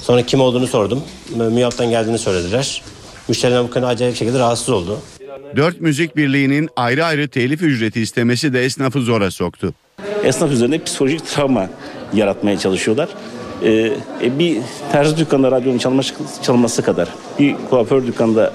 Sonra 0.00 0.22
kim 0.22 0.40
olduğunu 0.40 0.66
sordum. 0.66 1.02
MÜYAP'tan 1.36 1.90
geldiğini 1.90 2.18
söylediler. 2.18 2.82
Müşteriler 3.28 3.64
bu 3.64 3.70
konuda 3.70 3.88
acayip 3.88 4.16
şekilde 4.16 4.38
rahatsız 4.38 4.68
oldu. 4.68 4.98
Dört 5.56 5.80
müzik 5.80 6.16
birliğinin 6.16 6.68
ayrı 6.76 7.04
ayrı 7.04 7.28
telif 7.28 7.62
ücreti 7.62 8.00
istemesi 8.00 8.52
de 8.52 8.64
esnafı 8.64 9.00
zora 9.00 9.30
soktu. 9.30 9.74
esnaf 10.24 10.50
üzerinde 10.50 10.84
psikolojik 10.84 11.26
travma 11.26 11.70
yaratmaya 12.14 12.58
çalışıyorlar. 12.58 13.08
Ee, 13.64 13.92
bir 14.38 14.58
terzi 14.92 15.16
dükkanında 15.16 15.50
radyonun 15.50 15.78
çalması, 15.78 16.14
çalması 16.42 16.82
kadar, 16.82 17.08
bir 17.38 17.56
kuaför 17.70 18.06
dükkanında, 18.06 18.52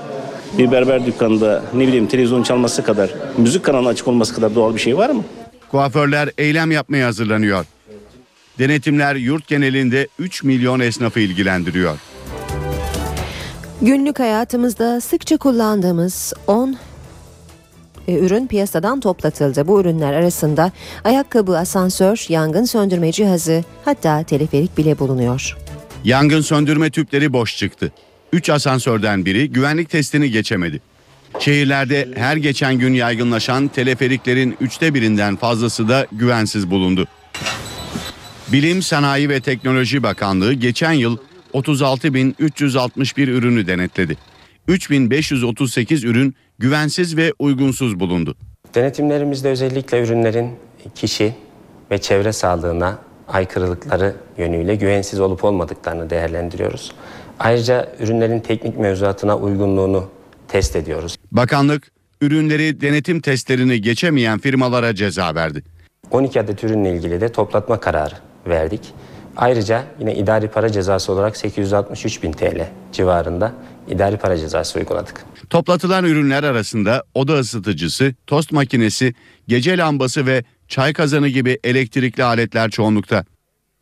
bir 0.57 0.71
berber 0.71 1.05
dükkanında 1.05 1.63
ne 1.73 1.87
bileyim 1.87 2.07
televizyon 2.07 2.43
çalması 2.43 2.83
kadar, 2.83 3.09
müzik 3.37 3.63
kanalının 3.63 3.89
açık 3.89 4.07
olması 4.07 4.35
kadar 4.35 4.55
doğal 4.55 4.75
bir 4.75 4.79
şey 4.79 4.97
var 4.97 5.09
mı? 5.09 5.23
Kuaförler 5.71 6.29
eylem 6.37 6.71
yapmaya 6.71 7.07
hazırlanıyor. 7.07 7.65
Denetimler 8.59 9.15
yurt 9.15 9.47
genelinde 9.47 10.07
3 10.19 10.43
milyon 10.43 10.79
esnafı 10.79 11.19
ilgilendiriyor. 11.19 11.97
Günlük 13.81 14.19
hayatımızda 14.19 15.01
sıkça 15.01 15.37
kullandığımız 15.37 16.33
10 16.47 16.77
e, 18.07 18.13
ürün 18.13 18.47
piyasadan 18.47 18.99
toplatıldı. 18.99 19.67
Bu 19.67 19.81
ürünler 19.81 20.13
arasında 20.13 20.71
ayakkabı, 21.03 21.57
asansör, 21.57 22.25
yangın 22.29 22.65
söndürme 22.65 23.11
cihazı 23.11 23.63
hatta 23.85 24.23
teleferik 24.23 24.77
bile 24.77 24.99
bulunuyor. 24.99 25.57
Yangın 26.03 26.41
söndürme 26.41 26.89
tüpleri 26.89 27.33
boş 27.33 27.57
çıktı. 27.57 27.91
3 28.33 28.49
asansörden 28.49 29.25
biri 29.25 29.49
güvenlik 29.49 29.89
testini 29.89 30.31
geçemedi. 30.31 30.81
Şehirlerde 31.39 32.07
her 32.15 32.37
geçen 32.37 32.79
gün 32.79 32.93
yaygınlaşan 32.93 33.67
teleferiklerin 33.67 34.57
üçte 34.61 34.93
birinden 34.93 35.35
fazlası 35.35 35.89
da 35.89 36.07
güvensiz 36.11 36.71
bulundu. 36.71 37.07
Bilim, 38.47 38.81
Sanayi 38.81 39.29
ve 39.29 39.41
Teknoloji 39.41 40.03
Bakanlığı 40.03 40.53
geçen 40.53 40.91
yıl 40.91 41.17
36.361 41.53 43.21
ürünü 43.21 43.67
denetledi. 43.67 44.17
3.538 44.67 46.07
ürün 46.07 46.35
güvensiz 46.59 47.17
ve 47.17 47.33
uygunsuz 47.39 47.99
bulundu. 47.99 48.35
Denetimlerimizde 48.75 49.49
özellikle 49.49 50.01
ürünlerin 50.01 50.49
kişi 50.95 51.33
ve 51.91 51.97
çevre 51.97 52.33
sağlığına 52.33 52.99
aykırılıkları 53.27 54.15
yönüyle 54.37 54.75
güvensiz 54.75 55.19
olup 55.19 55.43
olmadıklarını 55.43 56.09
değerlendiriyoruz. 56.09 56.91
Ayrıca 57.43 57.95
ürünlerin 57.99 58.39
teknik 58.39 58.79
mevzuatına 58.79 59.37
uygunluğunu 59.37 60.09
test 60.47 60.75
ediyoruz. 60.75 61.15
Bakanlık 61.31 61.91
ürünleri 62.21 62.81
denetim 62.81 63.21
testlerini 63.21 63.81
geçemeyen 63.81 64.39
firmalara 64.39 64.95
ceza 64.95 65.35
verdi. 65.35 65.63
12 66.11 66.39
adet 66.39 66.63
ürünle 66.63 66.95
ilgili 66.95 67.21
de 67.21 67.31
toplatma 67.31 67.79
kararı 67.79 68.15
verdik. 68.47 68.81
Ayrıca 69.37 69.83
yine 69.99 70.15
idari 70.15 70.47
para 70.47 70.71
cezası 70.71 71.11
olarak 71.11 71.37
863 71.37 72.23
bin 72.23 72.31
TL 72.31 72.67
civarında 72.91 73.53
idari 73.89 74.17
para 74.17 74.37
cezası 74.37 74.79
uyguladık. 74.79 75.25
Toplatılan 75.49 76.05
ürünler 76.05 76.43
arasında 76.43 77.03
oda 77.13 77.33
ısıtıcısı, 77.33 78.15
tost 78.27 78.51
makinesi, 78.51 79.13
gece 79.47 79.77
lambası 79.77 80.25
ve 80.25 80.43
çay 80.67 80.93
kazanı 80.93 81.27
gibi 81.27 81.59
elektrikli 81.63 82.23
aletler 82.23 82.69
çoğunlukta. 82.69 83.25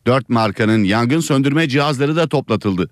4 0.06 0.28
markanın 0.28 0.84
yangın 0.84 1.20
söndürme 1.20 1.68
cihazları 1.68 2.16
da 2.16 2.28
toplatıldı. 2.28 2.90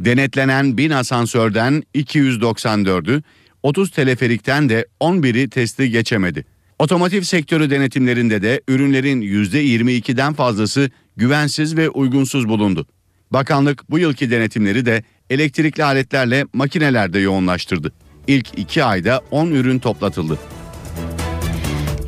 Denetlenen 0.00 0.76
1000 0.76 0.90
asansörden 0.90 1.82
294'ü, 1.94 3.22
30 3.62 3.90
teleferikten 3.90 4.68
de 4.68 4.86
11'i 5.00 5.48
testi 5.48 5.90
geçemedi. 5.90 6.44
Otomotiv 6.78 7.22
sektörü 7.22 7.70
denetimlerinde 7.70 8.42
de 8.42 8.60
ürünlerin 8.68 9.22
%22'den 9.22 10.34
fazlası 10.34 10.90
güvensiz 11.16 11.76
ve 11.76 11.88
uygunsuz 11.88 12.48
bulundu. 12.48 12.86
Bakanlık 13.30 13.90
bu 13.90 13.98
yılki 13.98 14.30
denetimleri 14.30 14.86
de 14.86 15.04
elektrikli 15.30 15.84
aletlerle 15.84 16.44
makinelerde 16.52 17.18
yoğunlaştırdı. 17.18 17.92
İlk 18.26 18.58
iki 18.58 18.84
ayda 18.84 19.20
10 19.30 19.50
ürün 19.50 19.78
toplatıldı. 19.78 20.38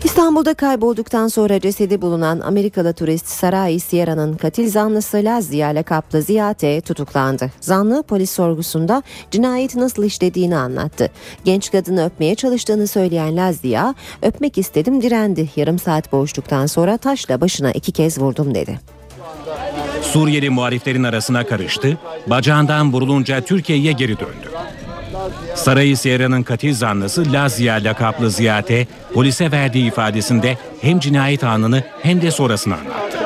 İstanbul'da 0.04 0.54
kaybolduktan 0.54 1.28
sonra 1.28 1.60
cesedi 1.60 2.02
bulunan 2.02 2.40
Amerikalı 2.40 2.92
turist 2.92 3.26
Sarai 3.26 3.80
Sierra'nın 3.80 4.36
katil 4.36 4.70
zanlısı 4.70 5.16
Lazia 5.16 5.68
lakaplı 5.68 6.22
Ziya 6.22 6.54
T. 6.54 6.80
tutuklandı. 6.80 7.50
Zanlı 7.60 8.02
polis 8.02 8.30
sorgusunda 8.30 9.02
cinayeti 9.30 9.80
nasıl 9.80 10.04
işlediğini 10.04 10.56
anlattı. 10.56 11.10
Genç 11.44 11.72
kadını 11.72 12.06
öpmeye 12.06 12.34
çalıştığını 12.34 12.86
söyleyen 12.86 13.36
Lazia, 13.36 13.94
öpmek 14.22 14.58
istedim 14.58 15.02
direndi. 15.02 15.48
Yarım 15.56 15.78
saat 15.78 16.12
boğuştuktan 16.12 16.66
sonra 16.66 16.96
taşla 16.96 17.40
başına 17.40 17.72
iki 17.72 17.92
kez 17.92 18.18
vurdum 18.18 18.54
dedi. 18.54 18.80
Suriyeli 20.02 20.50
muhaliflerin 20.50 21.04
arasına 21.04 21.46
karıştı, 21.46 21.98
bacağından 22.26 22.92
vurulunca 22.92 23.40
Türkiye'ye 23.40 23.92
geri 23.92 24.20
döndü. 24.20 24.50
Sarayı 25.54 25.96
Sierra'nın 25.96 26.42
katil 26.42 26.74
zanlısı 26.74 27.32
Lazia 27.32 27.74
lakaplı 27.74 28.30
Ziyate 28.30 28.86
polise 29.14 29.50
verdiği 29.50 29.88
ifadesinde 29.88 30.58
hem 30.80 31.00
cinayet 31.00 31.44
anını 31.44 31.84
hem 32.02 32.22
de 32.22 32.30
sonrasını 32.30 32.74
anlattı. 32.74 33.18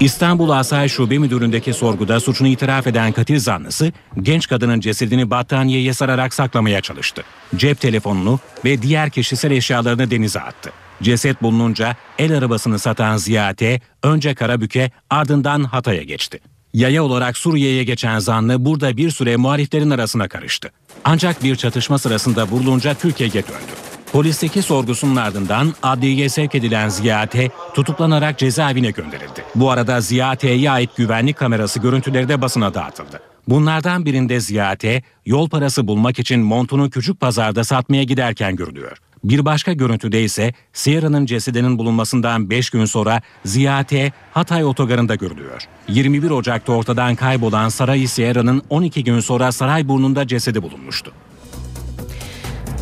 İstanbul 0.00 0.50
Asayiş 0.50 0.92
Şube 0.92 1.18
Müdürlüğü'ndeki 1.18 1.72
sorguda 1.72 2.20
suçunu 2.20 2.48
itiraf 2.48 2.86
eden 2.86 3.12
katil 3.12 3.38
zanlısı 3.38 3.92
genç 4.22 4.48
kadının 4.48 4.80
cesedini 4.80 5.30
battaniyeye 5.30 5.94
sararak 5.94 6.34
saklamaya 6.34 6.80
çalıştı. 6.80 7.22
Cep 7.56 7.80
telefonunu 7.80 8.40
ve 8.64 8.82
diğer 8.82 9.10
kişisel 9.10 9.50
eşyalarını 9.50 10.10
denize 10.10 10.40
attı. 10.40 10.72
Ceset 11.02 11.42
bulununca 11.42 11.96
el 12.18 12.38
arabasını 12.38 12.78
satan 12.78 13.16
Ziyate 13.16 13.80
önce 14.02 14.34
Karabük'e 14.34 14.90
ardından 15.10 15.64
Hatay'a 15.64 16.02
geçti. 16.02 16.40
Yaya 16.74 17.04
olarak 17.04 17.36
Suriye'ye 17.36 17.84
geçen 17.84 18.18
zanlı 18.18 18.64
burada 18.64 18.96
bir 18.96 19.10
süre 19.10 19.36
muhaliflerin 19.36 19.90
arasına 19.90 20.28
karıştı. 20.28 20.70
Ancak 21.08 21.42
bir 21.42 21.56
çatışma 21.56 21.98
sırasında 21.98 22.44
vurulunca 22.46 22.94
Türkiye'ye 22.94 23.32
döndü. 23.34 23.72
Polisteki 24.12 24.62
sorgusunun 24.62 25.16
ardından 25.16 25.74
adliyeye 25.82 26.28
sevk 26.28 26.54
edilen 26.54 26.88
Ziya 26.88 27.26
T. 27.26 27.50
tutuklanarak 27.74 28.38
cezaevine 28.38 28.90
gönderildi. 28.90 29.44
Bu 29.54 29.70
arada 29.70 30.00
Ziya 30.00 30.36
T'ye 30.36 30.70
ait 30.70 30.96
güvenlik 30.96 31.36
kamerası 31.36 31.80
görüntüleri 31.80 32.28
de 32.28 32.42
basına 32.42 32.74
dağıtıldı. 32.74 33.20
Bunlardan 33.48 34.04
birinde 34.04 34.40
Ziya 34.40 34.76
T. 34.76 35.02
yol 35.26 35.48
parası 35.48 35.88
bulmak 35.88 36.18
için 36.18 36.40
montunu 36.40 36.90
küçük 36.90 37.20
pazarda 37.20 37.64
satmaya 37.64 38.02
giderken 38.02 38.56
görülüyor. 38.56 38.98
Bir 39.28 39.44
başka 39.44 39.72
görüntüde 39.72 40.22
ise 40.22 40.52
Sierra'nın 40.72 41.26
cesedinin 41.26 41.78
bulunmasından 41.78 42.50
5 42.50 42.70
gün 42.70 42.84
sonra 42.84 43.22
Ziya 43.44 43.84
T. 43.84 44.12
Hatay 44.32 44.64
otogarında 44.64 45.14
görülüyor. 45.14 45.62
21 45.88 46.30
Ocak'ta 46.30 46.72
ortadan 46.72 47.14
kaybolan 47.14 47.68
Saray 47.68 48.06
Sierra'nın 48.06 48.62
12 48.70 49.04
gün 49.04 49.20
sonra 49.20 49.52
Sarayburnu'nda 49.52 50.26
cesedi 50.26 50.62
bulunmuştu. 50.62 51.12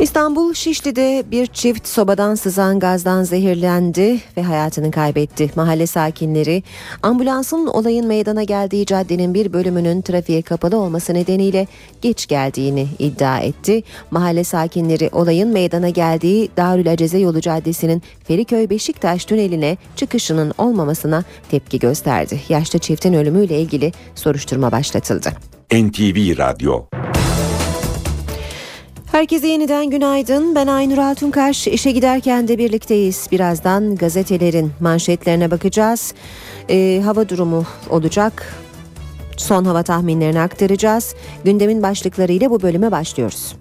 İstanbul 0.01 0.55
Şişli'de 0.55 1.25
bir 1.31 1.47
çift 1.47 1.89
sobadan 1.89 2.35
sızan 2.35 2.79
gazdan 2.81 3.23
zehirlendi 3.23 4.21
ve 4.37 4.43
hayatını 4.43 4.91
kaybetti. 4.91 5.51
Mahalle 5.57 5.87
sakinleri 5.87 6.63
ambulansın 7.03 7.67
olayın 7.67 8.07
meydana 8.07 8.43
geldiği 8.43 8.87
caddenin 8.87 9.35
bir 9.35 9.53
bölümünün 9.53 10.03
trafiğe 10.03 10.43
kapalı 10.43 10.77
olması 10.77 11.15
nedeniyle 11.15 11.67
geç 12.03 12.27
geldiğini 12.27 12.89
iddia 12.99 13.39
etti. 13.39 13.83
Mahalle 14.11 14.45
sakinleri 14.45 15.11
olayın 15.13 15.49
meydana 15.49 15.89
geldiği 15.89 16.51
Darül 16.57 16.93
Aceze 16.93 17.19
yolu 17.19 17.41
caddesinin 17.41 18.03
Feriköy 18.25 18.71
Beşiktaş 18.71 19.25
tüneline 19.25 19.77
çıkışının 19.97 20.53
olmamasına 20.59 21.25
tepki 21.51 21.79
gösterdi. 21.79 22.41
Yaşlı 22.49 22.79
çiftin 22.79 23.13
ölümüyle 23.13 23.61
ilgili 23.61 23.93
soruşturma 24.15 24.73
başlatıldı. 24.73 25.29
NTV 25.73 26.39
Radyo 26.39 26.85
Herkese 29.15 29.49
yeniden 29.49 29.91
günaydın. 29.91 30.55
Ben 30.55 30.67
Aynur 30.67 30.99
Altunkaş. 30.99 31.67
İşe 31.67 31.91
giderken 31.91 32.49
de 32.49 32.59
birlikteyiz. 32.59 33.29
Birazdan 33.33 33.97
gazetelerin 33.97 34.73
manşetlerine 34.81 35.51
bakacağız. 35.51 36.15
Ee, 36.71 37.03
hava 37.05 37.29
durumu 37.29 37.65
olacak. 37.91 38.55
Son 39.37 39.65
hava 39.65 39.83
tahminlerini 39.83 40.41
aktaracağız. 40.41 41.15
Gündemin 41.45 41.83
başlıkları 41.83 42.33
ile 42.33 42.51
bu 42.51 42.63
bölüme 42.63 42.91
başlıyoruz. 42.91 43.55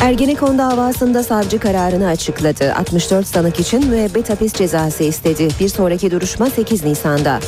Ergenekon 0.00 0.58
davasında 0.58 1.22
savcı 1.22 1.58
kararını 1.58 2.06
açıkladı. 2.08 2.74
64 2.74 3.26
sanık 3.26 3.60
için 3.60 3.86
müebbet 3.86 4.30
hapis 4.30 4.52
cezası 4.52 5.04
istedi. 5.04 5.48
Bir 5.60 5.68
sonraki 5.68 6.10
duruşma 6.10 6.50
8 6.50 6.84
Nisan'da. 6.84 7.40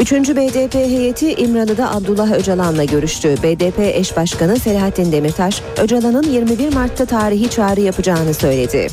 Üçüncü 0.00 0.36
BDP 0.36 0.74
heyeti 0.74 1.32
İmralı'da 1.32 1.94
Abdullah 1.94 2.32
Öcalan'la 2.32 2.84
görüştü. 2.84 3.34
BDP 3.42 3.78
eş 3.78 4.16
başkanı 4.16 4.56
Selahattin 4.58 5.12
Demirtaş, 5.12 5.62
Öcalan'ın 5.82 6.22
21 6.22 6.74
Mart'ta 6.74 7.06
tarihi 7.06 7.50
çağrı 7.50 7.80
yapacağını 7.80 8.34
söyledi. 8.34 8.88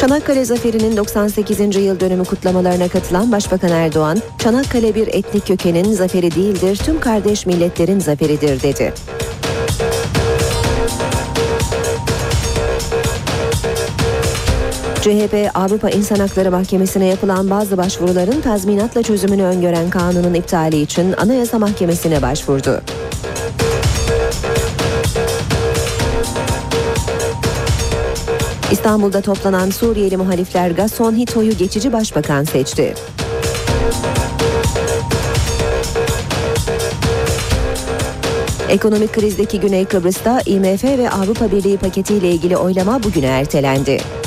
Çanakkale 0.00 0.44
Zaferi'nin 0.44 0.96
98. 0.96 1.60
yıl 1.76 2.00
dönümü 2.00 2.24
kutlamalarına 2.24 2.88
katılan 2.88 3.32
Başbakan 3.32 3.70
Erdoğan, 3.70 4.18
Çanakkale 4.38 4.94
bir 4.94 5.06
etnik 5.06 5.46
kökenin 5.46 5.92
zaferi 5.92 6.34
değildir, 6.34 6.76
tüm 6.76 7.00
kardeş 7.00 7.46
milletlerin 7.46 8.00
zaferidir 8.00 8.62
dedi. 8.62 8.92
CHP 15.06 15.50
Avrupa 15.54 15.90
İnsan 15.90 16.16
Hakları 16.16 16.50
Mahkemesi'ne 16.50 17.06
yapılan 17.06 17.50
bazı 17.50 17.76
başvuruların 17.76 18.40
tazminatla 18.40 19.02
çözümünü 19.02 19.42
öngören 19.42 19.90
kanunun 19.90 20.34
iptali 20.34 20.80
için 20.80 21.12
Anayasa 21.12 21.58
Mahkemesi'ne 21.58 22.22
başvurdu. 22.22 22.82
İstanbul'da 28.72 29.20
toplanan 29.20 29.70
Suriyeli 29.70 30.16
muhalifler 30.16 30.70
Gaston 30.70 31.16
Hito'yu 31.16 31.56
geçici 31.56 31.92
başbakan 31.92 32.44
seçti. 32.44 32.94
Ekonomik 38.68 39.12
krizdeki 39.12 39.60
Güney 39.60 39.84
Kıbrıs'ta 39.84 40.40
IMF 40.46 40.84
ve 40.84 41.10
Avrupa 41.10 41.50
Birliği 41.50 41.76
paketiyle 41.76 42.30
ilgili 42.30 42.56
oylama 42.56 43.02
bugüne 43.02 43.26
ertelendi. 43.26 44.25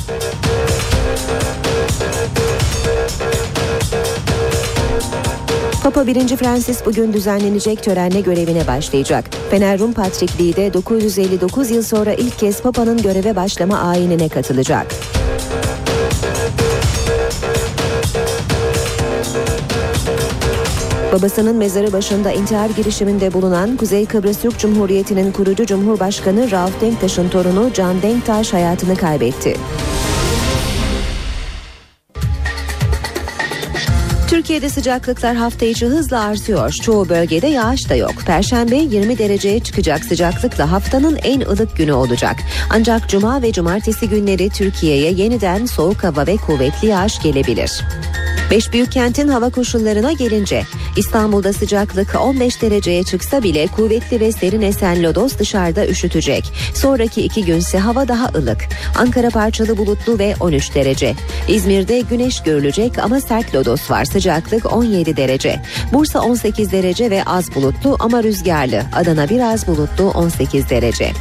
Papa 5.94 6.08
1. 6.08 6.28
Francis 6.28 6.86
bugün 6.86 7.14
düzenlenecek 7.14 7.84
törenle 7.84 8.22
görevine 8.22 8.68
başlayacak. 8.68 9.26
Fener 9.52 9.80
Rum 9.80 9.94
Patrikliği 9.94 10.56
de 10.56 10.74
959 10.74 11.72
yıl 11.72 11.84
sonra 11.84 12.14
ilk 12.14 12.40
kez 12.40 12.62
Papa'nın 12.62 13.02
göreve 13.02 13.36
başlama 13.36 13.80
ayinine 13.80 14.30
katılacak. 14.30 14.88
Babasının 21.14 21.56
mezarı 21.56 21.94
başında 21.94 22.32
intihar 22.32 22.70
girişiminde 22.70 23.34
bulunan 23.34 23.78
Kuzey 23.78 24.06
Kıbrıs 24.06 24.42
Türk 24.42 24.60
Cumhuriyeti'nin 24.60 25.32
kurucu 25.32 25.66
Cumhurbaşkanı 25.66 26.52
Rauf 26.52 26.82
Denktaş'ın 26.82 27.30
torunu 27.30 27.70
Can 27.74 28.02
Denktaş 28.02 28.54
hayatını 28.54 28.96
kaybetti. 28.96 29.56
Türkiye'de 34.40 34.70
sıcaklıklar 34.70 35.36
hafta 35.36 35.66
içi 35.66 35.86
hızla 35.86 36.20
artıyor. 36.20 36.72
Çoğu 36.72 37.10
bölgede 37.10 37.48
yağış 37.48 37.90
da 37.90 37.96
yok. 37.96 38.14
Perşembe 38.26 38.76
20 38.76 39.18
dereceye 39.18 39.60
çıkacak 39.60 40.06
sıcaklıkla 40.06 40.72
haftanın 40.72 41.16
en 41.16 41.42
ılık 41.42 41.78
günü 41.78 41.92
olacak. 41.92 42.36
Ancak 42.70 43.10
cuma 43.10 43.42
ve 43.42 43.52
cumartesi 43.52 44.10
günleri 44.10 44.50
Türkiye'ye 44.50 45.12
yeniden 45.12 45.66
soğuk 45.66 46.04
hava 46.04 46.28
ve 46.28 46.36
kuvvetli 46.38 46.88
yağış 46.88 47.22
gelebilir. 47.22 47.82
Beş 48.52 48.74
büyük 48.74 48.92
kentin 48.92 49.28
hava 49.28 49.50
koşullarına 49.50 50.12
gelince 50.12 50.64
İstanbul'da 50.98 51.54
sıcaklık 51.54 52.16
15 52.22 52.62
dereceye 52.62 53.04
çıksa 53.04 53.44
bile 53.44 53.68
kuvvetli 53.68 54.20
ve 54.20 54.32
serin 54.32 54.62
esen 54.62 55.04
lodos 55.04 55.38
dışarıda 55.38 55.88
üşütecek. 55.88 56.54
Sonraki 56.74 57.22
iki 57.22 57.46
günse 57.46 57.80
hava 57.80 58.08
daha 58.08 58.28
ılık. 58.36 58.58
Ankara 58.98 59.30
parçalı 59.30 59.78
bulutlu 59.78 60.20
ve 60.20 60.36
13 60.40 60.76
derece. 60.76 61.16
İzmir'de 61.48 62.00
güneş 62.00 62.44
görülecek 62.44 63.00
ama 63.00 63.22
sert 63.22 63.56
lodos 63.56 63.92
var. 63.92 64.06
Sıcaklık 64.06 64.74
17 64.74 65.18
derece. 65.18 65.62
Bursa 65.94 66.20
18 66.20 66.72
derece 66.72 67.10
ve 67.12 67.24
az 67.24 67.56
bulutlu 67.56 67.98
ama 68.00 68.24
rüzgarlı. 68.24 68.84
Adana 68.96 69.30
biraz 69.30 69.68
bulutlu 69.68 70.10
18 70.10 70.70
derece. 70.70 71.12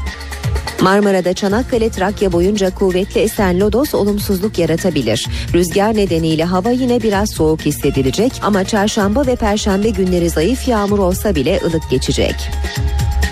Marmara'da 0.80 1.32
Çanakkale 1.32 1.90
Trakya 1.90 2.32
boyunca 2.32 2.74
kuvvetli 2.74 3.20
esen 3.20 3.60
lodos 3.60 3.94
olumsuzluk 3.94 4.58
yaratabilir. 4.58 5.26
Rüzgar 5.54 5.96
nedeniyle 5.96 6.44
hava 6.44 6.70
yine 6.70 7.02
biraz 7.02 7.30
soğuk 7.30 7.60
hissedilecek 7.60 8.32
ama 8.42 8.64
çarşamba 8.64 9.26
ve 9.26 9.36
perşembe 9.36 9.90
günleri 9.90 10.30
zayıf 10.30 10.68
yağmur 10.68 10.98
olsa 10.98 11.34
bile 11.34 11.60
ılık 11.64 11.90
geçecek. 11.90 12.34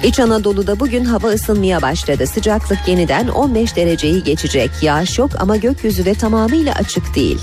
İç 0.05 0.21
Anadolu'da 0.21 0.81
bugün 0.81 1.05
hava 1.05 1.29
ısınmaya 1.29 1.83
başladı. 1.83 2.27
Sıcaklık 2.27 2.79
yeniden 2.87 3.29
15 3.29 3.77
dereceyi 3.77 4.25
geçecek. 4.25 4.71
Yağış 4.83 5.19
yok 5.19 5.31
ama 5.39 5.57
gökyüzü 5.57 6.05
de 6.05 6.15
tamamıyla 6.15 6.75
açık 6.75 7.15
değil. 7.15 7.39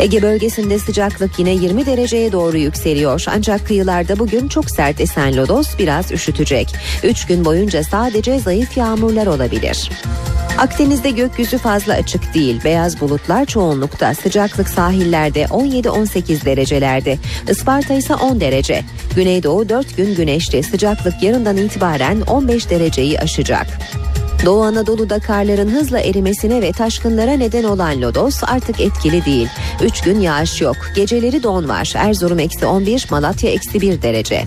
Ege 0.00 0.22
bölgesinde 0.22 0.78
sıcaklık 0.78 1.38
yine 1.38 1.50
20 1.50 1.86
dereceye 1.86 2.32
doğru 2.32 2.58
yükseliyor. 2.58 3.24
Ancak 3.36 3.66
kıyılarda 3.66 4.18
bugün 4.18 4.48
çok 4.48 4.70
sert 4.70 5.00
esen 5.00 5.36
lodos 5.36 5.78
biraz 5.78 6.12
üşütecek. 6.12 6.74
3 7.04 7.26
gün 7.26 7.44
boyunca 7.44 7.84
sadece 7.84 8.38
zayıf 8.38 8.76
yağmurlar 8.76 9.26
olabilir. 9.26 9.90
Akdeniz'de 10.58 11.10
gökyüzü 11.10 11.58
fazla 11.58 11.92
açık 11.92 12.34
değil. 12.34 12.60
Beyaz 12.64 13.00
bulutlar 13.00 13.44
çoğunlukta. 13.46 14.14
Sıcaklık 14.14 14.68
sahillerde 14.68 15.42
17-18 15.42 16.44
derecelerde. 16.44 17.18
Isparta 17.48 17.94
ise 17.94 18.14
10 18.14 18.40
derece. 18.40 18.82
Güneydoğu 19.16 19.68
4 19.68 19.96
gün 19.96 20.14
güneşli. 20.14 20.62
Sıcaklık 20.62 21.22
yarından 21.22 21.56
itibaren 21.56 22.20
15 22.20 22.70
dereceyi 22.70 23.20
aşacak. 23.20 23.66
Doğu 24.46 24.62
Anadolu'da 24.62 25.18
karların 25.18 25.68
hızla 25.68 26.00
erimesine 26.00 26.62
ve 26.62 26.72
taşkınlara 26.72 27.32
neden 27.32 27.64
olan 27.64 28.02
lodos 28.02 28.42
artık 28.44 28.80
etkili 28.80 29.24
değil. 29.24 29.48
3 29.82 30.00
gün 30.00 30.20
yağış 30.20 30.60
yok. 30.60 30.76
Geceleri 30.94 31.42
don 31.42 31.68
var. 31.68 31.92
Erzurum 31.96 32.38
eksi 32.38 32.66
11, 32.66 33.06
Malatya 33.10 33.50
eksi 33.50 33.80
1 33.80 34.02
derece. 34.02 34.44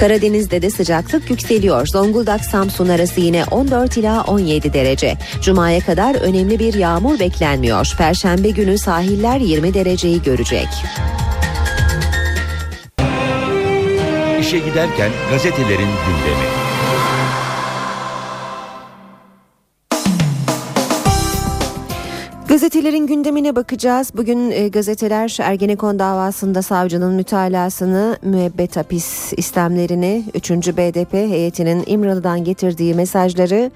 Karadeniz'de 0.00 0.62
de 0.62 0.70
sıcaklık 0.70 1.30
yükseliyor. 1.30 1.86
Zonguldak 1.86 2.44
Samsun 2.44 2.88
arası 2.88 3.20
yine 3.20 3.44
14 3.44 3.96
ila 3.96 4.22
17 4.22 4.72
derece. 4.72 5.14
Cuma'ya 5.42 5.80
kadar 5.80 6.14
önemli 6.14 6.58
bir 6.58 6.74
yağmur 6.74 7.18
beklenmiyor. 7.18 7.94
Perşembe 7.98 8.50
günü 8.50 8.78
sahiller 8.78 9.40
20 9.40 9.74
dereceyi 9.74 10.22
görecek. 10.22 10.68
İşe 14.40 14.58
giderken 14.58 15.10
gazetelerin 15.30 15.88
gündemi. 16.06 16.67
Gazetelerin 22.58 23.06
gündemine 23.06 23.56
bakacağız. 23.56 24.12
Bugün 24.14 24.50
e, 24.50 24.68
gazeteler 24.68 25.36
Ergenekon 25.40 25.98
davasında 25.98 26.62
savcının 26.62 27.14
mütalasını, 27.14 28.16
müebbet 28.22 28.76
hapis 28.76 29.32
istemlerini, 29.36 30.24
3. 30.34 30.50
BDP 30.50 31.12
heyetinin 31.12 31.84
İmralı'dan 31.86 32.44
getirdiği 32.44 32.94
mesajları 32.94 33.70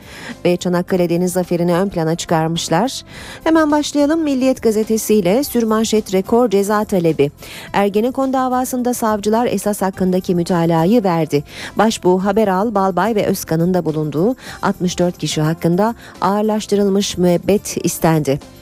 ve 0.44 0.56
Çanakkale 0.56 1.10
Deniz 1.10 1.32
Zaferi'ni 1.32 1.74
ön 1.74 1.88
plana 1.88 2.14
çıkarmışlar. 2.14 3.02
Hemen 3.44 3.70
başlayalım 3.70 4.22
Milliyet 4.22 4.62
Gazetesi 4.62 5.14
ile 5.14 5.44
sürmanşet 5.44 6.14
rekor 6.14 6.50
ceza 6.50 6.84
talebi. 6.84 7.30
Ergenekon 7.72 8.32
davasında 8.32 8.94
savcılar 8.94 9.46
esas 9.46 9.82
hakkındaki 9.82 10.34
mütalayı 10.34 11.04
verdi. 11.04 11.44
Başbuğ 11.78 12.18
Haberal, 12.24 12.74
Balbay 12.74 13.14
ve 13.14 13.26
Özkan'ın 13.26 13.74
da 13.74 13.84
bulunduğu 13.84 14.36
64 14.62 15.18
kişi 15.18 15.40
hakkında 15.40 15.94
ağırlaştırılmış 16.20 17.18
müebbet 17.18 17.84
istendi. 17.84 18.61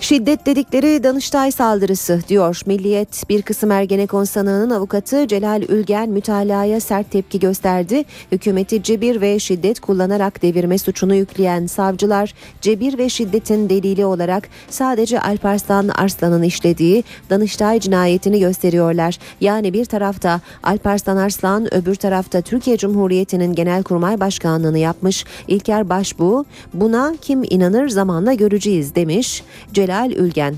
Şiddet 0.00 0.46
dedikleri 0.46 1.02
Danıştay 1.02 1.52
saldırısı 1.52 2.20
diyor 2.28 2.60
Milliyet. 2.66 3.28
Bir 3.28 3.42
kısım 3.42 3.70
Ergenekon 3.70 4.24
sanığının 4.24 4.70
avukatı 4.70 5.28
Celal 5.28 5.62
Ülgen 5.62 6.10
mütalaya 6.10 6.80
sert 6.80 7.10
tepki 7.10 7.40
gösterdi. 7.40 8.04
Hükümeti 8.32 8.82
cebir 8.82 9.20
ve 9.20 9.38
şiddet 9.38 9.80
kullanarak 9.80 10.42
devirme 10.42 10.78
suçunu 10.78 11.14
yükleyen 11.14 11.66
savcılar 11.66 12.34
cebir 12.60 12.98
ve 12.98 13.08
şiddetin 13.08 13.68
delili 13.68 14.04
olarak 14.04 14.48
sadece 14.70 15.20
Alparslan 15.20 15.88
Arslan'ın 15.88 16.42
işlediği 16.42 17.04
Danıştay 17.30 17.80
cinayetini 17.80 18.40
gösteriyorlar. 18.40 19.18
Yani 19.40 19.72
bir 19.72 19.84
tarafta 19.84 20.40
Alparslan 20.62 21.16
Arslan 21.16 21.74
öbür 21.74 21.94
tarafta 21.94 22.40
Türkiye 22.40 22.76
Cumhuriyeti'nin 22.76 23.54
Genelkurmay 23.54 24.20
Başkanlığını 24.20 24.78
yapmış 24.78 25.24
İlker 25.48 25.88
Başbuğ 25.88 26.44
buna 26.74 27.14
kim 27.20 27.42
inanır 27.50 27.88
zamanla 27.88 28.34
göreceğiz 28.34 28.94
demiş. 28.94 29.42
Celal 29.84 30.10
Ülgen. 30.10 30.54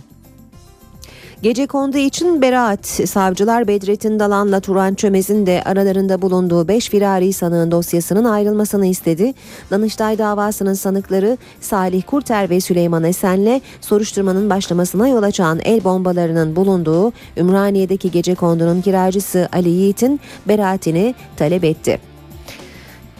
Gece 1.42 1.66
kondu 1.66 1.98
için 1.98 2.42
beraat 2.42 2.86
savcılar 2.86 3.68
Bedrettin 3.68 4.18
Dalan'la 4.18 4.60
Turan 4.60 4.94
Çömez'in 4.94 5.46
de 5.46 5.62
aralarında 5.64 6.22
bulunduğu 6.22 6.68
5 6.68 6.88
firari 6.88 7.32
sanığın 7.32 7.70
dosyasının 7.70 8.24
ayrılmasını 8.24 8.86
istedi. 8.86 9.34
Danıştay 9.70 10.18
davasının 10.18 10.74
sanıkları 10.74 11.38
Salih 11.60 12.02
Kurter 12.06 12.50
ve 12.50 12.60
Süleyman 12.60 13.04
Esen'le 13.04 13.60
soruşturmanın 13.80 14.50
başlamasına 14.50 15.08
yol 15.08 15.22
açan 15.22 15.60
el 15.64 15.84
bombalarının 15.84 16.56
bulunduğu 16.56 17.12
Ümraniye'deki 17.36 18.10
gece 18.10 18.34
kondunun 18.34 18.80
kiracısı 18.80 19.48
Ali 19.52 19.68
Yiğit'in 19.68 20.20
beraatini 20.48 21.14
talep 21.36 21.64
etti. 21.64 21.98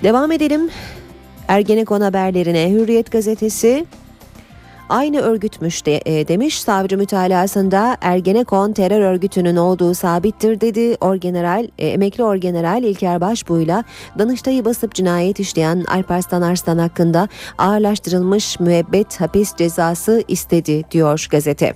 Devam 0.02 0.32
edelim 0.32 0.70
Ergenekon 1.48 2.00
haberlerine 2.00 2.70
Hürriyet 2.70 3.12
gazetesi 3.12 3.86
aynı 4.88 5.20
örgütmüş 5.20 5.86
de, 5.86 6.00
e, 6.06 6.28
demiş 6.28 6.60
savcı 6.60 6.98
mütalasında 6.98 7.96
Ergenekon 8.00 8.72
terör 8.72 9.00
örgütünün 9.00 9.56
olduğu 9.56 9.94
sabittir 9.94 10.60
dedi. 10.60 10.96
Orgeneral 11.00 11.68
e, 11.78 11.86
emekli 11.86 12.24
orgeneral 12.24 12.82
İlker 12.82 13.20
Başbuğ'yla 13.20 13.84
Danıştay'ı 14.18 14.64
basıp 14.64 14.94
cinayet 14.94 15.40
işleyen 15.40 15.84
Alparslan 15.88 16.42
Arslan 16.42 16.78
hakkında 16.78 17.28
ağırlaştırılmış 17.58 18.60
müebbet 18.60 19.20
hapis 19.20 19.56
cezası 19.56 20.24
istedi 20.28 20.84
diyor 20.90 21.26
gazete. 21.30 21.74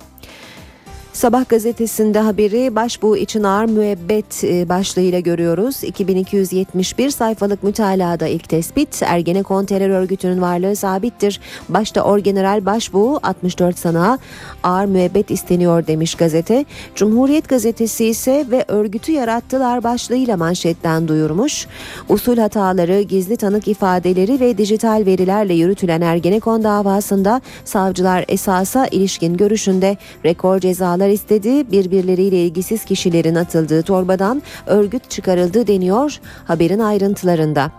Sabah 1.13 1.49
gazetesinde 1.49 2.19
haberi 2.19 2.75
başbuğ 2.75 3.17
için 3.17 3.43
ağır 3.43 3.65
müebbet 3.65 4.43
e, 4.43 4.69
başlığıyla 4.69 5.19
görüyoruz. 5.19 5.83
2271 5.83 7.09
sayfalık 7.09 7.63
mütalada 7.63 8.27
ilk 8.27 8.49
tespit 8.49 9.03
Ergenekon 9.03 9.65
terör 9.65 9.89
örgütünün 9.89 10.41
varlığı 10.41 10.75
sabittir. 10.75 11.39
Başta 11.69 12.01
Orgeneral 12.01 12.65
Başbuğ 12.65 13.19
64 13.23 13.77
sanığa 13.77 14.17
ağır 14.63 14.85
müebbet 14.85 15.31
isteniyor 15.31 15.87
demiş 15.87 16.15
gazete. 16.15 16.65
Cumhuriyet 16.95 17.49
gazetesi 17.49 18.05
ise 18.05 18.45
ve 18.51 18.65
örgütü 18.67 19.11
yarattılar 19.11 19.83
başlığıyla 19.83 20.37
manşetten 20.37 21.07
duyurmuş. 21.07 21.67
Usul 22.09 22.37
hataları, 22.37 23.01
gizli 23.01 23.37
tanık 23.37 23.67
ifadeleri 23.67 24.39
ve 24.39 24.57
dijital 24.57 25.03
verilerle 25.05 25.53
yürütülen 25.53 26.01
Ergenekon 26.01 26.63
davasında 26.63 27.41
savcılar 27.65 28.25
esasa 28.27 28.87
ilişkin 28.87 29.37
görüşünde 29.37 29.97
rekor 30.25 30.61
cezalar 31.01 31.09
istedi. 31.09 31.71
Birbirleriyle 31.71 32.45
ilgisiz 32.45 32.85
kişilerin 32.85 33.35
atıldığı 33.35 33.81
torbadan 33.81 34.41
örgüt 34.67 35.09
çıkarıldı 35.09 35.67
deniyor 35.67 36.19
haberin 36.47 36.79
ayrıntılarında. 36.79 37.71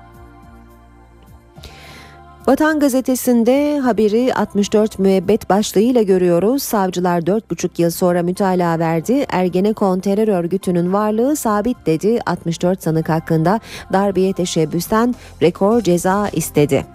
Vatan 2.46 2.80
gazetesinde 2.80 3.78
haberi 3.78 4.34
64 4.34 4.98
müebbet 4.98 5.50
başlığıyla 5.50 6.02
görüyoruz. 6.02 6.62
Savcılar 6.62 7.20
4,5 7.20 7.82
yıl 7.82 7.90
sonra 7.90 8.22
mütalaa 8.22 8.78
verdi. 8.78 9.26
Ergenekon 9.28 10.00
terör 10.00 10.28
örgütünün 10.28 10.92
varlığı 10.92 11.36
sabit 11.36 11.76
dedi. 11.86 12.18
64 12.26 12.82
sanık 12.82 13.08
hakkında 13.08 13.60
darbeye 13.92 14.32
teşebbüsten 14.32 15.14
rekor 15.42 15.80
ceza 15.80 16.28
istedi. 16.28 16.91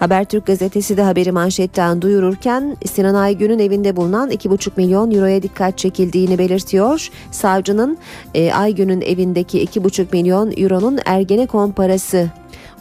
Habertürk 0.00 0.46
gazetesi 0.46 0.96
de 0.96 1.02
haberi 1.02 1.32
manşetten 1.32 2.02
duyururken 2.02 2.76
Sinan 2.92 3.14
Aygün'ün 3.14 3.58
evinde 3.58 3.96
bulunan 3.96 4.30
2,5 4.30 4.70
milyon 4.76 5.10
euroya 5.10 5.42
dikkat 5.42 5.78
çekildiğini 5.78 6.38
belirtiyor. 6.38 7.08
Savcının 7.30 7.98
e, 8.34 8.52
Aygün'ün 8.52 9.00
evindeki 9.00 9.64
2,5 9.64 10.06
milyon 10.12 10.52
euronun 10.56 10.98
Ergenekon 11.06 11.70
parası 11.70 12.28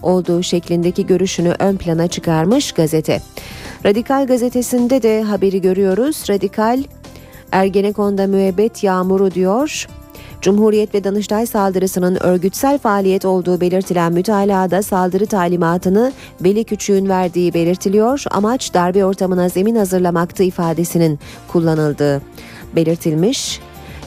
olduğu 0.03 0.43
şeklindeki 0.43 1.07
görüşünü 1.07 1.55
ön 1.59 1.78
plana 1.78 2.07
çıkarmış 2.07 2.72
gazete. 2.72 3.22
Radikal 3.86 4.28
gazetesinde 4.28 5.03
de 5.03 5.24
haberi 5.24 5.61
görüyoruz. 5.61 6.24
Radikal 6.30 6.84
Ergenekon'da 7.51 8.28
müebbet 8.28 8.84
yağmuru 8.84 9.32
diyor. 9.32 9.88
Cumhuriyet 10.42 10.96
ve 10.96 11.04
Danıştay 11.04 11.46
saldırısının 11.46 12.18
örgütsel 12.24 12.78
faaliyet 12.78 13.26
olduğu 13.26 13.62
belirtilen 13.62 14.14
mütalada 14.14 14.82
saldırı 14.84 15.26
talimatını 15.26 16.12
Veli 16.42 16.64
Küçük'ün 16.64 17.10
verdiği 17.10 17.54
belirtiliyor. 17.54 18.24
Amaç 18.32 18.74
darbe 18.74 19.06
ortamına 19.06 19.50
zemin 19.50 19.76
hazırlamaktı 19.76 20.44
ifadesinin 20.44 21.20
kullanıldığı 21.48 22.22
belirtilmiş. 22.76 23.60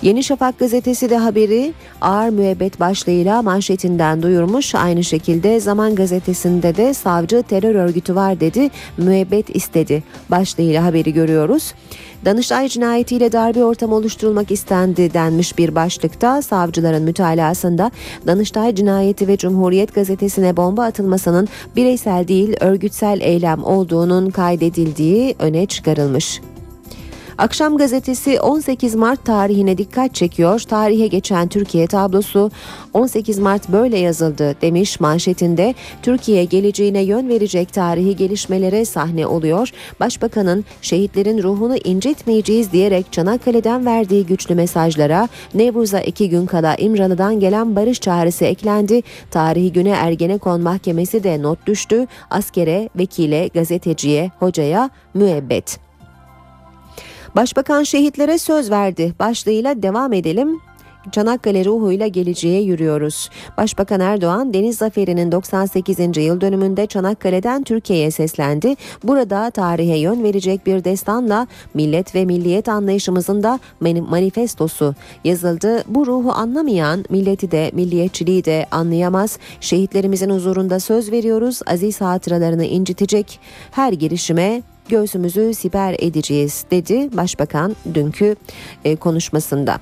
Yeni 0.03 0.25
Şafak 0.25 0.59
gazetesi 0.59 1.11
de 1.11 1.17
haberi 1.17 1.73
ağır 2.01 2.29
müebbet 2.29 2.81
başlığıyla 2.81 3.43
manşetinden 3.43 4.23
duyurmuş. 4.23 4.75
Aynı 4.75 5.05
şekilde 5.05 5.61
Zaman 5.61 5.95
gazetesinde 5.95 6.77
de 6.77 6.95
savcı 6.95 7.43
terör 7.43 7.75
örgütü 7.75 8.15
var 8.15 8.41
dedi, 8.41 8.71
müebbet 8.97 9.57
istedi 9.57 10.03
başlığıyla 10.31 10.85
haberi 10.85 11.13
görüyoruz. 11.13 11.75
Danıştay 12.25 12.69
cinayetiyle 12.69 13.33
darbe 13.33 13.65
ortamı 13.65 13.95
oluşturulmak 13.95 14.51
istendi 14.51 15.15
denmiş 15.15 15.59
bir 15.59 15.75
başlıkta 15.75 16.43
savcıların 16.43 17.03
mütalasında 17.03 17.91
Danıştay 18.27 18.75
cinayeti 18.75 19.29
ve 19.29 19.37
Cumhuriyet 19.37 19.95
gazetesine 19.95 20.57
bomba 20.57 20.85
atılmasının 20.85 21.49
bireysel 21.77 22.29
değil 22.29 22.57
örgütsel 22.61 23.21
eylem 23.21 23.65
olduğunun 23.65 24.31
kaydedildiği 24.31 25.37
öne 25.39 25.67
çıkarılmış. 25.67 26.41
Akşam 27.39 27.77
gazetesi 27.77 28.41
18 28.41 28.95
Mart 28.95 29.25
tarihine 29.25 29.79
dikkat 29.79 30.15
çekiyor. 30.15 30.61
Tarihe 30.61 31.07
geçen 31.07 31.49
Türkiye 31.49 31.87
tablosu 31.87 32.51
18 32.93 33.39
Mart 33.39 33.69
böyle 33.69 33.99
yazıldı 33.99 34.57
demiş 34.63 35.01
manşetinde. 35.01 35.75
Türkiye 36.03 36.45
geleceğine 36.45 37.03
yön 37.03 37.29
verecek 37.29 37.73
tarihi 37.73 38.17
gelişmelere 38.17 38.85
sahne 38.85 39.27
oluyor. 39.27 39.71
Başbakanın 40.01 40.65
şehitlerin 40.83 41.43
ruhunu 41.43 41.77
incitmeyeceğiz 41.77 42.73
diyerek 42.73 43.13
Çanakkale'den 43.13 43.87
verdiği 43.87 44.27
güçlü 44.27 44.55
mesajlara 44.55 45.29
Nevruz'a 45.55 46.01
iki 46.01 46.31
gün 46.31 46.47
kala 46.47 46.75
İmralı'dan 46.75 47.41
gelen 47.41 47.77
barış 47.77 48.01
çağrısı 48.01 48.45
eklendi. 48.45 49.03
Tarihi 49.31 49.73
güne 49.73 49.91
Ergenekon 49.91 50.61
Mahkemesi 50.61 51.25
de 51.25 51.43
not 51.43 51.67
düştü. 51.67 52.07
Askere, 52.31 52.89
vekile, 52.97 53.49
gazeteciye, 53.49 54.31
hocaya 54.39 54.91
müebbet. 55.15 55.92
Başbakan 57.37 57.83
şehitlere 57.83 58.39
söz 58.39 58.71
verdi. 58.71 59.15
Başlığıyla 59.19 59.83
devam 59.83 60.13
edelim. 60.13 60.61
Çanakkale 61.13 61.65
ruhuyla 61.65 62.07
geleceğe 62.07 62.63
yürüyoruz. 62.63 63.31
Başbakan 63.59 64.01
Erdoğan 64.01 64.55
Deniz 64.55 64.79
Zaferi'nin 64.79 65.33
98. 65.33 65.99
yıl 66.17 66.41
dönümünde 66.41 66.87
Çanakkale'den 66.87 67.63
Türkiye'ye 67.63 68.11
seslendi. 68.11 68.77
Burada 69.05 69.51
tarihe 69.51 69.99
yön 69.99 70.25
verecek 70.25 70.67
bir 70.67 70.85
destanla 70.85 71.47
millet 71.75 72.15
ve 72.15 72.25
milliyet 72.25 72.69
anlayışımızın 72.69 73.43
da 73.43 73.61
manifestosu 73.81 74.95
yazıldı. 75.25 75.85
Bu 75.89 76.07
ruhu 76.07 76.33
anlamayan 76.33 77.05
milleti 77.11 77.51
de 77.51 77.71
milliyetçiliği 77.75 78.45
de 78.45 78.67
anlayamaz. 78.71 79.39
Şehitlerimizin 79.61 80.31
huzurunda 80.31 80.81
söz 80.81 81.13
veriyoruz. 81.13 81.61
Aziz 81.67 82.01
hatıralarını 82.01 82.65
incitecek 82.65 83.41
her 83.71 83.93
girişime 83.93 84.63
göğsümüzü 84.89 85.55
siper 85.55 85.97
edeceğiz 85.99 86.65
dedi 86.71 87.17
Başbakan 87.17 87.77
dünkü 87.95 88.37
konuşmasında. 89.01 89.79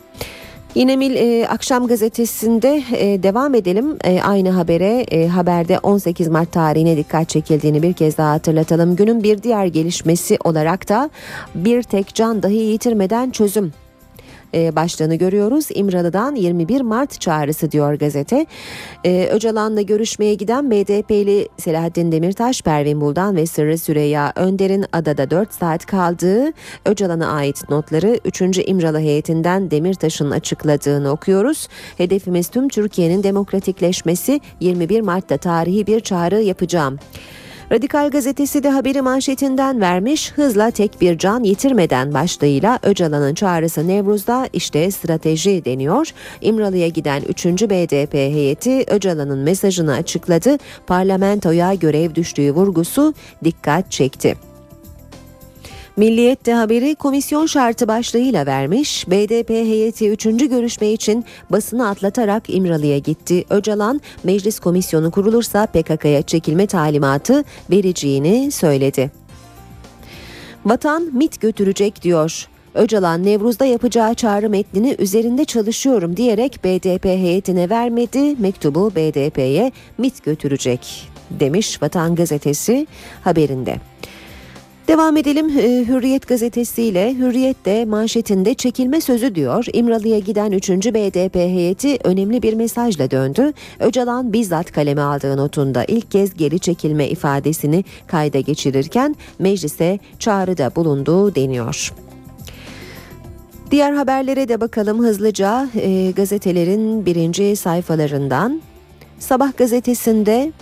Yine 0.74 0.96
Mil 0.96 1.16
e, 1.16 1.48
Akşam 1.48 1.86
Gazetesi'nde 1.86 2.82
e, 2.92 3.22
devam 3.22 3.54
edelim. 3.54 3.98
E, 4.04 4.22
aynı 4.22 4.50
habere 4.50 5.00
e, 5.10 5.28
haberde 5.28 5.78
18 5.78 6.28
Mart 6.28 6.52
tarihine 6.52 6.96
dikkat 6.96 7.28
çekildiğini 7.28 7.82
bir 7.82 7.92
kez 7.92 8.18
daha 8.18 8.32
hatırlatalım. 8.32 8.96
Günün 8.96 9.22
bir 9.22 9.42
diğer 9.42 9.66
gelişmesi 9.66 10.38
olarak 10.44 10.88
da 10.88 11.10
bir 11.54 11.82
tek 11.82 12.14
can 12.14 12.42
dahi 12.42 12.54
yitirmeden 12.54 13.30
çözüm 13.30 13.72
e, 14.54 14.76
başlığını 14.76 15.14
görüyoruz. 15.14 15.68
İmralı'dan 15.74 16.34
21 16.34 16.80
Mart 16.80 17.20
çağrısı 17.20 17.72
diyor 17.72 17.94
gazete. 17.94 18.46
E, 19.04 19.28
Öcalan'la 19.32 19.82
görüşmeye 19.82 20.34
giden 20.34 20.70
BDP'li 20.70 21.48
Selahattin 21.58 22.12
Demirtaş, 22.12 22.62
Pervin 22.62 23.00
Buldan 23.00 23.36
ve 23.36 23.46
Sırrı 23.46 23.78
Süreyya 23.78 24.32
Önder'in 24.36 24.84
adada 24.92 25.30
4 25.30 25.54
saat 25.54 25.86
kaldığı 25.86 26.52
Öcalan'a 26.86 27.32
ait 27.32 27.70
notları 27.70 28.18
3. 28.24 28.40
İmralı 28.66 28.98
heyetinden 28.98 29.70
Demirtaş'ın 29.70 30.30
açıkladığını 30.30 31.10
okuyoruz. 31.10 31.68
Hedefimiz 31.98 32.48
tüm 32.48 32.68
Türkiye'nin 32.68 33.22
demokratikleşmesi 33.22 34.40
21 34.60 35.00
Mart'ta 35.00 35.36
tarihi 35.36 35.86
bir 35.86 36.00
çağrı 36.00 36.42
yapacağım. 36.42 36.98
Radikal 37.72 38.10
gazetesi 38.10 38.62
de 38.62 38.70
haberi 38.70 39.02
manşetinden 39.02 39.80
vermiş 39.80 40.32
hızla 40.32 40.70
tek 40.70 41.00
bir 41.00 41.18
can 41.18 41.44
yitirmeden 41.44 42.14
başlığıyla 42.14 42.78
Öcalan'ın 42.82 43.34
çağrısı 43.34 43.88
Nevruz'da 43.88 44.48
işte 44.52 44.90
strateji 44.90 45.64
deniyor. 45.64 46.10
İmralı'ya 46.40 46.88
giden 46.88 47.22
3. 47.28 47.46
BDP 47.46 48.14
heyeti 48.14 48.84
Öcalan'ın 48.88 49.38
mesajını 49.38 49.92
açıkladı. 49.92 50.58
Parlamentoya 50.86 51.74
görev 51.74 52.14
düştüğü 52.14 52.52
vurgusu 52.52 53.14
dikkat 53.44 53.90
çekti. 53.90 54.49
Milliyet 56.00 56.46
de 56.46 56.54
haberi 56.54 56.94
komisyon 56.94 57.46
şartı 57.46 57.88
başlığıyla 57.88 58.46
vermiş. 58.46 59.10
BDP 59.10 59.50
heyeti 59.50 60.10
3. 60.10 60.24
görüşme 60.24 60.92
için 60.92 61.24
basını 61.50 61.88
atlatarak 61.88 62.42
İmralı'ya 62.48 62.98
gitti. 62.98 63.44
Öcalan 63.50 64.00
meclis 64.24 64.60
komisyonu 64.60 65.10
kurulursa 65.10 65.66
PKK'ya 65.66 66.22
çekilme 66.22 66.66
talimatı 66.66 67.44
vereceğini 67.70 68.50
söyledi. 68.50 69.10
Vatan 70.64 71.10
MIT 71.12 71.40
götürecek 71.40 72.02
diyor. 72.02 72.48
Öcalan 72.74 73.24
Nevruz'da 73.24 73.64
yapacağı 73.64 74.14
çağrı 74.14 74.50
metnini 74.50 74.96
üzerinde 74.98 75.44
çalışıyorum 75.44 76.16
diyerek 76.16 76.64
BDP 76.64 77.04
heyetine 77.04 77.70
vermedi. 77.70 78.36
Mektubu 78.38 78.90
BDP'ye 78.90 79.72
MIT 79.98 80.24
götürecek 80.24 81.08
demiş 81.30 81.82
Vatan 81.82 82.14
Gazetesi 82.14 82.86
haberinde. 83.24 83.76
Devam 84.90 85.16
edelim 85.16 85.48
e, 85.58 85.84
Hürriyet 85.88 86.28
gazetesiyle. 86.28 87.14
Hürriyet 87.14 87.64
de 87.64 87.84
manşetinde 87.84 88.54
çekilme 88.54 89.00
sözü 89.00 89.34
diyor. 89.34 89.66
İmralı'ya 89.72 90.18
giden 90.18 90.52
3. 90.52 90.70
BDP 90.70 91.34
heyeti 91.34 91.98
önemli 92.04 92.42
bir 92.42 92.54
mesajla 92.54 93.10
döndü. 93.10 93.52
Öcalan 93.80 94.32
bizzat 94.32 94.72
kaleme 94.72 95.00
aldığı 95.00 95.36
notunda 95.36 95.84
ilk 95.84 96.10
kez 96.10 96.34
geri 96.34 96.58
çekilme 96.58 97.08
ifadesini 97.08 97.84
kayda 98.06 98.40
geçirirken 98.40 99.16
meclise 99.38 99.98
çağrıda 100.18 100.76
bulunduğu 100.76 101.34
deniyor. 101.34 101.92
Diğer 103.70 103.92
haberlere 103.92 104.48
de 104.48 104.60
bakalım 104.60 104.98
hızlıca 104.98 105.68
e, 105.74 106.10
gazetelerin 106.10 107.06
birinci 107.06 107.56
sayfalarından. 107.56 108.62
Sabah 109.18 109.56
gazetesinde 109.56 110.52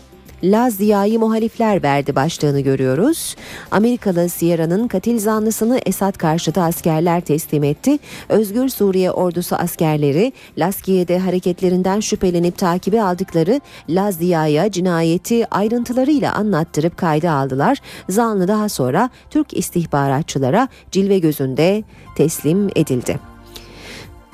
Ziya'yı 0.71 1.19
muhalifler 1.19 1.83
verdi 1.83 2.15
başlığını 2.15 2.61
görüyoruz. 2.61 3.37
Amerikalı 3.71 4.29
Sierra'nın 4.29 4.89
katil 4.89 5.19
zanlısını 5.19 5.81
Esad 5.87 6.17
karşıtı 6.17 6.63
askerler 6.63 7.21
teslim 7.21 7.65
etti. 7.65 7.99
Özgür 8.29 8.69
Suriye 8.69 9.11
ordusu 9.11 9.57
askerleri 9.57 10.33
Laskiye'de 10.59 11.19
hareketlerinden 11.19 12.01
şüphelenip 12.01 12.59
takibi 12.59 13.03
aldıkları 13.03 13.61
Laz 13.89 14.15
Ziya'ya 14.15 14.71
cinayeti 14.71 15.55
ayrıntılarıyla 15.55 16.35
anlattırıp 16.35 16.97
kayda 16.97 17.33
aldılar. 17.33 17.79
Zanlı 18.09 18.49
daha 18.49 18.69
sonra 18.69 19.11
Türk 19.31 19.57
istihbaratçılara 19.57 20.69
cilve 20.91 21.19
gözünde 21.19 21.85
teslim 22.17 22.69
edildi. 22.77 23.28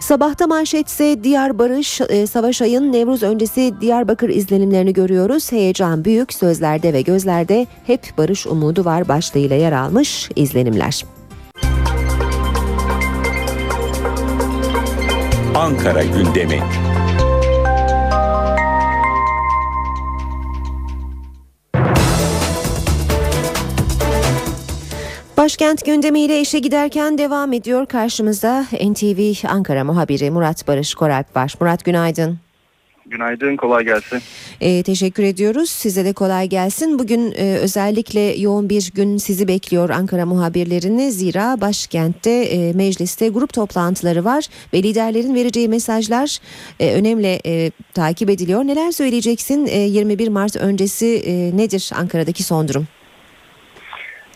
Sabahta 0.01 0.47
manşetse 0.47 1.25
Diyar 1.25 1.59
Barış, 1.59 2.01
e, 2.01 2.27
Savaş 2.27 2.63
Ay'ın 2.63 2.93
Nevruz 2.93 3.23
öncesi 3.23 3.75
Diyarbakır 3.81 4.29
izlenimlerini 4.29 4.93
görüyoruz. 4.93 5.53
Heyecan 5.53 6.05
büyük, 6.05 6.33
sözlerde 6.33 6.93
ve 6.93 7.03
gözlerde 7.03 7.67
hep 7.87 8.01
barış 8.19 8.47
umudu 8.47 8.85
var 8.85 9.09
başlığıyla 9.09 9.57
yer 9.57 9.73
almış 9.73 10.31
izlenimler. 10.37 11.05
Ankara 15.55 16.03
gündemi. 16.03 16.61
Başkent 25.37 25.85
gündemiyle 25.85 26.41
işe 26.41 26.59
giderken 26.59 27.19
devam 27.19 27.53
ediyor. 27.53 27.87
Karşımızda 27.87 28.63
NTV 28.63 29.49
Ankara 29.49 29.85
muhabiri 29.85 30.31
Murat 30.31 30.69
Barış 30.69 30.95
Koralp 30.95 31.37
var. 31.37 31.55
Murat 31.61 31.85
günaydın. 31.85 32.39
Günaydın, 33.07 33.57
kolay 33.57 33.85
gelsin. 33.85 34.21
Ee, 34.61 34.83
teşekkür 34.83 35.23
ediyoruz. 35.23 35.71
Size 35.71 36.05
de 36.05 36.13
kolay 36.13 36.49
gelsin. 36.49 36.99
Bugün 36.99 37.33
e, 37.37 37.59
özellikle 37.63 38.21
yoğun 38.21 38.69
bir 38.69 38.91
gün 38.95 39.17
sizi 39.17 39.49
bekliyor 39.49 39.91
Ankara 39.91 40.27
muhabirlerini. 40.27 41.13
Zira 41.13 41.61
başkentte 41.61 42.31
e, 42.31 42.73
mecliste 42.73 43.29
grup 43.29 43.53
toplantıları 43.53 44.25
var 44.25 44.45
ve 44.75 44.83
liderlerin 44.83 45.35
vereceği 45.35 45.69
mesajlar 45.69 46.39
e, 46.81 46.95
önemli 46.95 47.41
e, 47.47 47.71
takip 47.95 48.31
ediliyor. 48.31 48.65
Neler 48.65 48.91
söyleyeceksin? 48.91 49.67
E, 49.67 49.79
21 49.79 50.29
Mart 50.29 50.57
öncesi 50.57 51.07
e, 51.07 51.57
nedir 51.57 51.91
Ankara'daki 51.95 52.43
son 52.43 52.69
durum? 52.69 52.87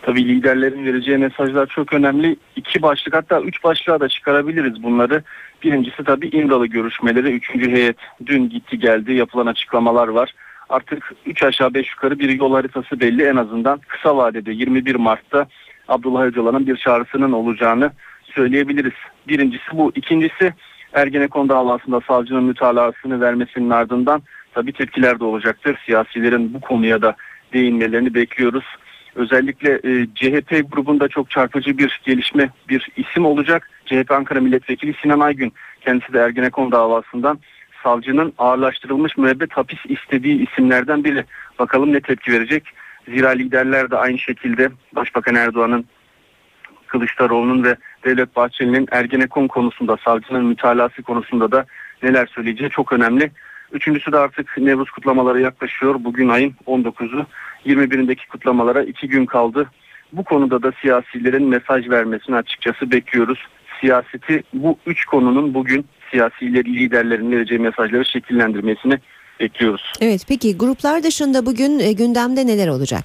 Tabii 0.02 0.28
liderlerin 0.28 0.84
vereceği 0.84 1.18
mesajlar 1.18 1.66
çok 1.66 1.92
önemli. 1.92 2.36
İki 2.56 2.82
başlık 2.82 3.14
hatta 3.14 3.40
üç 3.40 3.64
başlığa 3.64 4.00
da 4.00 4.08
çıkarabiliriz 4.08 4.82
bunları. 4.82 5.22
Birincisi 5.62 6.04
tabii 6.04 6.28
İmralı 6.28 6.66
görüşmeleri. 6.66 7.30
Üçüncü 7.30 7.70
heyet 7.70 7.96
dün 8.26 8.48
gitti 8.48 8.78
geldi 8.78 9.12
yapılan 9.12 9.46
açıklamalar 9.46 10.08
var. 10.08 10.34
Artık 10.68 11.12
3 11.26 11.42
aşağı 11.42 11.74
5 11.74 11.90
yukarı 11.90 12.18
bir 12.18 12.28
yol 12.28 12.52
haritası 12.52 13.00
belli 13.00 13.24
en 13.24 13.36
azından 13.36 13.80
kısa 13.88 14.16
vadede 14.16 14.52
21 14.52 14.94
Mart'ta 14.94 15.46
Abdullah 15.88 16.22
Öcalan'ın 16.22 16.66
bir 16.66 16.76
çağrısının 16.76 17.32
olacağını 17.32 17.90
söyleyebiliriz. 18.24 18.92
Birincisi 19.28 19.70
bu. 19.72 19.92
İkincisi 19.94 20.54
Ergenekon 20.92 21.48
davasında 21.48 22.00
savcının 22.00 22.44
mütalasını 22.44 23.20
vermesinin 23.20 23.70
ardından 23.70 24.22
tabii 24.54 24.72
tepkiler 24.72 25.20
de 25.20 25.24
olacaktır. 25.24 25.76
Siyasilerin 25.86 26.54
bu 26.54 26.60
konuya 26.60 27.02
da 27.02 27.16
değinmelerini 27.52 28.14
bekliyoruz. 28.14 28.64
Özellikle 29.18 29.72
e, 29.72 30.06
CHP 30.14 30.72
grubunda 30.72 31.08
çok 31.08 31.30
çarpıcı 31.30 31.78
bir 31.78 32.00
gelişme, 32.04 32.50
bir 32.68 32.88
isim 32.96 33.26
olacak. 33.26 33.70
CHP 33.86 34.10
Ankara 34.10 34.40
Milletvekili 34.40 34.94
Sinan 35.02 35.20
Aygün 35.20 35.52
kendisi 35.80 36.12
de 36.12 36.18
Ergenekon 36.18 36.72
davasından 36.72 37.38
savcının 37.82 38.32
ağırlaştırılmış 38.38 39.16
müebbet 39.16 39.52
hapis 39.52 39.78
istediği 39.88 40.48
isimlerden 40.48 41.04
biri. 41.04 41.24
Bakalım 41.58 41.92
ne 41.92 42.00
tepki 42.00 42.32
verecek. 42.32 42.64
Zira 43.08 43.28
liderler 43.28 43.90
de 43.90 43.96
aynı 43.96 44.18
şekilde 44.18 44.70
Başbakan 44.92 45.34
Erdoğan'ın 45.34 45.84
Kılıçdaroğlu'nun 46.86 47.64
ve 47.64 47.76
Devlet 48.04 48.36
Bahçeli'nin 48.36 48.88
Ergenekon 48.90 49.48
konusunda, 49.48 49.96
savcının 50.04 50.44
mütalası 50.44 51.02
konusunda 51.02 51.52
da 51.52 51.66
neler 52.02 52.26
söyleyeceği 52.26 52.70
çok 52.70 52.92
önemli. 52.92 53.30
Üçüncüsü 53.72 54.12
de 54.12 54.18
artık 54.18 54.58
Nevruz 54.58 54.90
kutlamaları 54.90 55.40
yaklaşıyor. 55.40 55.94
Bugün 56.04 56.28
ayın 56.28 56.54
19'u. 56.66 57.26
21'indeki 57.66 58.28
kutlamalara 58.28 58.82
iki 58.82 59.08
gün 59.08 59.26
kaldı. 59.26 59.70
Bu 60.12 60.24
konuda 60.24 60.62
da 60.62 60.72
siyasilerin 60.80 61.48
mesaj 61.48 61.88
vermesini 61.88 62.36
açıkçası 62.36 62.90
bekliyoruz. 62.90 63.38
Siyaseti 63.80 64.42
bu 64.52 64.78
üç 64.86 65.04
konunun 65.04 65.54
bugün 65.54 65.86
siyasi 66.10 66.52
liderlerin 66.52 67.32
vereceği 67.32 67.58
mesajları 67.58 68.04
şekillendirmesini 68.04 68.98
bekliyoruz. 69.40 69.92
Evet 70.00 70.24
peki 70.28 70.56
gruplar 70.56 71.02
dışında 71.02 71.46
bugün 71.46 71.78
e, 71.78 71.92
gündemde 71.92 72.46
neler 72.46 72.68
olacak? 72.68 73.04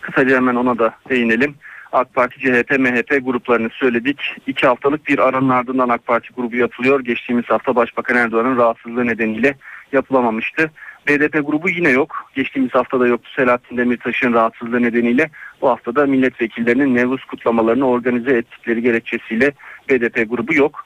Kısaca 0.00 0.36
hemen 0.36 0.54
ona 0.54 0.78
da 0.78 0.94
değinelim. 1.10 1.54
AK 1.92 2.14
Parti, 2.14 2.40
CHP, 2.40 2.78
MHP 2.78 3.24
gruplarını 3.24 3.70
söyledik. 3.70 4.20
İki 4.46 4.66
haftalık 4.66 5.06
bir 5.08 5.18
aranın 5.18 5.48
ardından 5.48 5.88
AK 5.88 6.06
Parti 6.06 6.28
grubu 6.36 6.56
yapılıyor. 6.56 7.00
Geçtiğimiz 7.00 7.44
hafta 7.44 7.76
Başbakan 7.76 8.16
Erdoğan'ın 8.16 8.56
rahatsızlığı 8.56 9.06
nedeniyle 9.06 9.54
yapılamamıştı. 9.92 10.70
BDP 11.08 11.32
grubu 11.32 11.70
yine 11.70 11.88
yok. 11.88 12.30
Geçtiğimiz 12.34 12.74
hafta 12.74 13.00
da 13.00 13.06
yoktu 13.06 13.30
Selahattin 13.36 13.76
Demirtaş'ın 13.76 14.32
rahatsızlığı 14.32 14.82
nedeniyle. 14.82 15.30
Bu 15.62 15.68
haftada 15.68 16.06
milletvekillerinin 16.06 16.94
Nevruz 16.94 17.24
kutlamalarını 17.24 17.88
organize 17.88 18.36
ettikleri 18.36 18.82
gerekçesiyle 18.82 19.52
BDP 19.88 20.30
grubu 20.30 20.54
yok. 20.54 20.84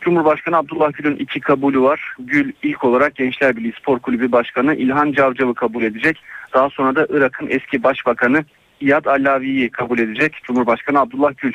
Cumhurbaşkanı 0.00 0.56
Abdullah 0.56 0.92
Gül'ün 0.92 1.16
iki 1.16 1.40
kabulü 1.40 1.80
var. 1.80 2.14
Gül 2.18 2.52
ilk 2.62 2.84
olarak 2.84 3.14
Gençler 3.14 3.56
Birliği 3.56 3.72
Spor 3.72 3.98
Kulübü 3.98 4.32
Başkanı 4.32 4.74
İlhan 4.74 5.12
Cavcav'ı 5.12 5.54
kabul 5.54 5.82
edecek. 5.82 6.22
Daha 6.54 6.70
sonra 6.70 6.94
da 6.96 7.06
Irak'ın 7.10 7.46
eski 7.50 7.82
başbakanı 7.82 8.44
İyad 8.80 9.04
Allavi'yi 9.04 9.70
kabul 9.70 9.98
edecek. 9.98 10.40
Cumhurbaşkanı 10.42 11.00
Abdullah 11.00 11.32
Gül. 11.36 11.52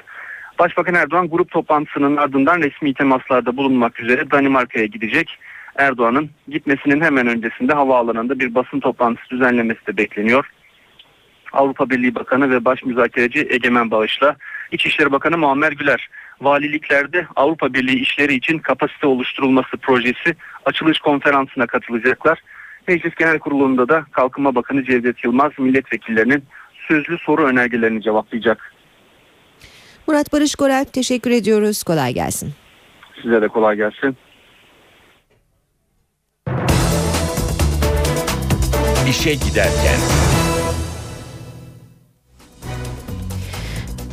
Başbakan 0.59 0.95
Erdoğan 0.95 1.29
grup 1.29 1.51
toplantısının 1.51 2.17
ardından 2.17 2.61
resmi 2.61 2.93
temaslarda 2.93 3.57
bulunmak 3.57 3.99
üzere 3.99 4.31
Danimarka'ya 4.31 4.85
gidecek. 4.85 5.37
Erdoğan'ın 5.75 6.29
gitmesinin 6.47 7.01
hemen 7.01 7.27
öncesinde 7.27 7.73
havaalanında 7.73 8.39
bir 8.39 8.55
basın 8.55 8.79
toplantısı 8.79 9.29
düzenlemesi 9.29 9.87
de 9.87 9.97
bekleniyor. 9.97 10.51
Avrupa 11.53 11.89
Birliği 11.89 12.15
Bakanı 12.15 12.49
ve 12.49 12.65
Baş 12.65 12.83
Müzakereci 12.83 13.47
Egemen 13.49 13.91
Bağış'la 13.91 14.35
İçişleri 14.71 15.11
Bakanı 15.11 15.37
Muammer 15.37 15.71
Güler 15.71 16.09
valiliklerde 16.41 17.27
Avrupa 17.35 17.73
Birliği 17.73 17.99
işleri 17.99 18.33
için 18.33 18.59
kapasite 18.59 19.07
oluşturulması 19.07 19.77
projesi 19.77 20.35
açılış 20.65 20.99
konferansına 20.99 21.67
katılacaklar. 21.67 22.39
Meclis 22.87 23.15
Genel 23.15 23.39
Kurulu'nda 23.39 23.89
da 23.89 24.05
Kalkınma 24.11 24.55
Bakanı 24.55 24.83
Cevdet 24.83 25.23
Yılmaz 25.23 25.51
milletvekillerinin 25.57 26.43
sözlü 26.87 27.17
soru 27.17 27.45
önergelerini 27.45 28.01
cevaplayacak. 28.01 28.73
Murat 30.07 30.33
Barış 30.33 30.55
Goralp 30.55 30.93
teşekkür 30.93 31.31
ediyoruz. 31.31 31.83
Kolay 31.83 32.13
gelsin. 32.13 32.53
Size 33.21 33.41
de 33.41 33.47
kolay 33.47 33.75
gelsin. 33.75 34.17
İşe 39.09 39.33
giderken. 39.33 39.99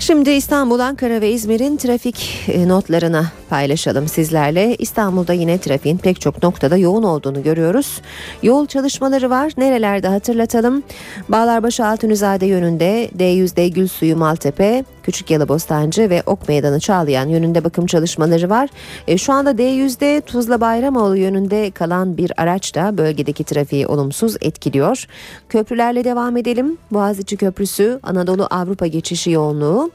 Şimdi 0.01 0.31
İstanbul, 0.31 0.81
Ankara 0.81 1.21
ve 1.21 1.31
İzmir'in 1.31 1.77
trafik 1.77 2.49
e, 2.49 2.69
notlarına 2.69 3.25
paylaşalım 3.51 4.09
sizlerle. 4.09 4.76
İstanbul'da 4.76 5.32
yine 5.32 5.59
trafiğin 5.59 5.99
pek 5.99 6.20
çok 6.20 6.42
noktada 6.42 6.76
yoğun 6.76 7.03
olduğunu 7.03 7.42
görüyoruz. 7.42 8.01
Yol 8.42 8.66
çalışmaları 8.66 9.30
var. 9.30 9.53
Nerelerde 9.57 10.09
hatırlatalım. 10.09 10.82
Bağlarbaşı 11.28 11.86
Altunizade 11.86 12.46
yönünde 12.46 13.11
D100D 13.18 13.68
Gülsuyu 13.68 14.16
Maltepe, 14.16 14.84
Küçük 15.03 15.30
Yalıbostancı 15.30 16.11
ve 16.11 16.22
Ok 16.26 16.49
Meydanı 16.49 16.80
Çağlayan 16.80 17.28
yönünde 17.28 17.64
bakım 17.64 17.86
çalışmaları 17.86 18.51
var. 18.51 18.68
E, 19.09 19.18
şu 19.18 19.32
anda 19.32 19.51
D100'de 19.51 20.20
Tuzla 20.20 20.61
Bayramoğlu 20.61 21.16
yönünde 21.16 21.70
kalan 21.70 22.16
bir 22.16 22.32
araç 22.36 22.74
da 22.74 22.99
bölgedeki 22.99 23.44
trafiği 23.44 23.86
olumsuz 23.86 24.36
etkiliyor. 24.40 25.07
Köprülerle 25.49 26.05
devam 26.05 26.36
edelim. 26.36 26.78
Boğaziçi 26.90 27.36
Köprüsü 27.36 28.01
Anadolu 28.03 28.46
Avrupa 28.51 28.86
geçişi 28.86 29.30
yoğunluğu 29.30 29.90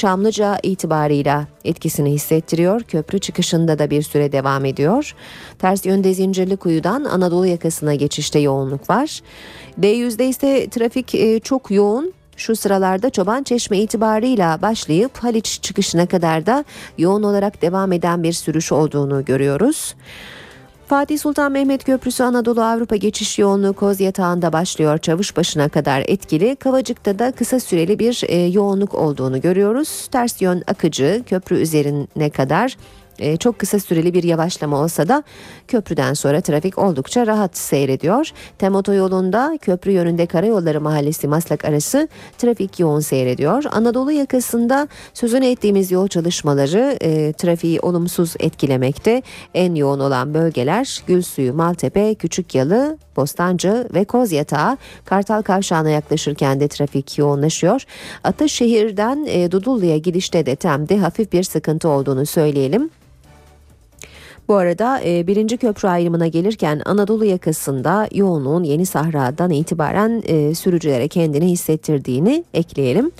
Çamlıca 0.00 0.58
itibarıyla 0.62 1.46
etkisini 1.64 2.12
hissettiriyor. 2.12 2.82
Köprü 2.82 3.18
çıkışında 3.18 3.78
da 3.78 3.90
bir 3.90 4.02
süre 4.02 4.32
devam 4.32 4.64
ediyor. 4.64 5.14
Ters 5.58 5.86
yönde 5.86 6.14
Zincirlikuyu'dan 6.14 7.04
Anadolu 7.04 7.46
yakasına 7.46 7.94
geçişte 7.94 8.38
yoğunluk 8.38 8.90
var. 8.90 9.20
D100'de 9.80 10.28
ise 10.28 10.68
trafik 10.70 11.14
e, 11.14 11.40
çok 11.40 11.70
yoğun. 11.70 12.12
Şu 12.36 12.56
sıralarda 12.56 13.10
Çoban 13.10 13.42
Çeşme 13.42 13.78
itibarıyla 13.78 14.62
başlayıp 14.62 15.18
Haliç 15.18 15.62
çıkışına 15.62 16.06
kadar 16.06 16.46
da 16.46 16.64
yoğun 16.98 17.22
olarak 17.22 17.62
devam 17.62 17.92
eden 17.92 18.22
bir 18.22 18.32
sürüş 18.32 18.72
olduğunu 18.72 19.24
görüyoruz. 19.24 19.94
Fatih 20.90 21.18
Sultan 21.18 21.52
Mehmet 21.52 21.84
Köprüsü 21.84 22.22
Anadolu 22.22 22.62
Avrupa 22.62 22.96
geçiş 22.96 23.38
yoğunluğu 23.38 23.72
Koz 23.72 24.00
Yatağı'nda 24.00 24.52
başlıyor. 24.52 24.98
Çavuşbaşı'na 24.98 25.68
kadar 25.68 26.04
etkili. 26.08 26.56
Kavacık'ta 26.56 27.18
da 27.18 27.32
kısa 27.32 27.60
süreli 27.60 27.98
bir 27.98 28.22
e, 28.28 28.36
yoğunluk 28.36 28.94
olduğunu 28.94 29.40
görüyoruz. 29.40 30.08
Ters 30.12 30.42
yön 30.42 30.62
akıcı 30.66 31.22
köprü 31.26 31.56
üzerine 31.56 32.30
kadar 32.30 32.76
e, 33.20 33.36
çok 33.36 33.58
kısa 33.58 33.78
süreli 33.78 34.14
bir 34.14 34.22
yavaşlama 34.22 34.76
olsa 34.76 35.08
da 35.08 35.22
köprüden 35.68 36.14
sonra 36.14 36.40
trafik 36.40 36.78
oldukça 36.78 37.26
rahat 37.26 37.56
seyrediyor. 37.56 38.30
Tem 38.58 38.74
otoyolunda 38.74 39.58
köprü 39.60 39.92
yönünde 39.92 40.26
Karayolları 40.26 40.80
Mahallesi 40.80 41.28
Maslak 41.28 41.64
arası 41.64 42.08
trafik 42.38 42.80
yoğun 42.80 43.00
seyrediyor. 43.00 43.64
Anadolu 43.70 44.12
yakasında 44.12 44.88
sözünü 45.14 45.46
ettiğimiz 45.46 45.90
yol 45.90 46.08
çalışmaları 46.08 46.96
e, 47.00 47.32
trafiği 47.32 47.80
olumsuz 47.80 48.34
etkilemekte. 48.40 49.22
En 49.54 49.74
yoğun 49.74 50.00
olan 50.00 50.34
bölgeler 50.34 51.02
Gülsuyu, 51.06 51.54
Maltepe, 51.54 52.14
Küçükyalı, 52.14 52.98
Bostancı 53.16 53.88
ve 53.94 54.04
Kozyatağı 54.04 54.76
Kartal 55.04 55.42
Kavşağı'na 55.42 55.90
yaklaşırken 55.90 56.60
de 56.60 56.68
trafik 56.68 57.18
yoğunlaşıyor. 57.18 57.84
Ataşehir'den 58.24 59.26
e, 59.28 59.50
Dudullu'ya 59.50 59.96
gidişte 59.96 60.46
de 60.46 60.56
Tem'de 60.56 60.98
hafif 60.98 61.32
bir 61.32 61.42
sıkıntı 61.42 61.88
olduğunu 61.88 62.26
söyleyelim. 62.26 62.90
Bu 64.50 64.56
arada 64.56 65.00
e, 65.04 65.26
birinci 65.26 65.56
köprü 65.56 65.88
ayrımına 65.88 66.26
gelirken 66.26 66.82
Anadolu 66.84 67.24
yakasında 67.24 68.08
yoğunluğun 68.14 68.64
Yeni 68.64 68.86
Sahra'dan 68.86 69.50
itibaren 69.50 70.22
e, 70.26 70.54
sürücülere 70.54 71.08
kendini 71.08 71.46
hissettirdiğini 71.46 72.44
ekleyelim. 72.54 73.10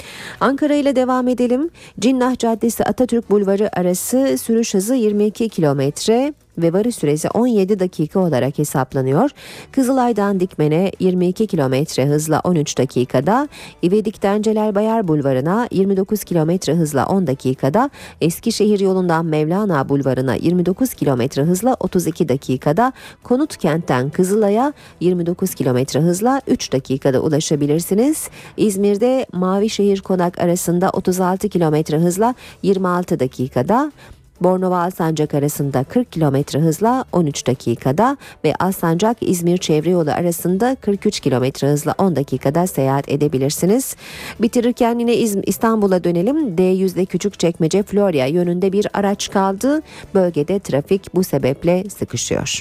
Ankara 0.40 0.74
ile 0.74 0.96
devam 0.96 1.28
edelim. 1.28 1.70
Cinnah 2.00 2.38
Caddesi 2.38 2.84
Atatürk 2.84 3.30
Bulvarı 3.30 3.78
arası 3.78 4.38
sürüş 4.38 4.74
hızı 4.74 4.94
22 4.94 5.48
kilometre 5.48 6.34
ve 6.62 6.72
varış 6.72 6.96
süresi 6.96 7.28
17 7.30 7.78
dakika 7.78 8.20
olarak 8.20 8.58
hesaplanıyor. 8.58 9.30
Kızılay'dan 9.72 10.40
Dikmen'e 10.40 10.92
22 11.00 11.46
kilometre 11.46 12.06
hızla 12.06 12.40
13 12.44 12.78
dakikada, 12.78 13.48
İvedik'ten 13.82 14.42
Celal 14.42 14.74
Bayar 14.74 15.08
Bulvarı'na 15.08 15.68
29 15.70 16.24
kilometre 16.24 16.74
hızla 16.74 17.06
10 17.06 17.26
dakikada, 17.26 17.90
Eskişehir 18.20 18.80
yolundan 18.80 19.26
Mevlana 19.26 19.88
Bulvarı'na 19.88 20.34
29 20.34 20.94
kilometre 20.94 21.42
hızla 21.42 21.76
32 21.80 22.28
dakikada, 22.28 22.92
Konut 23.22 23.56
Kent'ten 23.56 24.10
Kızılay'a 24.10 24.72
29 25.00 25.54
kilometre 25.54 26.00
hızla 26.00 26.40
3 26.46 26.72
dakikada 26.72 27.20
ulaşabilirsiniz. 27.20 28.28
İzmir'de 28.56 29.26
Mavişehir 29.32 30.00
Konak 30.00 30.38
arasında 30.38 30.90
36 30.90 31.48
kilometre 31.48 31.98
hızla 31.98 32.34
26 32.62 33.20
dakikada, 33.20 33.92
Bornova 34.40 34.82
Alsancak 34.82 35.34
arasında 35.34 35.84
40 35.84 36.12
km 36.12 36.58
hızla 36.58 37.04
13 37.12 37.46
dakikada 37.46 38.16
ve 38.44 38.54
Alsancak 38.54 39.16
İzmir 39.20 39.58
çevre 39.58 39.90
yolu 39.90 40.10
arasında 40.10 40.76
43 40.80 41.20
km 41.20 41.66
hızla 41.66 41.94
10 41.98 42.16
dakikada 42.16 42.66
seyahat 42.66 43.08
edebilirsiniz. 43.08 43.96
Bitirirken 44.40 44.98
yine 44.98 45.14
İstanbul'a 45.46 46.04
dönelim. 46.04 46.56
D100'de 46.56 47.04
Küçükçekmece 47.04 47.82
Florya 47.82 48.26
yönünde 48.26 48.72
bir 48.72 48.86
araç 48.92 49.30
kaldı. 49.30 49.82
Bölgede 50.14 50.58
trafik 50.58 51.14
bu 51.14 51.24
sebeple 51.24 51.84
sıkışıyor. 51.90 52.60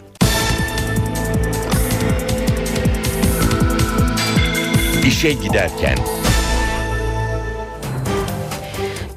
İşe 5.08 5.34
giderken 5.34 5.98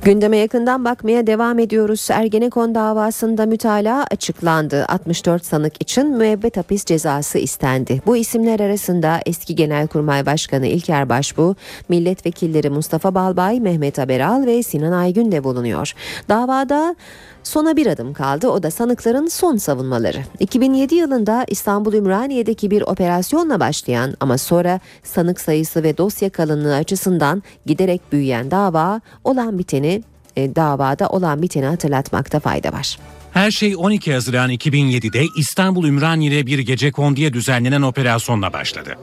Gündeme 0.05 0.37
yakından 0.37 0.85
bakmaya 0.85 1.27
devam 1.27 1.59
ediyoruz. 1.59 2.09
Ergenekon 2.11 2.75
davasında 2.75 3.47
mütalaa 3.47 4.05
açıklandı. 4.11 4.85
64 4.89 5.45
sanık 5.45 5.83
için 5.83 6.17
müebbet 6.17 6.57
hapis 6.57 6.85
cezası 6.85 7.39
istendi. 7.39 8.03
Bu 8.07 8.17
isimler 8.17 8.61
arasında 8.61 9.21
eski 9.27 9.55
Genelkurmay 9.55 10.27
Başkanı 10.27 10.67
İlker 10.67 11.09
Başbuğ, 11.09 11.55
milletvekilleri 11.89 12.71
Mustafa 12.71 13.15
Balbay, 13.15 13.61
Mehmet 13.61 13.99
Haberal 13.99 14.47
ve 14.47 14.63
Sinan 14.63 14.93
Aygün 14.93 15.33
de 15.33 15.45
bulunuyor. 15.45 15.93
Davada 16.29 16.97
Sona 17.45 17.77
bir 17.77 17.87
adım 17.87 18.13
kaldı 18.13 18.49
o 18.49 18.63
da 18.63 18.71
sanıkların 18.71 19.27
son 19.27 19.57
savunmaları. 19.57 20.23
2007 20.41 20.95
yılında 20.95 21.45
İstanbul 21.49 21.95
Ümraniye'deki 21.95 22.71
bir 22.71 22.83
operasyonla 22.83 23.61
başlayan 23.61 24.15
ama 24.21 24.39
sonra 24.39 24.81
sanık 25.03 25.41
sayısı 25.41 25.83
ve 25.83 25.99
dosya 25.99 26.31
kalınlığı 26.31 26.75
açısından 26.75 27.43
giderek 27.67 28.13
büyüyen 28.13 28.51
dava 28.51 29.01
olan 29.25 29.59
biteni 29.59 30.03
e, 30.37 30.57
davada 30.57 31.09
olan 31.09 31.43
biteni 31.43 31.67
hatırlatmakta 31.67 32.41
fayda 32.41 32.73
var. 32.73 32.99
Her 33.33 33.51
şey 33.51 33.77
12 33.77 34.13
Haziran 34.13 34.51
2007'de 34.51 35.25
İstanbul 35.37 35.85
Ümraniye'de 35.85 36.47
bir 36.47 36.59
gece 36.59 36.93
konduya 36.93 37.33
düzenlenen 37.33 37.83
operasyonla 37.83 38.53
başladı. 38.53 38.95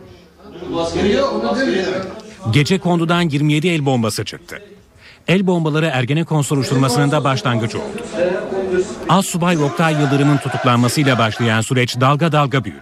Gece 2.51 2.79
kondudan 2.79 3.21
27 3.21 3.67
el 3.67 3.85
bombası 3.85 4.25
çıktı 4.25 4.61
el 5.29 5.47
bombaları 5.47 5.85
Ergenekon 5.85 6.41
soruşturmasının 6.41 7.11
da 7.11 7.23
başlangıcı 7.23 7.77
oldu. 7.77 8.03
Assubay 9.09 9.57
Oktay 9.57 9.93
Yıldırım'ın 9.93 10.37
tutuklanmasıyla 10.37 11.17
başlayan 11.17 11.61
süreç 11.61 11.99
dalga 11.99 12.31
dalga 12.31 12.63
büyüdü. 12.65 12.81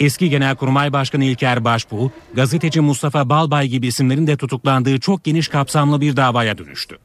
Eski 0.00 0.30
Genelkurmay 0.30 0.92
Başkanı 0.92 1.24
İlker 1.24 1.64
Başbuğ, 1.64 2.10
gazeteci 2.34 2.80
Mustafa 2.80 3.28
Balbay 3.28 3.68
gibi 3.68 3.86
isimlerin 3.86 4.26
de 4.26 4.36
tutuklandığı 4.36 5.00
çok 5.00 5.24
geniş 5.24 5.48
kapsamlı 5.48 6.00
bir 6.00 6.16
davaya 6.16 6.58
dönüştü. 6.58 6.98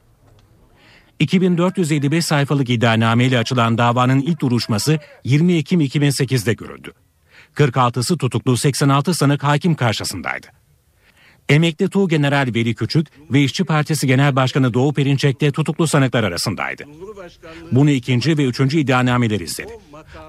2455 1.20 2.26
sayfalık 2.26 2.70
iddianameyle 2.70 3.38
açılan 3.38 3.78
davanın 3.78 4.22
ilk 4.22 4.40
duruşması 4.42 5.00
20 5.24 5.54
Ekim 5.54 5.82
2008'de 5.82 6.54
görüldü. 6.54 6.92
46'sı 7.56 8.18
tutuklu 8.18 8.58
86 8.58 9.14
sanık 9.14 9.44
hakim 9.44 9.76
karşısındaydı. 9.76 10.61
Emekli 11.52 11.90
Tuğ 11.90 12.08
General 12.08 12.48
Veli 12.56 12.76
Küçük 12.76 13.08
ve 13.32 13.42
İşçi 13.42 13.64
Partisi 13.64 14.08
Genel 14.08 14.36
Başkanı 14.36 14.74
Doğu 14.74 14.94
Perinçek 14.94 15.42
de 15.42 15.52
tutuklu 15.52 15.88
sanıklar 15.88 16.24
arasındaydı. 16.24 16.84
Bunu 17.72 17.90
ikinci 17.90 18.38
ve 18.38 18.46
üçüncü 18.46 18.80
iddianameler 18.80 19.40
izledi. 19.40 19.72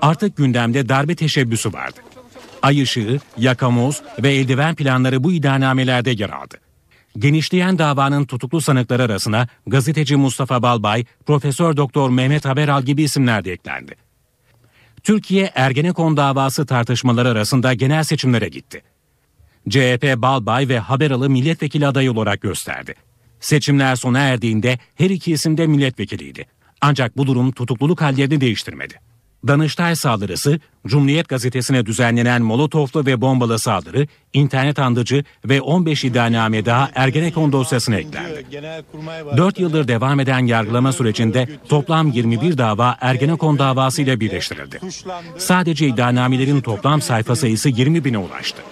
Artık 0.03 0.37
gündemde 0.37 0.89
darbe 0.89 1.15
teşebbüsü 1.15 1.73
vardı. 1.73 2.01
Ay 2.63 2.83
ışığı, 2.83 3.21
yakamoz 3.37 4.03
ve 4.23 4.35
eldiven 4.35 4.75
planları 4.75 5.25
bu 5.25 5.33
iddianamelerde 5.33 6.11
yer 6.11 6.31
aldı. 6.31 6.57
Genişleyen 7.19 7.79
davanın 7.79 8.25
tutuklu 8.25 8.61
sanıkları 8.61 9.03
arasına 9.03 9.49
gazeteci 9.67 10.17
Mustafa 10.17 10.63
Balbay, 10.63 11.05
Profesör 11.27 11.77
Doktor 11.77 12.11
Mehmet 12.11 12.45
Haberal 12.45 12.83
gibi 12.83 13.03
isimler 13.03 13.45
de 13.45 13.53
eklendi. 13.53 13.95
Türkiye 15.03 15.53
Ergenekon 15.55 16.17
davası 16.17 16.67
tartışmaları 16.67 17.29
arasında 17.29 17.75
genel 17.75 18.05
seçimlere 18.05 18.49
gitti. 18.49 18.83
CHP 19.69 20.15
Balbay 20.17 20.69
ve 20.69 20.79
Haberal'ı 20.79 21.31
milletvekili 21.31 21.87
adayı 21.87 22.13
olarak 22.13 22.41
gösterdi. 22.41 22.95
Seçimler 23.41 23.97
sona 23.97 24.19
erdiğinde 24.19 24.79
her 24.95 25.11
iki 25.11 25.33
isim 25.33 25.59
de 25.59 25.67
milletvekiliydi. 25.67 26.47
Ancak 26.81 27.17
bu 27.17 27.27
durum 27.27 27.53
tutukluluk 27.53 28.01
hallerini 28.01 28.41
değiştirmedi. 28.41 28.95
Danıştay 29.47 29.97
saldırısı, 29.97 30.61
Cumhuriyet 30.87 31.29
gazetesine 31.29 31.87
düzenlenen 31.87 32.43
molotoflu 32.43 33.07
ve 33.07 33.21
bombalı 33.21 33.59
saldırı, 33.59 34.07
internet 34.33 34.79
andıcı 34.79 35.25
ve 35.45 35.61
15 35.61 36.05
iddianame 36.05 36.65
daha 36.65 36.91
Ergenekon 36.95 37.53
dosyasına 37.53 37.97
eklendi. 37.97 38.47
4 39.37 39.61
yıldır 39.61 39.89
devam 39.89 40.21
eden 40.21 40.47
yargılama 40.47 40.93
sürecinde 40.93 41.49
toplam 41.69 42.09
21 42.09 42.59
dava 42.59 42.97
Ergenekon 43.01 43.59
davası 43.59 44.03
ile 44.03 44.21
birleştirildi. 44.21 44.81
Sadece 45.39 45.87
iddianamelerin 45.87 46.61
toplam 46.61 47.01
sayfa 47.01 47.37
sayısı 47.37 47.69
20 47.69 48.05
bine 48.05 48.19
ulaştı. 48.19 48.63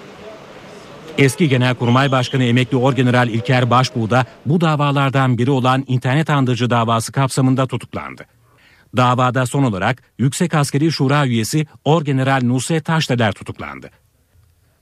Eski 1.18 1.48
Genelkurmay 1.48 2.12
Başkanı 2.12 2.44
emekli 2.44 2.76
Orgeneral 2.76 3.28
İlker 3.28 3.70
Başbuğ 3.70 4.10
da 4.10 4.24
bu 4.46 4.60
davalardan 4.60 5.38
biri 5.38 5.50
olan 5.50 5.84
internet 5.86 6.30
andırıcı 6.30 6.70
davası 6.70 7.12
kapsamında 7.12 7.66
tutuklandı. 7.66 8.26
Davada 8.96 9.46
son 9.46 9.62
olarak 9.62 10.02
Yüksek 10.18 10.54
Askeri 10.54 10.92
Şura 10.92 11.26
üyesi 11.26 11.66
Orgeneral 11.84 12.40
Nusret 12.42 12.84
Taşdeler 12.84 13.32
tutuklandı. 13.32 13.90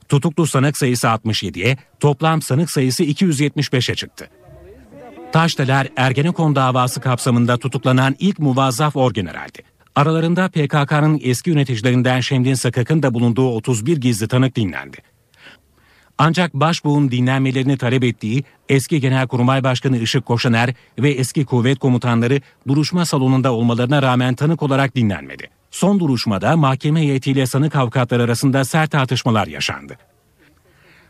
Tutuklu 0.09 0.47
sanık 0.47 0.77
sayısı 0.77 1.07
67'ye, 1.07 1.77
toplam 2.01 2.43
sanık 2.43 2.71
sayısı 2.71 3.05
275'e 3.05 3.95
çıktı. 3.95 4.31
Taşdeler 5.33 5.89
Ergenekon 5.97 6.57
davası 6.57 7.01
kapsamında 7.01 7.57
tutuklanan 7.57 8.17
ilk 8.19 8.39
muvazzaf 8.39 8.97
orgeneraldi. 8.97 9.63
Aralarında 9.95 10.49
PKK'nın 10.49 11.21
eski 11.23 11.51
yöneticilerinden 11.51 12.21
Şemdin 12.21 12.55
Sakak'ın 12.55 13.03
da 13.03 13.15
bulunduğu 13.15 13.49
31 13.49 13.97
gizli 13.97 14.29
tanık 14.29 14.57
dinlendi. 14.57 14.97
Ancak 16.19 16.55
başbuğun 16.55 17.11
dinlenmelerini 17.11 17.79
talep 17.79 18.05
ettiği 18.05 18.45
eski 18.69 19.01
Genelkurmay 19.01 19.65
Başkanı 19.65 19.99
Işık 19.99 20.27
Koşaner 20.27 20.75
ve 20.99 21.11
eski 21.11 21.45
kuvvet 21.45 21.79
komutanları 21.79 22.41
duruşma 22.69 23.05
salonunda 23.05 23.53
olmalarına 23.53 24.03
rağmen 24.03 24.35
tanık 24.35 24.63
olarak 24.63 24.97
dinlenmedi. 24.97 25.51
Son 25.71 26.01
duruşmada 26.01 26.57
mahkeme 26.57 27.01
heyetiyle 27.01 27.47
sanık 27.47 27.77
avukatlar 27.77 28.21
arasında 28.21 28.65
sert 28.65 28.91
tartışmalar 28.91 29.47
yaşandı. 29.47 29.99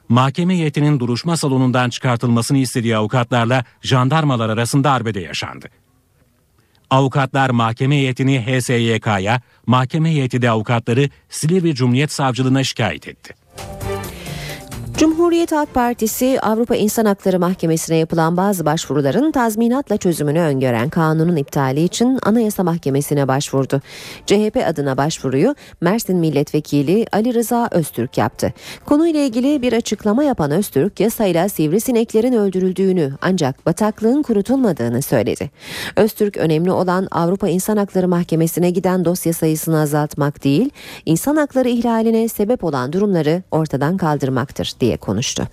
Mahkeme 0.09 0.55
heyetinin 0.55 1.01
duruşma 1.01 1.37
salonundan 1.37 1.91
çıkartılmasını 1.91 2.59
istediği 2.59 2.97
avukatlarla 2.97 3.65
jandarmalar 3.83 4.49
arasında 4.49 4.93
arbede 4.93 5.21
yaşandı. 5.21 5.69
Avukatlar 6.91 7.51
mahkeme 7.51 7.97
heyetini 7.97 8.41
HSYK'ya, 8.41 9.41
mahkeme 9.67 10.11
heyeti 10.11 10.43
de 10.43 10.51
avukatları 10.51 11.11
Silivri 11.29 11.75
Cumhuriyet 11.75 12.13
Savcılığına 12.13 12.65
şikayet 12.65 13.09
etti. 13.09 13.35
Cumhuriyet 14.99 15.53
Halk 15.53 15.75
Partisi 15.75 16.41
Avrupa 16.41 16.77
İnsan 16.77 17.05
Hakları 17.05 17.39
Mahkemesi'ne 17.39 17.97
yapılan 17.97 18.37
bazı 18.37 18.67
başvuruların 18.67 19.33
tazminatla 19.33 19.97
çözümünü 19.97 20.41
öngören 20.41 20.89
kanunun 20.89 21.37
iptali 21.37 21.83
için 21.85 22.19
Anayasa 22.23 22.65
Mahkemesi'ne 22.65 23.29
başvurdu. 23.29 23.81
CHP 24.27 24.65
adına 24.67 24.97
başvuruyu 24.97 25.55
Mersin 25.81 26.17
Milletvekili 26.17 27.07
Ali 27.13 27.35
Rıza 27.35 27.69
Öztürk 27.73 28.19
yaptı. 28.19 28.53
Konuyla 28.87 29.21
ilgili 29.21 29.63
bir 29.63 29.73
açıklama 29.73 30.25
yapan 30.25 30.51
Öztürk 30.51 31.01
yasayla 31.01 31.49
sivrisineklerin 31.49 32.33
öldürüldüğünü 32.33 33.13
ancak 33.23 33.67
bataklığın 33.67 34.23
kurutulmadığını 34.23 35.03
söyledi. 35.03 35.51
Öztürk 35.97 36.37
önemli 36.37 36.71
olan 36.71 37.09
Avrupa 37.11 37.49
İnsan 37.49 37.77
Hakları 37.77 38.09
Mahkemesi'ne 38.09 38.71
giden 38.71 39.05
dosya 39.05 39.33
sayısını 39.33 39.81
azaltmak 39.81 40.45
değil, 40.45 40.71
insan 41.07 41.37
hakları 41.37 41.69
ihlaline 41.69 42.29
sebep 42.29 42.65
olan 42.65 42.93
durumları 42.93 43.43
ortadan 43.51 43.97
kaldırmaktır 43.97 44.73
diye 44.81 44.88
konuştu. 44.97 45.49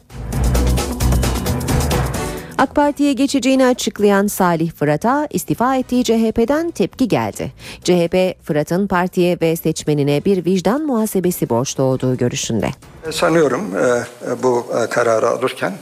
AK 2.58 2.76
Parti'ye 2.76 3.14
geçeceğini 3.14 3.66
açıklayan 3.66 4.28
Salih 4.28 4.72
Fırat'a 4.72 5.28
istifa 5.30 5.76
ettiği 5.76 6.04
CHP'den 6.04 6.72
tepki 6.72 7.08
geldi. 7.08 7.52
CHP 7.84 8.46
Fırat'ın 8.46 8.88
partiye 8.88 9.38
ve 9.42 9.56
seçmenine 9.56 10.26
bir 10.26 10.46
vicdan 10.46 10.82
muhasebesi 10.82 11.50
borçlu 11.50 11.84
olduğu 11.84 12.18
görüşünde. 12.18 12.70
Sanıyorum 13.12 13.62
e, 13.78 14.04
bu 14.44 14.66
e, 14.84 14.90
kararı 14.90 15.30
alırken 15.30 15.74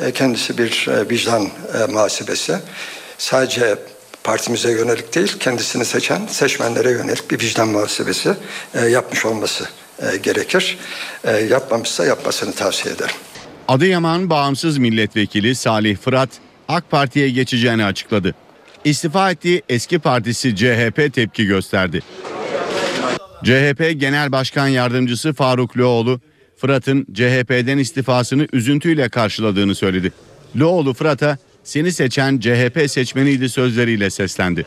e, 0.00 0.12
kendisi 0.12 0.58
bir 0.58 0.88
vicdan 1.10 1.48
muhasebesi 1.88 2.56
sadece 3.18 3.76
partimize 4.24 4.70
yönelik 4.70 5.14
değil 5.14 5.38
kendisini 5.40 5.84
seçen 5.84 6.26
seçmenlere 6.26 6.90
yönelik 6.90 7.30
bir 7.30 7.40
vicdan 7.40 7.68
muhasebesi 7.68 8.34
yapmış 8.88 9.26
olması 9.26 9.64
gerekir. 10.22 10.78
Yapmamışsa 11.50 12.04
yapmasını 12.04 12.52
tavsiye 12.54 12.94
ederim. 12.94 13.14
Adıyaman 13.68 14.30
Bağımsız 14.30 14.78
Milletvekili 14.78 15.54
Salih 15.54 15.96
Fırat 15.96 16.30
AK 16.68 16.90
Parti'ye 16.90 17.30
geçeceğini 17.30 17.84
açıkladı. 17.84 18.34
İstifa 18.84 19.30
ettiği 19.30 19.62
eski 19.68 19.98
partisi 19.98 20.56
CHP 20.56 21.14
tepki 21.14 21.46
gösterdi. 21.46 22.02
CHP 23.44 24.00
Genel 24.00 24.32
Başkan 24.32 24.68
Yardımcısı 24.68 25.32
Faruk 25.32 25.78
Loğlu, 25.78 26.20
Fırat'ın 26.56 27.06
CHP'den 27.14 27.78
istifasını 27.78 28.46
üzüntüyle 28.52 29.08
karşıladığını 29.08 29.74
söyledi. 29.74 30.12
Loğlu 30.56 30.94
Fırat'a 30.94 31.38
seni 31.64 31.92
seçen 31.92 32.38
CHP 32.40 32.90
seçmeniydi 32.90 33.48
sözleriyle 33.48 34.10
seslendi. 34.10 34.66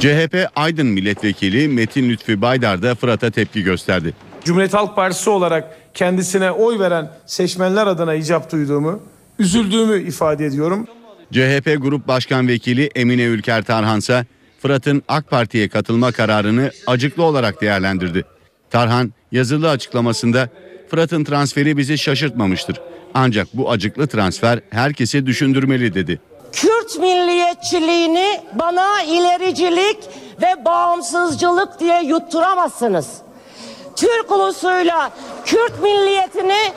CHP 0.00 0.48
Aydın 0.56 0.86
Milletvekili 0.86 1.68
Metin 1.68 2.10
Lütfi 2.10 2.42
Baydar 2.42 2.82
da 2.82 2.94
Fırat'a 2.94 3.30
tepki 3.30 3.62
gösterdi. 3.62 4.14
Cumhuriyet 4.46 4.74
Halk 4.74 4.96
Partisi 4.96 5.30
olarak 5.30 5.76
kendisine 5.94 6.50
oy 6.50 6.78
veren 6.78 7.10
seçmenler 7.26 7.86
adına 7.86 8.14
icap 8.14 8.52
duyduğumu, 8.52 9.00
üzüldüğümü 9.38 10.08
ifade 10.08 10.46
ediyorum. 10.46 10.86
CHP 11.32 11.76
Grup 11.78 12.08
Başkan 12.08 12.48
Vekili 12.48 12.90
Emine 12.94 13.22
Ülker 13.22 13.62
Tarhan 13.62 13.98
ise 13.98 14.26
Fırat'ın 14.62 15.02
AK 15.08 15.30
Parti'ye 15.30 15.68
katılma 15.68 16.12
kararını 16.12 16.70
acıklı 16.86 17.22
olarak 17.22 17.60
değerlendirdi. 17.60 18.24
Tarhan 18.70 19.12
yazılı 19.32 19.70
açıklamasında 19.70 20.48
Fırat'ın 20.90 21.24
transferi 21.24 21.76
bizi 21.76 21.98
şaşırtmamıştır. 21.98 22.80
Ancak 23.14 23.48
bu 23.52 23.70
acıklı 23.70 24.06
transfer 24.06 24.60
herkesi 24.70 25.26
düşündürmeli 25.26 25.94
dedi. 25.94 26.20
Kürt 26.52 26.98
milliyetçiliğini 26.98 28.40
bana 28.58 29.02
ilericilik 29.02 29.98
ve 30.42 30.64
bağımsızcılık 30.64 31.80
diye 31.80 32.02
yutturamazsınız. 32.02 33.25
Türk 33.96 34.32
ulusuyla 34.32 35.10
Kürt 35.44 35.82
milliyetini 35.82 36.72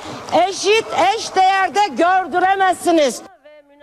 eşit 0.50 0.86
eş 1.16 1.36
değerde 1.36 1.80
gördüremezsiniz. 1.90 3.22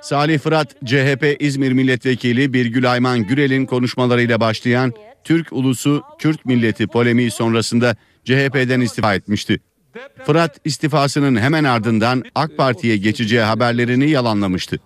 Salih 0.03 0.39
Fırat, 0.39 0.74
CHP 0.84 1.37
İzmir 1.39 1.72
Milletvekili 1.72 2.53
Birgül 2.53 2.93
Ayman 2.93 3.22
Gürel'in 3.22 3.66
konuşmalarıyla 3.66 4.41
başlayan 4.41 4.93
Türk 5.24 5.53
ulusu 5.53 6.03
Kürt 6.18 6.45
milleti 6.45 6.87
polemiği 6.87 7.30
sonrasında 7.30 7.97
CHP'den 8.24 8.80
istifa 8.80 9.14
etmişti. 9.14 9.61
Fırat 10.24 10.61
istifasının 10.64 11.37
hemen 11.37 11.64
ardından 11.64 12.22
AK 12.34 12.57
Parti'ye 12.57 12.97
geçeceği 12.97 13.43
haberlerini 13.43 14.11
yalanlamıştı. 14.11 14.78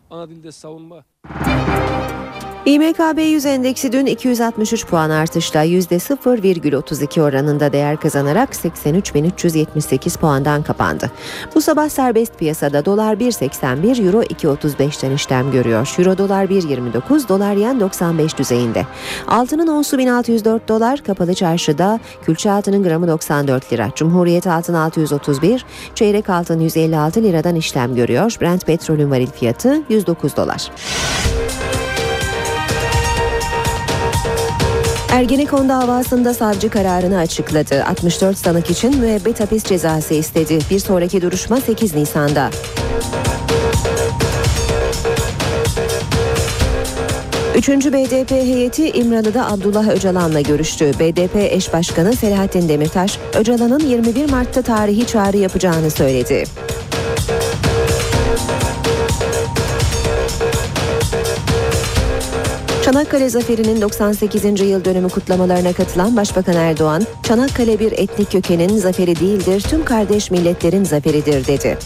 İMKB 2.66 3.18
100 3.18 3.46
endeksi 3.46 3.92
dün 3.92 4.06
263 4.06 4.86
puan 4.86 5.10
artışla 5.10 5.64
%0,32 5.64 7.20
oranında 7.20 7.72
değer 7.72 7.96
kazanarak 7.96 8.54
83.378 8.54 10.18
puandan 10.18 10.62
kapandı. 10.62 11.10
Bu 11.54 11.60
sabah 11.60 11.88
serbest 11.88 12.38
piyasada 12.38 12.84
dolar 12.84 13.14
1.81, 13.14 14.06
euro 14.06 14.22
2.35'ten 14.22 15.10
işlem 15.10 15.52
görüyor. 15.52 15.94
Euro 15.98 16.18
dolar 16.18 16.44
1.29, 16.44 17.28
dolar 17.28 17.52
yen 17.52 17.80
95 17.80 18.38
düzeyinde. 18.38 18.86
Altının 19.28 19.66
onsu 19.66 19.98
1604 19.98 20.68
dolar, 20.68 21.00
kapalı 21.04 21.34
çarşıda 21.34 22.00
külçe 22.22 22.50
altının 22.50 22.82
gramı 22.82 23.08
94 23.08 23.72
lira. 23.72 23.90
Cumhuriyet 23.94 24.46
altın 24.46 24.74
631, 24.74 25.64
çeyrek 25.94 26.30
altın 26.30 26.60
156 26.60 27.22
liradan 27.22 27.54
işlem 27.54 27.94
görüyor. 27.94 28.36
Brent 28.40 28.66
petrolün 28.66 29.10
varil 29.10 29.30
fiyatı 29.30 29.82
109 29.88 30.36
dolar. 30.36 30.70
Ergenekon 35.20 35.68
davasında 35.68 36.34
savcı 36.34 36.70
kararını 36.70 37.18
açıkladı. 37.18 37.84
64 37.84 38.38
sanık 38.38 38.70
için 38.70 38.96
müebbet 38.98 39.40
hapis 39.40 39.64
cezası 39.64 40.14
istedi. 40.14 40.58
Bir 40.70 40.78
sonraki 40.78 41.22
duruşma 41.22 41.60
8 41.60 41.94
Nisan'da. 41.94 42.50
Üçüncü 47.56 47.92
BDP 47.92 48.30
heyeti 48.30 48.90
İmralı'da 48.90 49.50
Abdullah 49.50 49.88
Öcalan'la 49.88 50.40
görüştü. 50.40 50.92
BDP 51.00 51.36
eş 51.36 51.72
başkanı 51.72 52.12
Selahattin 52.12 52.68
Demirtaş, 52.68 53.18
Öcalan'ın 53.38 53.80
21 53.80 54.30
Mart'ta 54.30 54.62
tarihi 54.62 55.06
çağrı 55.06 55.36
yapacağını 55.36 55.90
söyledi. 55.90 56.44
Çanakkale 62.90 63.28
Zaferi'nin 63.28 63.80
98. 63.80 64.44
yıl 64.60 64.84
dönümü 64.84 65.08
kutlamalarına 65.08 65.72
katılan 65.72 66.16
Başbakan 66.16 66.54
Erdoğan, 66.54 67.02
Çanakkale 67.22 67.78
bir 67.78 67.92
etnik 67.92 68.32
kökenin 68.32 68.76
zaferi 68.76 69.20
değildir, 69.20 69.60
tüm 69.60 69.84
kardeş 69.84 70.30
milletlerin 70.30 70.84
zaferidir 70.84 71.46
dedi. 71.46 71.78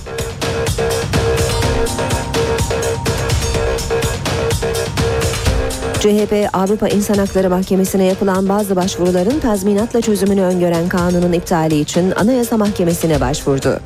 CHP 6.01 6.48
Avrupa 6.52 6.89
İnsan 6.89 7.14
Hakları 7.14 7.51
Mahkemesi'ne 7.51 8.05
yapılan 8.05 8.48
bazı 8.48 8.76
başvuruların 8.76 9.40
tazminatla 9.40 10.01
çözümünü 10.01 10.43
öngören 10.43 10.89
kanunun 10.89 11.32
iptali 11.32 11.81
için 11.81 12.10
Anayasa 12.10 12.56
Mahkemesi'ne 12.56 13.20
başvurdu. 13.20 13.81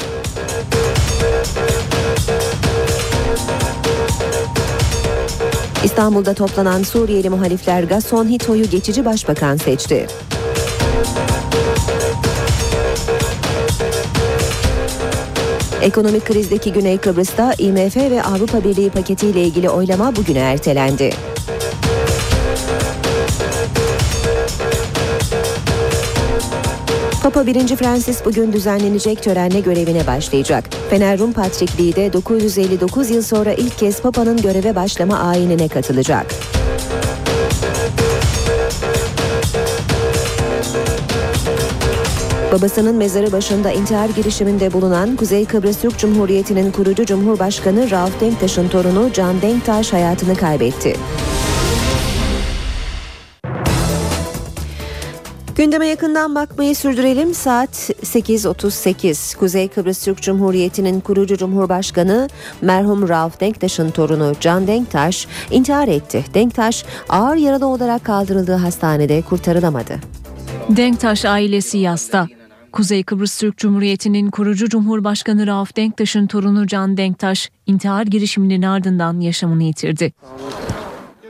İstanbul'da 5.84 6.34
toplanan 6.34 6.82
Suriyeli 6.82 7.30
muhalifler 7.30 7.82
Gaston 7.82 8.28
Hito'yu 8.28 8.70
geçici 8.70 9.04
başbakan 9.04 9.56
seçti. 9.56 10.06
Ekonomik 15.82 16.26
krizdeki 16.26 16.72
Güney 16.72 16.98
Kıbrıs'ta 16.98 17.54
IMF 17.58 17.96
ve 17.96 18.22
Avrupa 18.22 18.64
Birliği 18.64 18.90
paketiyle 18.90 19.42
ilgili 19.42 19.70
oylama 19.70 20.16
bugüne 20.16 20.38
ertelendi. 20.38 21.10
Papa 27.28 27.46
1. 27.46 27.76
Francis 27.76 28.24
bugün 28.24 28.52
düzenlenecek 28.52 29.22
törenle 29.22 29.60
görevine 29.60 30.06
başlayacak. 30.06 30.64
Fener 30.90 31.18
Rum 31.18 31.32
Patrikliği 31.32 31.96
de 31.96 32.12
959 32.12 33.10
yıl 33.10 33.22
sonra 33.22 33.52
ilk 33.52 33.78
kez 33.78 34.00
Papa'nın 34.00 34.36
göreve 34.36 34.74
başlama 34.74 35.18
ayinine 35.18 35.68
katılacak. 35.68 36.26
Babasının 42.52 42.94
mezarı 42.94 43.32
başında 43.32 43.70
intihar 43.70 44.08
girişiminde 44.08 44.72
bulunan 44.72 45.16
Kuzey 45.16 45.44
Kıbrıs 45.44 45.80
Türk 45.80 45.98
Cumhuriyeti'nin 45.98 46.72
kurucu 46.72 47.06
Cumhurbaşkanı 47.06 47.90
Rauf 47.90 48.20
Denktaş'ın 48.20 48.68
torunu 48.68 49.12
Can 49.12 49.42
Denktaş 49.42 49.92
hayatını 49.92 50.36
kaybetti. 50.36 50.96
Gündeme 55.58 55.86
yakından 55.86 56.34
bakmayı 56.34 56.76
sürdürelim. 56.76 57.34
Saat 57.34 57.70
8.38. 57.70 59.38
Kuzey 59.38 59.68
Kıbrıs 59.68 60.04
Türk 60.04 60.22
Cumhuriyeti'nin 60.22 61.00
kurucu 61.00 61.36
Cumhurbaşkanı 61.36 62.28
merhum 62.60 63.08
Rauf 63.08 63.40
Denktaş'ın 63.40 63.90
torunu 63.90 64.32
Can 64.40 64.66
Denktaş 64.66 65.26
intihar 65.50 65.88
etti. 65.88 66.24
Denktaş 66.34 66.84
ağır 67.08 67.36
yaralı 67.36 67.66
olarak 67.66 68.04
kaldırıldığı 68.04 68.54
hastanede 68.54 69.22
kurtarılamadı. 69.22 69.96
Denktaş 70.68 71.24
ailesi 71.24 71.78
yasta. 71.78 72.26
Kuzey 72.72 73.02
Kıbrıs 73.02 73.38
Türk 73.38 73.56
Cumhuriyeti'nin 73.56 74.30
kurucu 74.30 74.68
Cumhurbaşkanı 74.68 75.46
Rauf 75.46 75.76
Denktaş'ın 75.76 76.26
torunu 76.26 76.66
Can 76.66 76.96
Denktaş 76.96 77.50
intihar 77.66 78.06
girişiminin 78.06 78.62
ardından 78.62 79.20
yaşamını 79.20 79.62
yitirdi. 79.62 80.12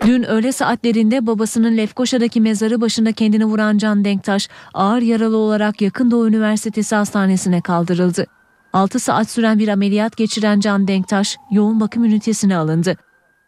Dün 0.07 0.23
öğle 0.23 0.53
saatlerinde 0.53 1.27
babasının 1.27 1.77
Lefkoşa'daki 1.77 2.41
mezarı 2.41 2.81
başında 2.81 3.13
kendini 3.13 3.45
vuran 3.45 3.79
Can 3.79 4.05
Denktaş 4.05 4.49
ağır 4.75 5.03
yaralı 5.03 5.37
olarak 5.37 5.81
Yakın 5.81 6.11
Doğu 6.11 6.29
Üniversitesi 6.29 6.95
Hastanesi'ne 6.95 7.61
kaldırıldı. 7.61 8.27
6 8.73 8.99
saat 8.99 9.31
süren 9.31 9.59
bir 9.59 9.69
ameliyat 9.69 10.17
geçiren 10.17 10.61
Can 10.61 10.89
Denktaş 10.89 11.37
yoğun 11.51 11.81
bakım 11.81 12.05
ünitesine 12.05 12.57
alındı. 12.57 12.97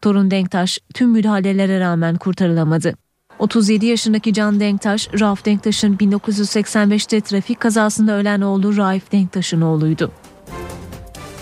Torun 0.02 0.31
Denktaş 0.31 0.78
tüm 0.94 1.10
müdahalelere 1.10 1.81
rağmen 1.81 2.16
kurtarılamadı. 2.16 2.94
37 3.39 3.86
yaşındaki 3.86 4.32
Can 4.32 4.60
Denktaş, 4.60 5.09
Rauf 5.20 5.44
Denktaş'ın 5.44 5.97
1985'te 5.97 7.20
trafik 7.20 7.60
kazasında 7.60 8.12
ölen 8.12 8.40
oğlu 8.40 8.77
Raif 8.77 9.12
Denktaş'ın 9.12 9.60
oğluydu. 9.60 10.12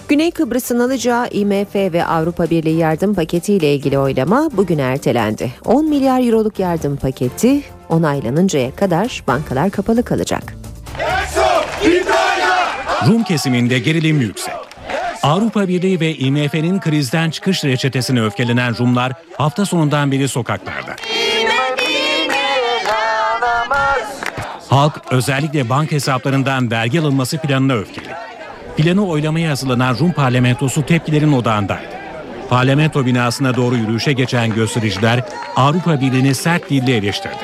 Güney 0.09 0.31
Kıbrıs'ın 0.31 0.79
alacağı 0.79 1.29
IMF 1.29 1.75
ve 1.75 2.05
Avrupa 2.05 2.51
Birliği 2.51 2.77
yardım 2.77 3.15
paketi 3.15 3.55
ile 3.55 3.75
ilgili 3.75 3.99
oylama 3.99 4.49
bugün 4.53 4.79
ertelendi. 4.79 5.53
10 5.65 5.89
milyar 5.89 6.27
euroluk 6.27 6.59
yardım 6.59 6.97
paketi 6.97 7.63
onaylanıncaya 7.89 8.77
kadar 8.77 9.23
bankalar 9.27 9.71
kapalı 9.71 10.03
kalacak. 10.03 10.55
Rum 13.07 13.25
kesiminde 13.25 13.79
gerilim 13.79 14.21
yüksek. 14.21 14.55
Avrupa 15.23 15.69
Birliği 15.69 16.01
ve 16.01 16.15
IMF'nin 16.15 16.81
krizden 16.81 17.31
çıkış 17.31 17.65
reçetesine 17.65 18.23
öfkelenen 18.23 18.79
Rumlar 18.79 19.13
hafta 19.37 19.67
sonundan 19.67 20.13
beri 20.13 20.29
sokaklarda. 20.29 20.97
Halk 24.69 25.01
özellikle 25.11 25.69
bank 25.69 25.93
hesaplarından 25.93 26.71
vergi 26.71 27.01
alınması 27.01 27.39
planına 27.39 27.75
öfkeli. 27.75 28.09
Planı 28.79 29.09
oylamaya 29.09 29.51
hazırlanan 29.51 29.99
Rum 29.99 30.13
parlamentosu 30.13 30.87
tepkilerin 30.87 31.33
odağındaydı. 31.33 31.89
Parlamento 32.49 33.07
binasına 33.07 33.57
doğru 33.57 33.77
yürüyüşe 33.77 34.13
geçen 34.13 34.55
göstericiler 34.55 35.25
Avrupa 35.57 36.01
Birliği'ni 36.01 36.35
sert 36.35 36.71
dille 36.71 36.97
eleştirdi. 36.97 37.37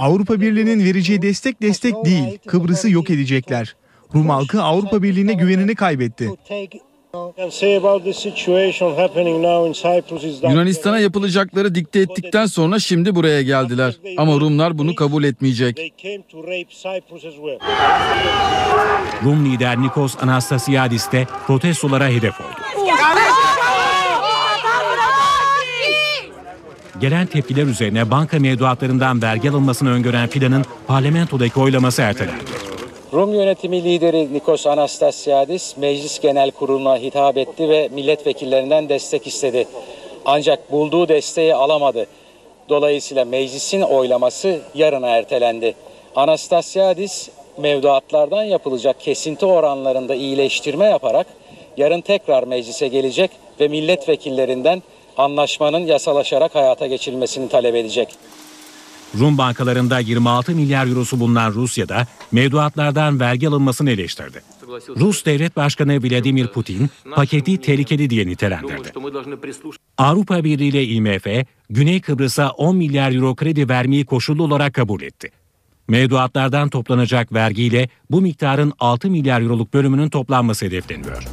Avrupa 0.00 0.40
Birliği'nin 0.40 0.84
vereceği 0.84 1.22
destek 1.22 1.62
destek 1.62 2.04
değil. 2.04 2.38
Kıbrıs'ı 2.46 2.90
yok 2.90 3.10
edecekler. 3.10 3.76
Rum 4.14 4.28
halkı 4.28 4.62
Avrupa 4.62 5.02
Birliği'ne 5.02 5.32
güvenini 5.32 5.74
kaybetti. 5.74 6.30
Yunanistan'a 10.50 10.98
yapılacakları 10.98 11.74
dikte 11.74 12.00
ettikten 12.00 12.46
sonra 12.46 12.78
şimdi 12.78 13.14
buraya 13.14 13.42
geldiler. 13.42 13.94
Ama 14.16 14.32
Rumlar 14.32 14.78
bunu 14.78 14.94
kabul 14.94 15.24
etmeyecek. 15.24 15.94
Rum 19.24 19.44
lider 19.44 19.82
Nikos 19.82 20.16
Anastasiadis 20.22 21.12
de 21.12 21.26
protestolara 21.46 22.08
hedef 22.08 22.40
oldu. 22.40 22.60
Gelen 27.00 27.26
tepkiler 27.26 27.66
üzerine 27.66 28.10
banka 28.10 28.38
mevduatlarından 28.38 29.22
vergi 29.22 29.50
alınmasını 29.50 29.90
öngören 29.90 30.28
planın 30.28 30.64
parlamentodaki 30.86 31.60
oylaması 31.60 32.02
ertelendi. 32.02 32.69
Rum 33.12 33.34
yönetimi 33.34 33.84
lideri 33.84 34.34
Nikos 34.34 34.66
Anastasiadis 34.66 35.76
Meclis 35.76 36.20
Genel 36.20 36.50
Kurulu'na 36.50 36.96
hitap 36.96 37.36
etti 37.36 37.68
ve 37.68 37.88
milletvekillerinden 37.88 38.88
destek 38.88 39.26
istedi. 39.26 39.66
Ancak 40.24 40.72
bulduğu 40.72 41.08
desteği 41.08 41.54
alamadı. 41.54 42.06
Dolayısıyla 42.68 43.24
meclisin 43.24 43.82
oylaması 43.82 44.60
yarına 44.74 45.08
ertelendi. 45.08 45.74
Anastasiadis 46.16 47.28
mevduatlardan 47.58 48.42
yapılacak 48.42 49.00
kesinti 49.00 49.46
oranlarında 49.46 50.14
iyileştirme 50.14 50.84
yaparak 50.84 51.26
yarın 51.76 52.00
tekrar 52.00 52.42
meclise 52.42 52.88
gelecek 52.88 53.30
ve 53.60 53.68
milletvekillerinden 53.68 54.82
anlaşmanın 55.16 55.86
yasalaşarak 55.86 56.54
hayata 56.54 56.86
geçirilmesini 56.86 57.48
talep 57.48 57.74
edecek. 57.74 58.08
Rum 59.18 59.38
bankalarında 59.38 59.98
26 59.98 60.52
milyar 60.52 60.86
eurosu 60.86 61.20
bulunan 61.20 61.52
Rusya'da 61.52 62.06
mevduatlardan 62.32 63.20
vergi 63.20 63.48
alınmasını 63.48 63.90
eleştirdi. 63.90 64.42
Rus 64.96 65.24
Devlet 65.24 65.56
Başkanı 65.56 66.02
Vladimir 66.02 66.46
Putin 66.46 66.90
paketi 67.14 67.56
tehlikeli 67.60 68.10
diye 68.10 68.26
nitelendirdi. 68.26 68.92
Avrupa 69.98 70.44
Birliği 70.44 70.68
ile 70.68 70.84
IMF, 70.84 71.46
Güney 71.70 72.00
Kıbrıs'a 72.00 72.50
10 72.50 72.76
milyar 72.76 73.12
euro 73.12 73.34
kredi 73.34 73.68
vermeyi 73.68 74.04
koşullu 74.06 74.42
olarak 74.42 74.74
kabul 74.74 75.02
etti. 75.02 75.30
Mevduatlardan 75.88 76.68
toplanacak 76.68 77.32
vergiyle 77.32 77.88
bu 78.10 78.20
miktarın 78.20 78.72
6 78.80 79.10
milyar 79.10 79.40
euroluk 79.40 79.74
bölümünün 79.74 80.08
toplanması 80.08 80.66
hedefleniyor. 80.66 81.26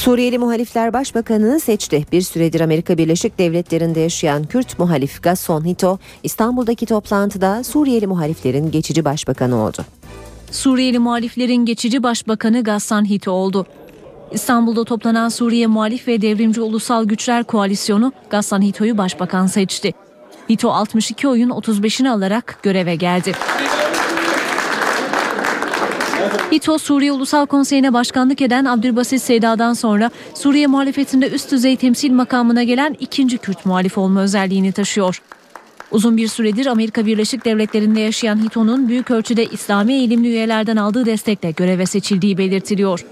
Suriyeli 0.00 0.38
muhalifler 0.38 0.92
başbakanını 0.92 1.60
seçti. 1.60 2.06
Bir 2.12 2.22
süredir 2.22 2.60
Amerika 2.60 2.98
Birleşik 2.98 3.38
Devletleri'nde 3.38 4.00
yaşayan 4.00 4.44
Kürt 4.44 4.78
muhalif 4.78 5.22
Gaston 5.22 5.64
Hito, 5.64 5.98
İstanbul'daki 6.22 6.86
toplantıda 6.86 7.64
Suriyeli 7.64 8.06
muhaliflerin 8.06 8.70
geçici 8.70 9.04
başbakanı 9.04 9.56
oldu. 9.64 9.84
Suriyeli 10.50 10.98
muhaliflerin 10.98 11.64
geçici 11.64 12.02
başbakanı 12.02 12.64
Gassan 12.64 13.10
Hito 13.10 13.32
oldu. 13.32 13.66
İstanbul'da 14.32 14.84
toplanan 14.84 15.28
Suriye 15.28 15.66
Muhalif 15.66 16.08
ve 16.08 16.22
Devrimci 16.22 16.60
Ulusal 16.60 17.04
Güçler 17.04 17.44
Koalisyonu 17.44 18.12
Gassan 18.30 18.62
Hito'yu 18.62 18.98
başbakan 18.98 19.46
seçti. 19.46 19.92
Hito 20.50 20.70
62 20.70 21.28
oyun 21.28 21.50
35'ini 21.50 22.10
alarak 22.10 22.58
göreve 22.62 22.94
geldi. 22.94 23.32
İTO 26.50 26.78
Suriye 26.78 27.12
Ulusal 27.12 27.46
Konseyi'ne 27.46 27.92
başkanlık 27.92 28.42
eden 28.42 28.64
Abdülbasit 28.64 29.22
Seyda'dan 29.22 29.72
sonra 29.72 30.10
Suriye 30.34 30.66
muhalefetinde 30.66 31.30
üst 31.30 31.52
düzey 31.52 31.76
temsil 31.76 32.12
makamına 32.12 32.62
gelen 32.62 32.96
ikinci 33.00 33.38
Kürt 33.38 33.66
muhalif 33.66 33.98
olma 33.98 34.22
özelliğini 34.22 34.72
taşıyor. 34.72 35.22
Uzun 35.90 36.16
bir 36.16 36.28
süredir 36.28 36.66
Amerika 36.66 37.06
Birleşik 37.06 37.44
Devletleri'nde 37.44 38.00
yaşayan 38.00 38.44
Hito'nun 38.44 38.88
büyük 38.88 39.10
ölçüde 39.10 39.46
İslami 39.46 39.92
eğilimli 39.92 40.28
üyelerden 40.28 40.76
aldığı 40.76 41.06
destekle 41.06 41.50
göreve 41.50 41.86
seçildiği 41.86 42.38
belirtiliyor. 42.38 43.04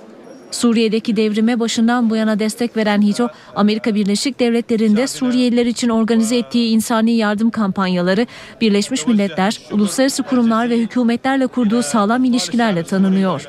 Suriye'deki 0.51 1.17
devrime 1.17 1.61
başından 1.61 2.11
bu 2.11 2.17
yana 2.17 2.39
destek 2.39 2.77
veren 2.77 3.03
HİTO, 3.03 3.29
Amerika 3.55 3.95
Birleşik 3.95 4.41
Devletleri'nde 4.41 5.07
Suriyeliler 5.07 5.67
için 5.67 5.89
organize 5.89 6.37
ettiği 6.37 6.71
insani 6.71 7.13
yardım 7.13 7.51
kampanyaları, 7.51 8.27
Birleşmiş 8.61 9.07
Milletler, 9.07 9.61
uluslararası 9.73 10.23
kurumlar 10.23 10.71
ve 10.71 10.79
hükümetlerle 10.79 11.47
kurduğu 11.47 11.83
sağlam 11.83 12.25
ilişkilerle 12.25 12.83
tanınıyor. 12.83 13.49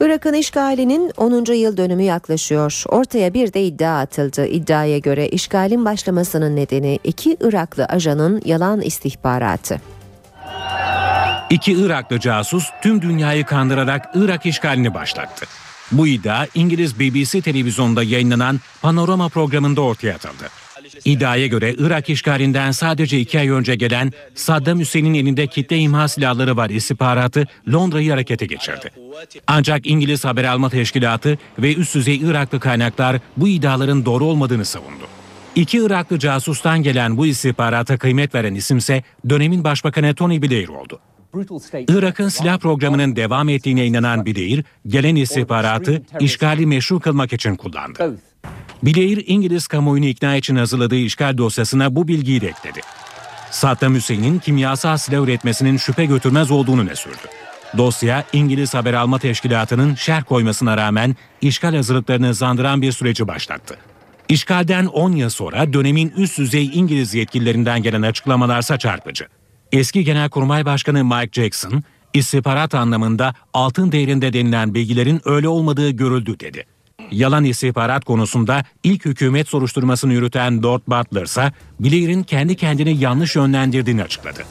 Irak'ın 0.00 0.34
işgalinin 0.34 1.12
10. 1.16 1.52
yıl 1.52 1.76
dönümü 1.76 2.02
yaklaşıyor. 2.02 2.82
Ortaya 2.88 3.34
bir 3.34 3.52
de 3.52 3.64
iddia 3.64 4.00
atıldı. 4.00 4.46
İddiaya 4.46 4.98
göre 4.98 5.28
işgalin 5.28 5.84
başlamasının 5.84 6.56
nedeni 6.56 6.98
iki 7.04 7.36
Iraklı 7.40 7.84
ajanın 7.84 8.42
yalan 8.44 8.80
istihbaratı. 8.80 9.80
İki 11.50 11.72
Iraklı 11.72 12.20
casus 12.20 12.70
tüm 12.82 13.02
dünyayı 13.02 13.44
kandırarak 13.44 14.10
Irak 14.14 14.46
işgalini 14.46 14.94
başlattı. 14.94 15.46
Bu 15.92 16.06
iddia 16.06 16.46
İngiliz 16.54 17.00
BBC 17.00 17.40
televizyonda 17.40 18.02
yayınlanan 18.02 18.60
Panorama 18.82 19.28
programında 19.28 19.80
ortaya 19.80 20.14
atıldı. 20.14 20.48
İddiaya 21.04 21.46
göre 21.46 21.74
Irak 21.78 22.10
işgalinden 22.10 22.70
sadece 22.70 23.18
iki 23.20 23.38
ay 23.38 23.48
önce 23.48 23.74
gelen 23.74 24.12
Saddam 24.34 24.78
Hüseyin'in 24.78 25.14
elinde 25.14 25.46
kitle 25.46 25.78
imha 25.78 26.08
silahları 26.08 26.56
var 26.56 26.70
istihbaratı 26.70 27.46
Londra'yı 27.72 28.10
harekete 28.10 28.46
geçirdi. 28.46 28.90
Ancak 29.46 29.86
İngiliz 29.86 30.24
Haber 30.24 30.44
Alma 30.44 30.70
Teşkilatı 30.70 31.38
ve 31.58 31.74
üst 31.74 31.94
düzey 31.94 32.16
Iraklı 32.16 32.60
kaynaklar 32.60 33.20
bu 33.36 33.48
iddiaların 33.48 34.04
doğru 34.04 34.24
olmadığını 34.24 34.64
savundu. 34.64 35.04
İki 35.54 35.78
Iraklı 35.78 36.18
casustan 36.18 36.82
gelen 36.82 37.16
bu 37.16 37.26
istihbarata 37.26 37.98
kıymet 37.98 38.34
veren 38.34 38.54
isimse 38.54 39.02
dönemin 39.28 39.64
başbakanı 39.64 40.14
Tony 40.14 40.42
Blair 40.42 40.68
oldu. 40.68 41.00
Irak'ın 41.88 42.28
silah 42.28 42.58
programının 42.58 43.16
devam 43.16 43.48
ettiğine 43.48 43.86
inanan 43.86 44.26
Blair, 44.26 44.64
gelen 44.86 45.16
istihbaratı 45.16 46.02
işgali 46.20 46.66
meşru 46.66 47.00
kılmak 47.00 47.32
için 47.32 47.56
kullandı. 47.56 48.18
Blair, 48.82 49.24
İngiliz 49.26 49.66
kamuoyunu 49.66 50.06
ikna 50.06 50.36
için 50.36 50.56
hazırladığı 50.56 50.96
işgal 50.96 51.38
dosyasına 51.38 51.96
bu 51.96 52.08
bilgiyi 52.08 52.40
de 52.40 52.48
ekledi. 52.48 52.80
Saddam 53.50 53.94
Hüseyin'in 53.94 54.38
kimyasal 54.38 54.96
silah 54.96 55.24
üretmesinin 55.24 55.76
şüphe 55.76 56.04
götürmez 56.04 56.50
olduğunu 56.50 56.86
ne 56.86 56.96
sürdü. 56.96 57.26
Dosya, 57.76 58.24
İngiliz 58.32 58.74
Haber 58.74 58.94
Alma 58.94 59.18
Teşkilatı'nın 59.18 59.94
şerh 59.94 60.24
koymasına 60.24 60.76
rağmen 60.76 61.16
işgal 61.40 61.74
hazırlıklarını 61.74 62.26
hızlandıran 62.26 62.82
bir 62.82 62.92
süreci 62.92 63.28
başlattı. 63.28 63.76
İşgalden 64.28 64.86
10 64.86 65.12
yıl 65.12 65.30
sonra 65.30 65.72
dönemin 65.72 66.12
üst 66.16 66.38
düzey 66.38 66.70
İngiliz 66.72 67.14
yetkililerinden 67.14 67.82
gelen 67.82 68.02
açıklamalarsa 68.02 68.78
çarpıcı. 68.78 69.26
Eski 69.72 70.04
Genelkurmay 70.04 70.64
Başkanı 70.64 71.04
Mike 71.04 71.42
Jackson, 71.42 71.82
istihbarat 72.14 72.74
anlamında 72.74 73.34
altın 73.54 73.92
değerinde 73.92 74.32
denilen 74.32 74.74
bilgilerin 74.74 75.20
öyle 75.24 75.48
olmadığı 75.48 75.90
görüldü 75.90 76.40
dedi. 76.40 76.66
Yalan 77.10 77.44
istihbarat 77.44 78.04
konusunda 78.04 78.64
ilk 78.82 79.04
hükümet 79.04 79.48
soruşturmasını 79.48 80.12
yürüten 80.12 80.62
Lord 80.62 80.82
Butler 80.88 81.22
ise 81.22 81.52
Blair'in 81.80 82.22
kendi 82.22 82.56
kendini 82.56 82.98
yanlış 82.98 83.36
yönlendirdiğini 83.36 84.02
açıkladı. 84.02 84.44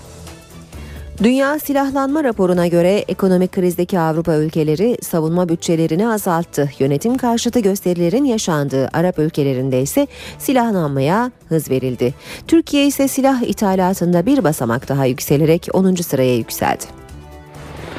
Dünya 1.23 1.59
Silahlanma 1.59 2.23
raporuna 2.23 2.67
göre 2.67 3.05
ekonomik 3.07 3.51
krizdeki 3.51 3.99
Avrupa 3.99 4.35
ülkeleri 4.35 4.97
savunma 5.01 5.49
bütçelerini 5.49 6.07
azalttı. 6.07 6.71
Yönetim 6.79 7.17
karşıtı 7.17 7.59
gösterilerin 7.59 8.25
yaşandığı 8.25 8.89
Arap 8.93 9.19
ülkelerinde 9.19 9.81
ise 9.81 10.07
silahlanmaya 10.39 11.31
hız 11.49 11.69
verildi. 11.69 12.13
Türkiye 12.47 12.87
ise 12.87 13.07
silah 13.07 13.41
ithalatında 13.41 14.25
bir 14.25 14.43
basamak 14.43 14.89
daha 14.89 15.05
yükselerek 15.05 15.67
10. 15.73 15.95
sıraya 15.95 16.35
yükseldi. 16.35 16.83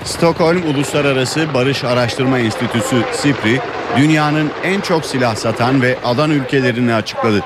Stockholm 0.05 0.63
Uluslararası 0.75 1.47
Barış 1.55 1.85
Araştırma 1.85 2.39
Enstitüsü 2.39 2.97
SIPRI, 3.13 3.61
dünyanın 3.99 4.51
en 4.65 4.81
çok 4.81 5.05
silah 5.05 5.37
satan 5.37 5.83
ve 5.83 5.99
alan 6.05 6.31
ülkelerini 6.31 6.95
açıkladı. 6.95 7.45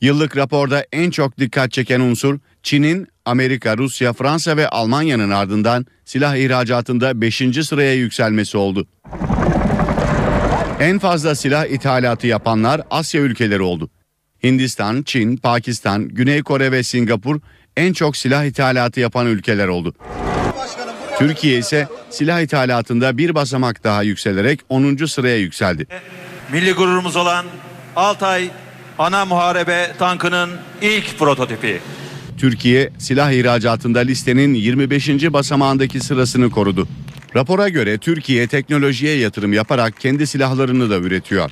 Yıllık 0.00 0.36
raporda 0.36 0.84
en 0.92 1.10
çok 1.10 1.38
dikkat 1.38 1.72
çeken 1.72 2.00
unsur 2.00 2.38
Çin'in 2.62 3.06
Amerika, 3.24 3.76
Rusya, 3.76 4.12
Fransa 4.12 4.56
ve 4.56 4.68
Almanya'nın 4.68 5.30
ardından 5.30 5.86
silah 6.04 6.36
ihracatında 6.36 7.20
5. 7.20 7.36
sıraya 7.66 7.94
yükselmesi 7.94 8.58
oldu. 8.58 8.86
En 10.80 10.98
fazla 10.98 11.34
silah 11.34 11.66
ithalatı 11.66 12.26
yapanlar 12.26 12.80
Asya 12.90 13.20
ülkeleri 13.20 13.62
oldu. 13.62 13.90
Hindistan, 14.44 15.02
Çin, 15.02 15.36
Pakistan, 15.36 16.08
Güney 16.08 16.42
Kore 16.42 16.72
ve 16.72 16.82
Singapur 16.82 17.40
en 17.76 17.92
çok 17.92 18.16
silah 18.16 18.44
ithalatı 18.44 19.00
yapan 19.00 19.26
ülkeler 19.26 19.68
oldu. 19.68 19.94
Türkiye 21.18 21.58
ise 21.58 21.88
silah 22.10 22.40
ithalatında 22.40 23.18
bir 23.18 23.34
basamak 23.34 23.84
daha 23.84 24.02
yükselerek 24.02 24.60
10. 24.68 24.96
sıraya 25.06 25.36
yükseldi. 25.38 25.86
Milli 26.52 26.72
gururumuz 26.72 27.16
olan 27.16 27.46
Altay 27.96 28.50
ana 28.98 29.24
muharebe 29.24 29.92
tankının 29.98 30.50
ilk 30.82 31.18
prototipi. 31.18 31.80
Türkiye 32.40 32.90
silah 32.98 33.32
ihracatında 33.32 33.98
listenin 33.98 34.54
25. 34.54 35.08
basamağındaki 35.08 36.00
sırasını 36.00 36.50
korudu. 36.50 36.88
Rapora 37.36 37.68
göre 37.68 37.98
Türkiye 37.98 38.46
teknolojiye 38.46 39.16
yatırım 39.16 39.52
yaparak 39.52 40.00
kendi 40.00 40.26
silahlarını 40.26 40.90
da 40.90 40.96
üretiyor. 40.96 41.50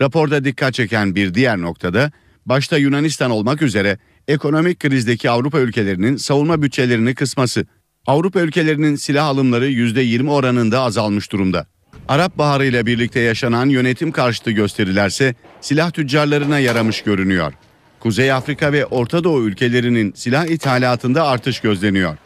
Raporda 0.00 0.44
dikkat 0.44 0.74
çeken 0.74 1.14
bir 1.14 1.34
diğer 1.34 1.60
noktada 1.60 2.12
başta 2.46 2.78
Yunanistan 2.78 3.30
olmak 3.30 3.62
üzere 3.62 3.98
ekonomik 4.28 4.80
krizdeki 4.80 5.30
Avrupa 5.30 5.60
ülkelerinin 5.60 6.16
savunma 6.16 6.62
bütçelerini 6.62 7.14
kısması. 7.14 7.66
Avrupa 8.06 8.40
ülkelerinin 8.40 8.96
silah 8.96 9.26
alımları 9.26 9.70
%20 9.70 10.30
oranında 10.30 10.80
azalmış 10.80 11.32
durumda. 11.32 11.66
Arap 12.08 12.38
Baharı 12.38 12.66
ile 12.66 12.86
birlikte 12.86 13.20
yaşanan 13.20 13.68
yönetim 13.68 14.12
karşıtı 14.12 14.50
gösterilerse 14.50 15.34
silah 15.60 15.90
tüccarlarına 15.90 16.58
yaramış 16.58 17.02
görünüyor. 17.02 17.52
Kuzey 18.00 18.32
Afrika 18.32 18.72
ve 18.72 18.86
Orta 18.86 19.24
Doğu 19.24 19.42
ülkelerinin 19.42 20.12
silah 20.16 20.46
ithalatında 20.46 21.26
artış 21.26 21.60
gözleniyor. 21.60 22.16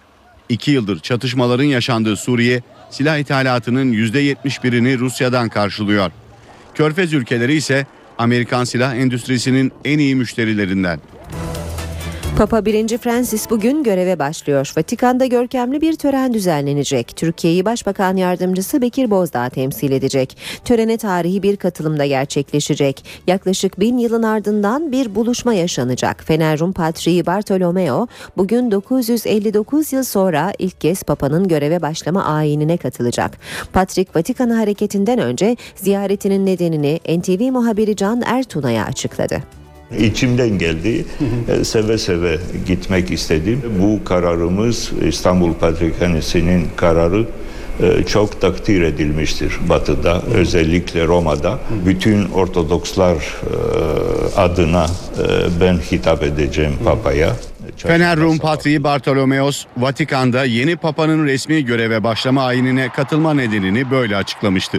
İki 0.48 0.70
yıldır 0.70 0.98
çatışmaların 1.00 1.64
yaşandığı 1.64 2.16
Suriye, 2.16 2.62
silah 2.90 3.18
ithalatının 3.18 3.92
%71'ini 3.92 4.98
Rusya'dan 4.98 5.48
karşılıyor. 5.48 6.10
Körfez 6.74 7.12
ülkeleri 7.12 7.54
ise 7.54 7.86
Amerikan 8.18 8.64
silah 8.64 8.94
endüstrisinin 8.94 9.72
en 9.84 9.98
iyi 9.98 10.14
müşterilerinden. 10.14 11.00
Papa 12.38 12.64
1. 12.64 12.98
Francis 12.98 13.50
bugün 13.50 13.82
göreve 13.82 14.18
başlıyor. 14.18 14.72
Vatikan'da 14.76 15.26
görkemli 15.26 15.80
bir 15.80 15.96
tören 15.96 16.34
düzenlenecek. 16.34 17.16
Türkiye'yi 17.16 17.64
Başbakan 17.64 18.16
Yardımcısı 18.16 18.82
Bekir 18.82 19.10
Bozdağ 19.10 19.48
temsil 19.48 19.92
edecek. 19.92 20.36
Törene 20.64 20.96
tarihi 20.96 21.42
bir 21.42 21.56
katılımda 21.56 22.06
gerçekleşecek. 22.06 23.04
Yaklaşık 23.26 23.80
bin 23.80 23.98
yılın 23.98 24.22
ardından 24.22 24.92
bir 24.92 25.14
buluşma 25.14 25.54
yaşanacak. 25.54 26.24
Fener 26.24 26.58
Rum 26.58 26.72
Patriği 26.72 27.26
Bartolomeo 27.26 28.06
bugün 28.36 28.70
959 28.70 29.92
yıl 29.92 30.02
sonra 30.02 30.52
ilk 30.58 30.80
kez 30.80 31.02
Papa'nın 31.02 31.48
göreve 31.48 31.82
başlama 31.82 32.24
ayinine 32.24 32.76
katılacak. 32.76 33.38
Patrik 33.72 34.16
Vatikan 34.16 34.50
hareketinden 34.50 35.18
önce 35.18 35.56
ziyaretinin 35.76 36.46
nedenini 36.46 37.00
NTV 37.18 37.52
muhabiri 37.52 37.96
Can 37.96 38.22
Ertuna'ya 38.26 38.84
açıkladı. 38.84 39.63
İçimden 39.98 40.58
geldi. 40.58 41.04
E, 41.48 41.64
Seve 41.64 41.98
seve 41.98 42.38
gitmek 42.66 43.10
istedim. 43.10 43.62
Bu 43.82 44.04
kararımız 44.04 44.92
İstanbul 45.08 45.54
Patrikhanesi'nin 45.54 46.68
kararı 46.76 47.26
e, 47.82 48.02
çok 48.04 48.40
takdir 48.40 48.82
edilmiştir 48.82 49.52
Batı'da, 49.68 50.22
özellikle 50.34 51.06
Roma'da. 51.06 51.58
Bütün 51.86 52.28
Ortodokslar 52.30 53.14
e, 53.14 53.20
adına 54.36 54.86
ben 55.60 55.76
hitap 55.92 56.22
edeceğim 56.22 56.72
Papa'ya. 56.84 57.36
Fener 57.76 58.18
Rum 58.18 58.38
Patriği 58.38 58.84
Bartolomeos, 58.84 59.64
Vatikan'da 59.76 60.44
yeni 60.44 60.76
Papa'nın 60.76 61.26
resmi 61.26 61.64
göreve 61.64 62.04
başlama 62.04 62.44
ayinine 62.44 62.88
katılma 62.88 63.34
nedenini 63.34 63.90
böyle 63.90 64.16
açıklamıştı. 64.16 64.78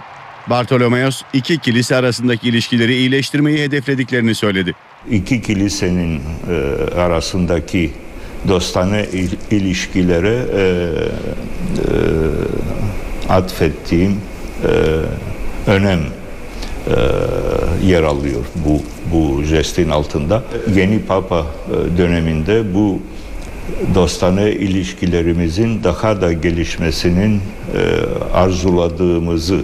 Bartolomeos 0.50 1.22
iki 1.34 1.58
kilise 1.58 1.96
arasındaki 1.96 2.50
ilişkileri 2.50 2.96
iyileştirmeyi 2.96 3.64
hedeflediklerini 3.64 4.36
söyledi. 4.36 4.74
İki 5.12 5.42
kilisenin 5.42 6.22
e, 6.50 6.96
arasındaki 6.96 7.92
dostane 8.48 9.06
il, 9.14 9.30
ilişkilere 9.52 10.46
e, 10.54 10.62
e, 10.62 10.64
atfettiğim 13.30 14.18
e, 14.64 15.72
önem 15.72 16.00
e, 16.00 16.96
yer 17.88 18.04
alıyor 18.04 18.46
bu 18.56 18.82
bu 19.14 19.44
jestin 19.44 19.90
altında. 19.90 20.44
Yeni 20.76 21.00
Papa 21.00 21.40
e, 21.40 21.98
döneminde 21.98 22.74
bu 22.74 23.00
dostane 23.96 24.52
ilişkilerimizin 24.52 25.84
daha 25.84 26.22
da 26.22 26.34
gelişmesinin 26.34 27.36
e, 27.36 27.42
arzuladığımızı 28.34 29.62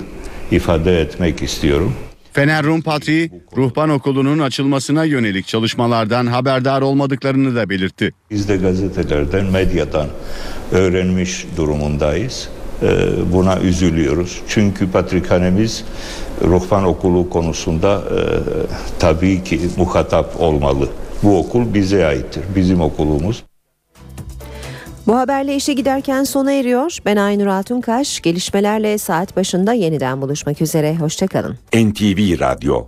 ifade 0.52 1.02
etmek 1.02 1.42
istiyorum. 1.42 1.94
Fener 2.34 2.66
Rum 2.66 2.82
Patriği, 2.82 3.32
ruhban 3.58 3.90
okulunun 3.90 4.40
açılmasına 4.40 5.04
yönelik 5.04 5.48
çalışmalardan 5.48 6.28
haberdar 6.28 6.82
olmadıklarını 6.82 7.56
da 7.56 7.70
belirtti. 7.70 8.12
Biz 8.32 8.50
de 8.50 8.58
gazetelerden, 8.58 9.46
medyadan 9.46 10.08
öğrenmiş 10.72 11.46
durumundayız. 11.58 12.50
e, 12.82 12.88
buna 13.34 13.60
üzülüyoruz. 13.60 14.42
Çünkü 14.48 14.92
patrikhanemiz 14.92 15.84
ruhban 16.44 16.84
okulu 16.84 17.30
konusunda 17.30 18.04
e, 18.12 18.20
tabii 19.00 19.44
ki 19.44 19.60
muhatap 19.78 20.42
olmalı. 20.42 20.90
Bu 21.24 21.40
okul 21.40 21.74
bize 21.74 22.06
aittir, 22.06 22.44
bizim 22.56 22.82
okulumuz. 22.82 23.44
Bu 25.12 25.18
haberle 25.18 25.56
işe 25.56 25.74
giderken 25.74 26.24
sona 26.24 26.52
eriyor. 26.52 26.98
Ben 27.06 27.16
Aynur 27.16 27.48
Altunkaş. 27.48 28.22
Gelişmelerle 28.22 28.98
saat 28.98 29.36
başında 29.36 29.74
yeniden 29.74 30.22
buluşmak 30.22 30.62
üzere. 30.62 30.96
Hoşçakalın. 30.96 31.58
NTV 31.74 32.40
Radyo 32.40 32.88